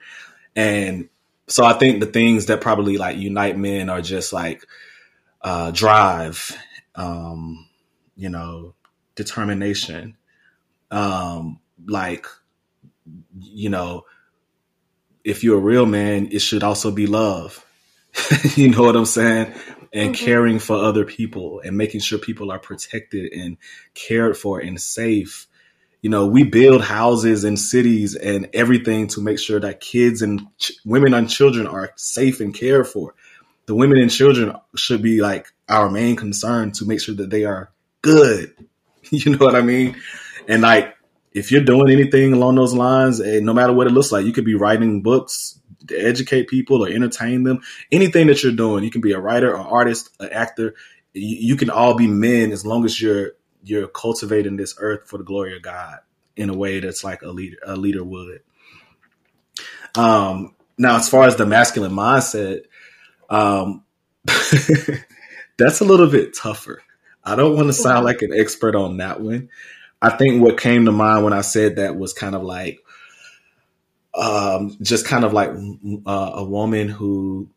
And 0.55 1.09
so 1.47 1.63
I 1.63 1.73
think 1.73 1.99
the 1.99 2.05
things 2.05 2.47
that 2.47 2.61
probably 2.61 2.97
like 2.97 3.17
unite 3.17 3.57
men 3.57 3.89
are 3.89 4.01
just 4.01 4.33
like 4.33 4.65
uh, 5.41 5.71
drive, 5.71 6.57
um, 6.95 7.67
you 8.15 8.29
know, 8.29 8.73
determination, 9.15 10.15
um, 10.91 11.59
like, 11.85 12.25
you 13.39 13.69
know, 13.69 14.05
if 15.23 15.43
you're 15.43 15.57
a 15.57 15.61
real 15.61 15.85
man, 15.85 16.29
it 16.31 16.39
should 16.39 16.63
also 16.63 16.91
be 16.91 17.07
love. 17.07 17.65
you 18.55 18.69
know 18.69 18.83
what 18.83 18.95
I'm 18.95 19.05
saying? 19.05 19.53
And 19.91 20.13
mm-hmm. 20.13 20.25
caring 20.25 20.59
for 20.59 20.77
other 20.77 21.05
people 21.05 21.61
and 21.63 21.77
making 21.77 22.01
sure 22.01 22.19
people 22.19 22.51
are 22.51 22.59
protected 22.59 23.31
and 23.33 23.57
cared 23.93 24.37
for 24.37 24.59
and 24.59 24.79
safe. 24.79 25.47
You 26.03 26.09
know, 26.09 26.27
we 26.27 26.43
build 26.43 26.83
houses 26.83 27.45
and 27.45 27.57
cities 27.57 28.13
and 28.15 28.49
everything 28.53 29.07
to 29.07 29.21
make 29.21 29.39
sure 29.39 29.61
that 29.61 29.79
kids 29.79 30.21
and 30.21 30.41
ch- 30.59 30.73
women 30.85 31.13
and 31.13 31.29
children 31.29 31.65
are 31.65 31.93
safe 31.95 32.41
and 32.41 32.53
cared 32.53 32.87
for. 32.87 33.15
The 33.67 33.73
women 33.73 33.97
and 33.97 34.11
children 34.11 34.53
should 34.75 35.01
be 35.01 35.21
like 35.21 35.47
our 35.69 35.89
main 35.89 36.17
concern 36.17 36.73
to 36.73 36.85
make 36.85 36.99
sure 36.99 37.15
that 37.15 37.29
they 37.31 37.45
are 37.45 37.71
good. 38.01 38.53
You 39.11 39.31
know 39.31 39.45
what 39.45 39.55
I 39.55 39.61
mean? 39.61 39.97
And 40.47 40.61
like 40.61 40.95
if 41.33 41.51
you're 41.51 41.63
doing 41.63 41.91
anything 41.91 42.33
along 42.33 42.55
those 42.55 42.73
lines, 42.73 43.19
and 43.19 43.45
no 43.45 43.53
matter 43.53 43.73
what 43.73 43.87
it 43.87 43.91
looks 43.91 44.11
like, 44.11 44.25
you 44.25 44.31
could 44.31 44.45
be 44.45 44.55
writing 44.55 45.01
books 45.01 45.59
to 45.87 45.97
educate 45.97 46.47
people 46.47 46.83
or 46.83 46.89
entertain 46.89 47.43
them. 47.43 47.61
Anything 47.91 48.27
that 48.27 48.43
you're 48.43 48.53
doing, 48.53 48.83
you 48.83 48.91
can 48.91 49.01
be 49.01 49.11
a 49.11 49.19
writer, 49.19 49.53
an 49.53 49.61
artist, 49.61 50.09
an 50.19 50.29
actor. 50.31 50.75
You, 51.13 51.37
you 51.53 51.55
can 51.57 51.69
all 51.69 51.95
be 51.95 52.07
men 52.07 52.51
as 52.51 52.65
long 52.65 52.85
as 52.85 53.01
you're 53.01 53.33
you're 53.63 53.87
cultivating 53.87 54.57
this 54.57 54.75
earth 54.79 55.07
for 55.07 55.17
the 55.17 55.23
glory 55.23 55.55
of 55.55 55.61
God 55.61 55.99
in 56.35 56.49
a 56.49 56.55
way 56.55 56.79
that's 56.79 57.03
like 57.03 57.21
a 57.21 57.29
leader 57.29 57.57
a 57.65 57.75
leader 57.75 58.03
would. 58.03 58.41
Um, 59.95 60.55
now, 60.77 60.97
as 60.97 61.07
far 61.07 61.27
as 61.27 61.35
the 61.35 61.45
masculine 61.45 61.91
mindset, 61.91 62.63
um, 63.29 63.83
that's 64.25 65.81
a 65.81 65.85
little 65.85 66.07
bit 66.07 66.35
tougher. 66.35 66.81
I 67.23 67.35
don't 67.35 67.55
want 67.55 67.67
to 67.67 67.73
sound 67.73 68.05
like 68.05 68.21
an 68.21 68.33
expert 68.33 68.75
on 68.75 68.97
that 68.97 69.21
one. 69.21 69.49
I 70.01 70.09
think 70.09 70.41
what 70.41 70.59
came 70.59 70.85
to 70.85 70.91
mind 70.91 71.23
when 71.23 71.33
I 71.33 71.41
said 71.41 71.77
that 71.77 71.95
was 71.95 72.11
kind 72.11 72.35
of 72.35 72.43
like, 72.43 72.79
um, 74.13 74.75
just 74.81 75.05
kind 75.05 75.23
of 75.23 75.31
like 75.31 75.51
uh, 76.05 76.31
a 76.33 76.43
woman 76.43 76.89
who 76.89 77.49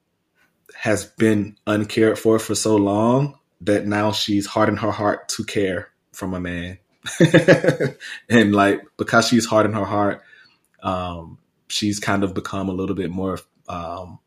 has 0.75 1.05
been 1.05 1.57
uncared 1.67 2.19
for 2.19 2.39
for 2.39 2.55
so 2.55 2.77
long 2.77 3.39
that 3.63 3.87
now 3.87 4.13
she's 4.13 4.47
hardened 4.47 4.79
her 4.79 4.91
heart 4.91 5.29
to 5.31 5.45
care 5.45 5.89
from 6.17 6.35
a 6.35 6.41
man. 6.41 6.79
and 8.29 8.55
like, 8.55 8.83
because 8.97 9.29
she's 9.29 9.47
hard 9.47 9.67
in 9.67 9.73
her 9.73 9.85
heart, 9.85 10.23
um, 10.83 11.39
she's 11.69 12.01
kind 12.01 12.25
of 12.25 12.35
become 12.35 12.69
a 12.69 12.73
little 12.73 12.97
bit 12.97 13.11
more, 13.11 13.39
um, 13.69 14.19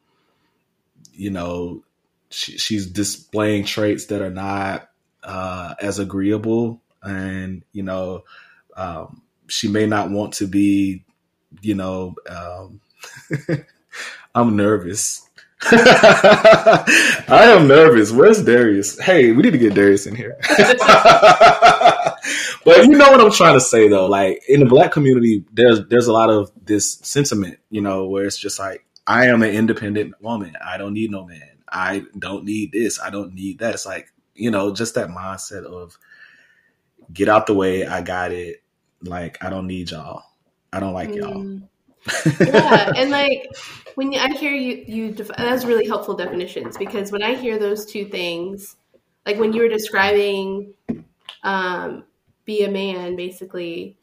you 1.14 1.30
know, 1.30 1.84
she, 2.30 2.58
she's 2.58 2.86
displaying 2.86 3.66
traits 3.66 4.06
that 4.06 4.22
are 4.22 4.30
not 4.30 4.90
uh, 5.24 5.74
as 5.82 6.00
agreeable 6.00 6.82
and 7.04 7.64
you 7.72 7.84
know 7.84 8.24
um, 8.76 9.22
she 9.48 9.68
may 9.68 9.86
not 9.86 10.10
want 10.10 10.34
to 10.34 10.48
be 10.48 11.04
you 11.62 11.76
know 11.76 12.16
um, 12.30 12.82
i'm 14.36 14.56
nervous 14.56 15.29
i 15.72 17.45
am 17.49 17.68
nervous 17.68 18.12
where's 18.12 18.43
darius 18.43 18.97
hey 18.99 19.32
we 19.32 19.43
need 19.43 19.51
to 19.51 19.57
get 19.57 19.74
darius 19.74 20.05
in 20.05 20.16
here 20.16 20.38
but 22.64 22.86
you 22.86 22.97
know 22.97 23.12
what 23.12 23.20
i'm 23.20 23.32
trying 23.32 23.53
to 23.53 23.60
say 23.60 23.89
though 23.89 24.05
like 24.05 24.41
in 24.47 24.62
the 24.62 24.66
black 24.66 24.91
community 24.91 25.43
there's 25.51 25.86
there's 25.88 26.07
a 26.07 26.14
lot 26.14 26.30
of 26.30 26.49
this 26.64 26.93
sentiment 27.03 27.60
you 27.70 27.82
know 27.82 28.07
where 28.07 28.26
it's 28.26 28.38
just 28.38 28.57
like 28.57 28.86
i 29.05 29.28
am 29.28 29.43
an 29.43 29.49
independent 29.49 30.14
woman 30.22 30.55
i 30.66 30.78
don't 30.78 30.93
need 30.93 31.12
no 31.12 31.26
man 31.26 31.57
i 31.68 32.03
don't 32.18 32.45
need 32.45 32.72
this 32.72 32.99
i 33.01 33.10
don't 33.10 33.34
need 33.34 33.60
that 33.60 33.74
it's 33.74 33.86
like 33.86 34.14
you 34.36 34.49
know 34.49 34.74
just 34.74 34.95
that 34.95 35.10
mindset 35.10 35.66
of 35.66 35.97
get 37.14 37.30
out 37.30 37.47
the 37.47 37.53
way. 37.53 37.86
I 37.86 38.01
got 38.01 38.32
it. 38.32 38.64
Like 39.01 39.43
I 39.43 39.49
don't 39.49 39.68
need 39.68 39.91
y'all. 39.91 40.24
I 40.72 40.80
don't 40.80 40.93
like 40.93 41.10
mm. 41.10 41.16
y'all. 41.16 41.62
Yeah, 42.39 42.91
and 42.97 43.10
like 43.10 43.49
when 43.95 44.14
I 44.16 44.30
hear 44.30 44.53
you, 44.53 44.84
you 44.88 45.12
def- 45.12 45.32
that's 45.38 45.66
really 45.66 45.88
helpful 45.88 46.16
definitions 46.16 46.78
because 46.78 47.12
when 47.12 47.24
I 47.24 47.36
hear 47.36 47.57
those 47.57 47.86
two 47.86 48.05
things, 48.05 48.76
like 49.26 49.38
when 49.38 49.53
you 49.53 49.62
were 49.62 49.68
describing, 49.68 50.74
um, 51.43 52.05
be 52.45 52.64
a 52.64 52.72
man, 52.72 53.16
basically, 53.16 53.97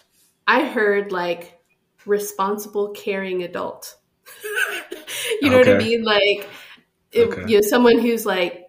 I 0.47 0.65
heard 0.65 1.13
like 1.13 1.59
responsible, 2.05 2.91
caring 2.91 3.43
adult. 3.43 3.97
you 5.41 5.51
know 5.51 5.59
okay. 5.59 5.73
what 5.73 5.83
I 5.83 5.85
mean? 5.85 6.05
Like, 6.05 6.49
it, 7.13 7.29
okay. 7.29 7.51
you 7.51 7.61
know, 7.61 7.67
someone 7.67 7.99
who's 7.99 8.27
like 8.27 8.67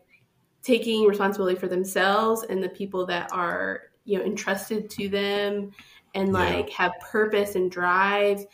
taking 0.64 1.06
responsibility 1.06 1.58
for 1.58 1.68
themselves 1.68 2.44
and 2.44 2.62
the 2.62 2.70
people 2.70 3.06
that 3.06 3.32
are 3.32 3.84
you 4.04 4.18
know 4.18 4.26
entrusted 4.26 4.90
to 4.90 5.08
them 5.10 5.72
and 6.16 6.34
like 6.34 6.70
yeah. 6.70 6.76
have 6.76 6.92
purpose 7.12 7.56
and 7.56 7.70
drive 7.70 8.46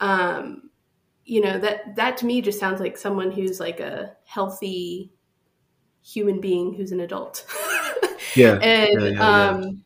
um 0.00 0.70
you 1.24 1.40
know 1.40 1.58
that 1.58 1.96
that 1.96 2.16
to 2.18 2.26
me 2.26 2.40
just 2.40 2.60
sounds 2.60 2.80
like 2.80 2.96
someone 2.96 3.30
who's 3.30 3.58
like 3.58 3.80
a 3.80 4.12
healthy 4.24 5.12
human 6.02 6.40
being 6.40 6.72
who's 6.74 6.92
an 6.92 7.00
adult. 7.00 7.44
Yeah. 8.34 8.58
And 8.62 9.00
yeah, 9.00 9.08
yeah, 9.08 9.48
um 9.48 9.84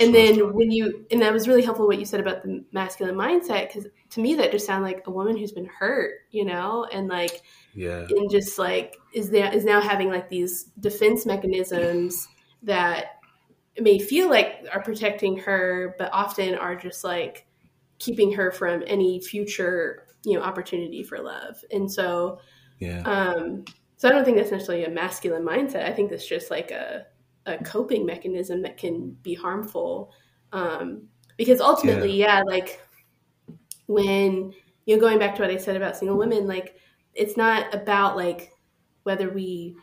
and 0.00 0.14
then 0.14 0.54
when 0.54 0.70
you 0.70 1.06
and 1.10 1.20
that 1.20 1.32
was 1.32 1.46
really 1.46 1.62
helpful 1.62 1.86
what 1.86 1.98
you 1.98 2.06
said 2.06 2.20
about 2.20 2.42
the 2.42 2.64
masculine 2.72 3.14
mindset 3.14 3.68
because 3.68 3.86
to 4.10 4.20
me 4.20 4.34
that 4.36 4.50
just 4.50 4.66
sounded 4.66 4.86
like 4.86 5.06
a 5.06 5.10
woman 5.10 5.36
who's 5.36 5.52
been 5.52 5.66
hurt 5.66 6.14
you 6.30 6.44
know? 6.44 6.86
And 6.90 7.08
like 7.08 7.42
yeah. 7.74 8.06
and 8.08 8.30
just 8.30 8.58
like 8.58 8.96
is 9.12 9.30
there 9.30 9.52
is 9.52 9.64
now 9.64 9.80
having 9.80 10.08
like 10.08 10.28
these 10.28 10.64
defense 10.80 11.26
mechanisms 11.26 12.26
that 12.62 13.20
may 13.78 13.98
feel 13.98 14.28
like 14.28 14.66
are 14.72 14.82
protecting 14.82 15.38
her, 15.38 15.94
but 15.98 16.10
often 16.12 16.54
are 16.54 16.76
just 16.76 17.04
like 17.04 17.46
keeping 18.00 18.32
her 18.32 18.50
from 18.50 18.82
any 18.88 19.20
future, 19.20 20.08
you 20.24 20.34
know, 20.34 20.42
opportunity 20.42 21.04
for 21.04 21.20
love. 21.20 21.62
And 21.70 21.90
so, 21.90 22.40
yeah. 22.80 23.02
Um, 23.02 23.64
so 23.96 24.08
I 24.08 24.12
don't 24.12 24.24
think 24.24 24.38
that's 24.38 24.50
necessarily 24.50 24.84
a 24.84 24.90
masculine 24.90 25.44
mindset. 25.44 25.84
I 25.84 25.92
think 25.92 26.10
that's 26.10 26.26
just 26.26 26.50
like 26.50 26.70
a, 26.70 27.06
a 27.46 27.58
coping 27.58 28.04
mechanism 28.04 28.62
that 28.62 28.78
can 28.78 29.10
be 29.22 29.34
harmful. 29.34 30.12
Um, 30.52 31.02
because 31.36 31.60
ultimately, 31.60 32.12
yeah, 32.12 32.38
yeah 32.38 32.42
like 32.42 32.80
when 33.86 34.52
you 34.86 34.96
know 34.96 35.00
going 35.00 35.18
back 35.18 35.34
to 35.36 35.42
what 35.42 35.50
I 35.50 35.58
said 35.58 35.76
about 35.76 35.96
single 35.96 36.16
women, 36.16 36.46
like 36.46 36.76
it's 37.14 37.36
not 37.36 37.72
about 37.74 38.16
like 38.16 38.52
whether 39.02 39.30
we 39.30 39.76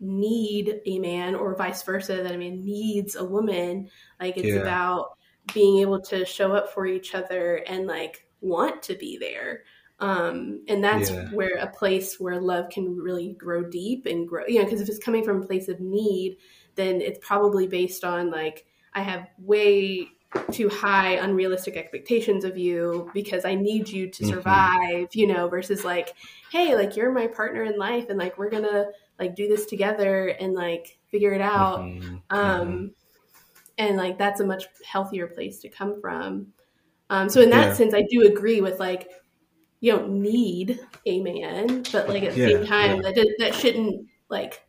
need 0.00 0.80
a 0.84 0.98
man 0.98 1.34
or 1.34 1.54
vice 1.54 1.82
versa 1.82 2.22
that 2.22 2.34
a 2.34 2.38
man 2.38 2.64
needs 2.64 3.14
a 3.14 3.24
woman 3.24 3.88
like 4.20 4.36
it's 4.36 4.48
yeah. 4.48 4.56
about 4.56 5.16
being 5.52 5.78
able 5.80 6.00
to 6.00 6.24
show 6.24 6.52
up 6.52 6.72
for 6.72 6.86
each 6.86 7.14
other 7.14 7.56
and 7.66 7.86
like 7.86 8.26
want 8.40 8.82
to 8.82 8.94
be 8.94 9.18
there 9.18 9.64
um, 9.98 10.62
and 10.66 10.82
that's 10.82 11.10
yeah. 11.10 11.28
where 11.28 11.58
a 11.58 11.68
place 11.68 12.18
where 12.18 12.40
love 12.40 12.68
can 12.70 12.96
really 12.96 13.34
grow 13.34 13.62
deep 13.62 14.06
and 14.06 14.28
grow 14.28 14.44
you 14.46 14.58
know 14.58 14.64
because 14.64 14.80
if 14.80 14.88
it's 14.88 14.98
coming 14.98 15.24
from 15.24 15.42
a 15.42 15.46
place 15.46 15.68
of 15.68 15.80
need 15.80 16.38
then 16.74 17.00
it's 17.00 17.24
probably 17.24 17.66
based 17.66 18.04
on 18.04 18.30
like 18.30 18.66
i 18.94 19.02
have 19.02 19.28
way 19.38 20.08
too 20.50 20.68
high 20.68 21.12
unrealistic 21.12 21.76
expectations 21.76 22.44
of 22.44 22.56
you 22.56 23.10
because 23.14 23.44
i 23.44 23.54
need 23.54 23.88
you 23.88 24.08
to 24.10 24.24
mm-hmm. 24.24 24.32
survive 24.32 24.78
mm-hmm. 24.80 25.18
you 25.18 25.26
know 25.26 25.48
versus 25.48 25.84
like 25.84 26.14
hey 26.50 26.74
like 26.74 26.96
you're 26.96 27.12
my 27.12 27.26
partner 27.26 27.62
in 27.62 27.78
life 27.78 28.06
and 28.08 28.18
like 28.18 28.38
we're 28.38 28.50
gonna 28.50 28.86
like 29.20 29.36
do 29.36 29.46
this 29.46 29.66
together 29.66 30.28
and 30.28 30.54
like 30.54 30.98
figure 31.10 31.32
it 31.32 31.40
out 31.40 31.80
mm-hmm. 31.80 32.16
um. 32.30 32.92
And 33.88 33.96
like 33.96 34.18
that's 34.18 34.40
a 34.40 34.46
much 34.46 34.64
healthier 34.84 35.26
place 35.26 35.60
to 35.60 35.68
come 35.68 36.00
from 36.00 36.46
um 37.10 37.28
so 37.28 37.40
in 37.40 37.50
that 37.50 37.68
yeah. 37.68 37.74
sense 37.74 37.94
i 37.94 38.02
do 38.10 38.26
agree 38.26 38.60
with 38.60 38.78
like 38.78 39.08
you 39.80 39.92
don't 39.92 40.10
need 40.10 40.80
a 41.06 41.20
man 41.20 41.82
but 41.92 42.08
like 42.08 42.22
at 42.22 42.34
the 42.34 42.40
yeah, 42.40 42.48
same 42.48 42.66
time 42.66 42.96
yeah. 43.02 43.12
that 43.12 43.34
that 43.38 43.54
shouldn't 43.54 44.06
like 44.28 44.62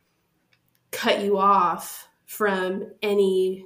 cut 0.91 1.23
you 1.23 1.37
off 1.37 2.07
from 2.25 2.91
any 3.01 3.65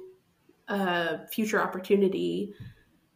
uh 0.68 1.18
future 1.32 1.60
opportunity 1.60 2.52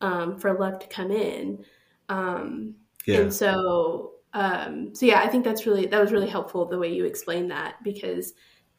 um 0.01 0.39
for 0.39 0.59
love 0.59 0.79
to 0.79 0.87
come 0.89 1.11
in 1.11 1.65
um 2.09 2.75
and 3.07 3.33
so 3.35 4.13
um, 4.35 4.95
so 4.95 5.07
yeah, 5.07 5.21
I 5.21 5.29
think 5.29 5.45
that's 5.45 5.67
really 5.67 5.87
that 5.87 6.01
was 6.01 6.13
really 6.13 6.29
helpful 6.29 6.67
the 6.67 6.79
way 6.79 6.93
you 6.93 7.05
explained 7.05 7.51
that 7.51 7.83
because 7.83 8.33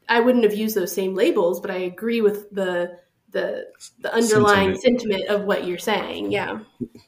I 0.10 0.20
wouldn't 0.20 0.44
have 0.44 0.56
used 0.56 0.76
those 0.76 0.94
same 0.94 1.16
labels, 1.16 1.60
but 1.60 1.72
I 1.72 1.78
agree 1.78 2.22
with 2.22 2.50
the 2.52 2.98
the 3.34 3.66
the 4.00 4.14
underlying 4.14 4.76
sentiment, 4.76 5.02
sentiment 5.02 5.28
of 5.30 5.44
what 5.44 5.68
you're 5.68 5.78
saying. 5.78 6.32
Yeah. 6.32 6.60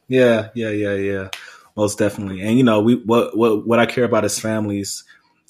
Yeah, 0.07 0.49
yeah, 0.53 0.69
yeah, 0.69 0.95
yeah. 0.95 1.29
Most 1.77 1.97
definitely. 1.97 2.41
And 2.41 2.57
you 2.57 2.63
know, 2.63 2.81
we 2.81 2.95
what 2.95 3.37
what 3.37 3.65
what 3.65 3.79
I 3.79 3.85
care 3.85 4.03
about 4.03 4.25
is 4.25 4.37
families. 4.37 5.03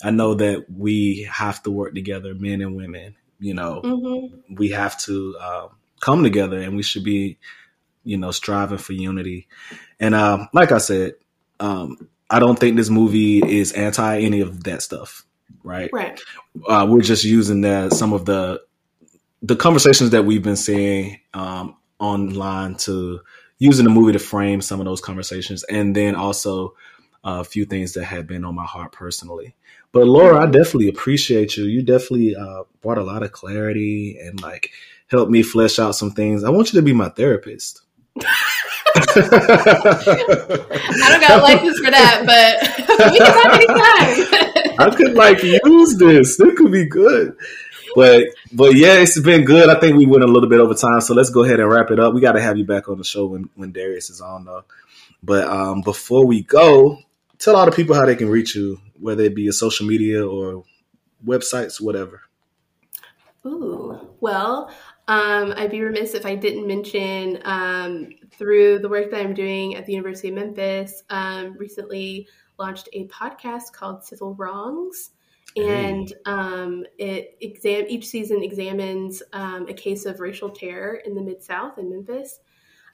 I 0.04 0.12
know 0.12 0.36
that 0.36 0.66
we 0.70 1.28
have 1.32 1.64
to 1.64 1.72
work 1.72 1.96
together, 1.96 2.36
men 2.36 2.62
and 2.62 2.76
women. 2.76 3.16
You 3.40 3.54
know, 3.54 3.82
mm-hmm. 3.84 4.56
we 4.56 4.70
have 4.70 5.00
to 5.02 5.38
um, 5.40 5.70
come 6.00 6.24
together, 6.24 6.60
and 6.60 6.76
we 6.76 6.84
should 6.84 7.04
be, 7.04 7.38
you 8.04 8.18
know, 8.18 8.32
striving 8.32 8.78
for 8.78 8.94
unity. 8.94 9.48
And 10.00 10.14
um, 10.14 10.50
like 10.54 10.72
I 10.72 10.80
said, 10.80 11.14
um, 11.60 12.10
I 12.30 12.40
don't 12.40 12.60
think 12.60 12.76
this 12.76 12.90
movie 12.90 13.40
is 13.40 13.72
anti 13.74 14.20
any 14.20 14.42
of 14.42 14.64
that 14.64 14.82
stuff, 14.82 15.26
right? 15.64 15.90
Right. 15.94 16.20
Uh, 16.68 16.88
we're 16.90 17.02
just 17.02 17.24
using 17.24 17.62
the, 17.62 17.90
some 17.90 18.14
of 18.14 18.26
the 18.26 18.62
the 19.46 19.56
conversations 19.56 20.10
that 20.10 20.26
we've 20.26 20.42
been 20.42 20.56
seeing 20.56 21.20
um, 21.34 21.76
online 22.00 22.76
to 22.76 23.22
using 23.60 23.86
the 23.86 23.92
movie 23.92 24.14
to 24.14 24.20
frame 24.20 24.60
some 24.60 24.80
of 24.80 24.86
those 24.86 25.02
conversations, 25.02 25.64
and 25.64 25.96
then 25.96 26.16
also 26.16 26.70
uh, 27.24 27.38
a 27.42 27.44
few 27.44 27.66
things 27.66 27.94
that 27.94 28.06
had 28.06 28.26
been 28.26 28.44
on 28.44 28.56
my 28.56 28.66
heart 28.66 28.92
personally. 28.92 29.56
But 29.92 30.08
Laura, 30.08 30.42
I 30.42 30.46
definitely 30.48 30.90
appreciate 30.90 31.56
you. 31.58 31.66
You 31.66 31.84
definitely 31.84 32.36
uh, 32.36 32.64
brought 32.82 32.98
a 32.98 33.04
lot 33.04 33.24
of 33.24 33.32
clarity 33.32 34.18
and 34.20 34.42
like 34.42 34.72
helped 35.08 35.32
me 35.32 35.44
flesh 35.44 35.78
out 35.78 35.96
some 35.96 36.12
things. 36.12 36.44
I 36.44 36.50
want 36.50 36.74
you 36.74 36.80
to 36.80 36.86
be 36.86 36.94
my 36.94 37.10
therapist. 37.10 37.82
I 38.98 39.22
don't 41.10 41.22
got 41.22 41.40
a 41.40 41.44
license 41.44 41.80
for 41.80 41.92
that, 41.92 42.24
but 42.26 42.58
we 43.12 43.18
can 43.20 43.32
talk 43.32 43.54
anytime. 43.54 44.80
I 44.80 44.90
could 44.96 45.14
like 45.14 45.44
use 45.44 45.98
this. 45.98 46.38
This 46.38 46.58
could 46.58 46.72
be 46.72 46.86
good. 46.86 47.36
But 47.96 48.28
but 48.52 48.76
yeah, 48.76 49.00
it's 49.00 49.20
been 49.20 49.46
good. 49.46 49.70
I 49.70 49.80
think 49.80 49.96
we 49.96 50.06
went 50.06 50.24
a 50.24 50.28
little 50.28 50.50
bit 50.50 50.60
over 50.60 50.74
time, 50.74 51.02
so 51.02 51.14
let's 51.14 51.30
go 51.30 51.44
ahead 51.44 51.60
and 51.60 51.70
wrap 51.70 51.92
it 51.92 52.00
up. 52.00 52.14
We 52.14 52.22
got 52.22 52.34
to 52.34 52.42
have 52.42 52.58
you 52.58 52.66
back 52.66 52.90
on 52.90 52.98
the 52.98 53.04
show 53.04 53.26
when 53.28 53.50
when 53.56 53.72
Darius 53.72 54.10
is 54.10 54.22
on 54.22 54.46
though. 54.46 54.66
But 55.24 55.48
um, 55.48 55.82
before 55.82 56.26
we 56.26 56.44
go, 56.44 57.00
tell 57.40 57.56
all 57.56 57.66
the 57.66 57.72
people 57.72 57.96
how 57.96 58.06
they 58.06 58.16
can 58.16 58.30
reach 58.30 58.56
you, 58.56 58.80
whether 59.00 59.24
it 59.24 59.34
be 59.34 59.48
a 59.48 59.54
social 59.54 59.88
media 59.88 60.28
or 60.28 60.66
websites, 61.26 61.82
whatever. 61.82 62.22
Ooh, 63.46 64.00
well, 64.20 64.72
um, 65.08 65.54
I'd 65.56 65.72
be 65.72 65.82
remiss 65.82 66.16
if 66.16 66.26
I 66.26 66.36
didn't 66.36 66.68
mention 66.68 67.40
um, 67.46 68.10
through 68.38 68.80
the 68.80 68.90
work 68.90 69.12
that 69.12 69.22
I'm 69.22 69.34
doing 69.34 69.76
at 69.76 69.86
the 69.86 69.94
University 69.94 70.30
of 70.30 70.36
Memphis, 70.36 71.04
um, 71.10 71.56
recently 71.58 72.28
launched 72.58 72.90
a 72.94 73.08
podcast 73.08 73.72
called 73.72 74.04
Civil 74.04 74.34
Wrongs. 74.34 75.12
And 75.56 76.14
um, 76.26 76.86
it 76.98 77.38
exam 77.40 77.86
each 77.88 78.08
season 78.08 78.44
examines 78.44 79.24
um, 79.32 79.68
a 79.70 79.74
case 79.74 80.06
of 80.06 80.20
racial 80.20 80.50
terror 80.50 80.96
in 81.06 81.16
the 81.16 81.22
Mid 81.22 81.42
South 81.42 81.78
in 81.78 81.90
Memphis. 81.90 82.40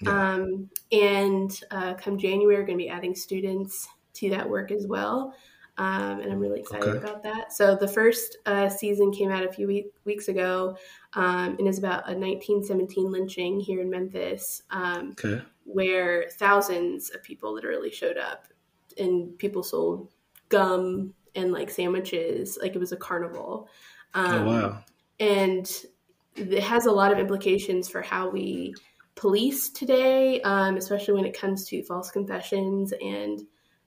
Yeah. 0.01 0.33
Um, 0.33 0.69
and 0.91 1.59
uh, 1.71 1.95
come 1.95 2.17
January, 2.17 2.55
we're 2.55 2.65
going 2.65 2.77
to 2.77 2.83
be 2.83 2.89
adding 2.89 3.15
students 3.15 3.87
to 4.15 4.29
that 4.29 4.47
work 4.47 4.71
as 4.71 4.85
well. 4.87 5.33
Um, 5.77 6.19
and 6.19 6.31
I'm 6.31 6.39
really 6.39 6.59
excited 6.59 6.87
okay. 6.87 6.97
about 6.97 7.23
that. 7.23 7.53
So 7.53 7.75
the 7.75 7.87
first 7.87 8.37
uh, 8.45 8.69
season 8.69 9.11
came 9.11 9.31
out 9.31 9.43
a 9.43 9.51
few 9.51 9.67
week, 9.67 9.87
weeks 10.05 10.27
ago, 10.27 10.77
um, 11.13 11.55
and 11.57 11.67
is 11.67 11.79
about 11.79 12.09
a 12.09 12.13
1917 12.13 13.11
lynching 13.11 13.59
here 13.59 13.81
in 13.81 13.89
Memphis, 13.89 14.63
um, 14.69 15.11
okay. 15.11 15.41
where 15.63 16.29
thousands 16.33 17.09
of 17.11 17.23
people 17.23 17.53
literally 17.53 17.89
showed 17.89 18.17
up, 18.17 18.47
and 18.97 19.37
people 19.39 19.63
sold 19.63 20.09
gum 20.49 21.13
and 21.35 21.51
like 21.51 21.69
sandwiches, 21.69 22.57
like 22.61 22.75
it 22.75 22.79
was 22.79 22.91
a 22.91 22.97
carnival. 22.97 23.69
oh 24.13 24.39
um, 24.39 24.45
wow! 24.45 24.83
And 25.19 25.71
it 26.35 26.63
has 26.63 26.85
a 26.85 26.91
lot 26.91 27.11
of 27.11 27.19
implications 27.19 27.89
for 27.89 28.01
how 28.01 28.29
we 28.29 28.73
police 29.15 29.69
today, 29.69 30.41
um, 30.41 30.77
especially 30.77 31.13
when 31.13 31.25
it 31.25 31.37
comes 31.37 31.67
to 31.67 31.83
false 31.83 32.09
confessions 32.11 32.93
and 33.01 33.41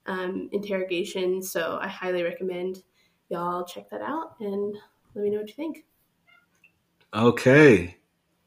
um, 0.07 0.51
interrogation. 0.53 1.43
So 1.43 1.79
I 1.81 1.89
highly 1.89 2.23
recommend 2.23 2.83
y'all 3.29 3.65
check 3.65 3.89
that 3.91 4.03
out 4.03 4.37
and 4.41 4.77
let 5.15 5.25
me 5.25 5.31
know 5.31 5.39
what 5.39 5.49
you 5.49 5.55
think. 5.55 5.87
Okay. 7.13 7.97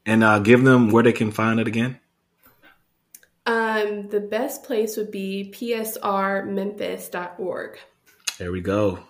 And 0.06 0.24
uh, 0.24 0.38
give 0.38 0.64
them 0.64 0.88
where 0.90 1.02
they 1.02 1.12
can 1.12 1.32
find 1.32 1.60
it 1.60 1.68
again. 1.68 2.00
Um, 3.44 4.08
the 4.08 4.20
best 4.20 4.62
place 4.62 4.96
would 4.96 5.10
be 5.10 5.52
psrmemphis.org. 5.54 7.78
There 8.38 8.52
we 8.52 8.60
go. 8.60 9.00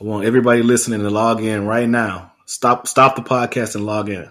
I 0.00 0.04
want 0.04 0.26
everybody 0.26 0.60
listening 0.64 1.02
to 1.02 1.10
log 1.10 1.40
in 1.40 1.66
right 1.66 1.88
now. 1.88 2.32
Stop 2.46 2.88
stop 2.88 3.14
the 3.14 3.22
podcast 3.22 3.76
and 3.76 3.86
log 3.86 4.08
in. 4.08 4.28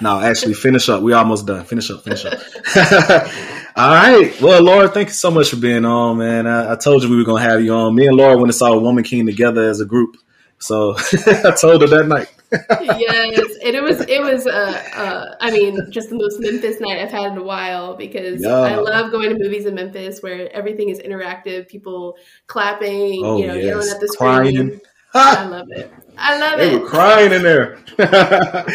No, 0.00 0.18
actually 0.18 0.54
finish 0.54 0.88
up. 0.88 1.02
We 1.02 1.12
almost 1.12 1.44
done. 1.44 1.66
Finish 1.66 1.90
up, 1.90 2.02
finish 2.02 2.24
up. 2.24 2.40
All 3.76 3.90
right. 3.94 4.40
Well, 4.40 4.62
Laura, 4.62 4.88
thank 4.88 5.08
you 5.08 5.14
so 5.14 5.30
much 5.30 5.50
for 5.50 5.56
being 5.56 5.84
on, 5.84 6.16
man. 6.16 6.46
I, 6.46 6.72
I 6.72 6.76
told 6.76 7.02
you 7.02 7.10
we 7.10 7.16
were 7.18 7.24
gonna 7.24 7.42
have 7.42 7.62
you 7.62 7.74
on. 7.74 7.94
Me 7.94 8.06
and 8.06 8.16
Laura 8.16 8.36
went 8.36 8.46
and 8.46 8.54
saw 8.54 8.74
Woman 8.78 9.04
King 9.04 9.26
together 9.26 9.68
as 9.68 9.82
a 9.82 9.84
group. 9.84 10.16
So 10.58 10.94
I 11.44 11.50
told 11.50 11.82
her 11.82 11.88
that 11.88 12.06
night. 12.08 12.33
Yes, 12.80 13.56
and 13.64 13.74
it 13.74 13.82
was 13.82 14.00
it 14.02 14.22
was 14.22 14.46
uh, 14.46 14.82
uh, 14.94 15.34
I 15.40 15.50
mean 15.50 15.90
just 15.90 16.10
the 16.10 16.16
most 16.16 16.40
Memphis 16.40 16.80
night 16.80 16.98
I've 16.98 17.10
had 17.10 17.32
in 17.32 17.38
a 17.38 17.42
while 17.42 17.96
because. 17.96 18.44
I 18.44 18.76
love 18.76 19.10
going 19.10 19.30
to 19.30 19.38
movies 19.38 19.66
in 19.66 19.74
Memphis 19.74 20.22
where 20.22 20.52
everything 20.54 20.88
is 20.88 20.98
interactive, 21.00 21.68
people 21.68 22.16
clapping, 22.46 23.24
oh, 23.24 23.38
you 23.38 23.46
know, 23.46 23.54
yes. 23.54 23.64
yelling 23.64 23.88
at 23.88 24.00
the 24.00 24.08
screen. 24.08 24.80
I 25.14 25.44
love 25.44 25.68
it. 25.70 25.92
I 26.18 26.38
love 26.38 26.58
they 26.58 26.68
it. 26.68 26.70
They 26.70 26.78
were 26.78 26.88
crying 26.88 27.32
in 27.32 27.42
there. 27.42 27.78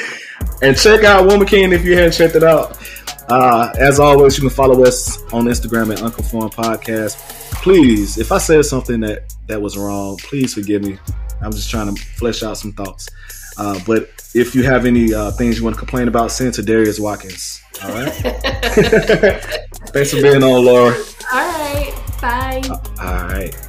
and 0.61 0.77
check 0.77 1.03
out 1.03 1.27
Woman 1.27 1.47
King 1.47 1.73
if 1.73 1.83
you 1.83 1.95
haven't 1.95 2.13
checked 2.13 2.35
it 2.35 2.43
out. 2.43 2.77
Uh, 3.29 3.71
as 3.77 3.99
always, 3.99 4.37
you 4.37 4.41
can 4.41 4.49
follow 4.49 4.83
us 4.83 5.21
on 5.33 5.45
Instagram 5.45 5.91
at 5.93 6.01
Unconformed 6.01 6.53
Podcast. 6.53 7.17
Please, 7.61 8.17
if 8.17 8.31
I 8.31 8.37
said 8.37 8.65
something 8.65 8.99
that 9.01 9.33
that 9.47 9.61
was 9.61 9.77
wrong, 9.77 10.17
please 10.17 10.53
forgive 10.53 10.83
me. 10.83 10.97
I'm 11.41 11.51
just 11.51 11.69
trying 11.69 11.93
to 11.93 12.01
flesh 12.01 12.41
out 12.41 12.57
some 12.57 12.71
thoughts. 12.71 13.07
Uh, 13.59 13.77
but 13.85 14.09
if 14.33 14.55
you 14.55 14.63
have 14.63 14.85
any 14.85 15.13
uh, 15.13 15.31
things 15.31 15.57
you 15.57 15.63
want 15.65 15.75
to 15.75 15.79
complain 15.79 16.07
about, 16.07 16.31
send 16.31 16.53
to 16.53 16.63
Darius 16.63 16.99
Watkins. 16.99 17.61
All 17.83 17.91
right. 17.91 18.13
Thanks 19.91 20.11
for 20.11 20.21
being 20.21 20.41
on, 20.41 20.63
Laura. 20.65 20.95
All 21.31 21.47
right. 21.47 21.93
Bye. 22.21 22.61
all 22.99 23.27
right. 23.27 23.68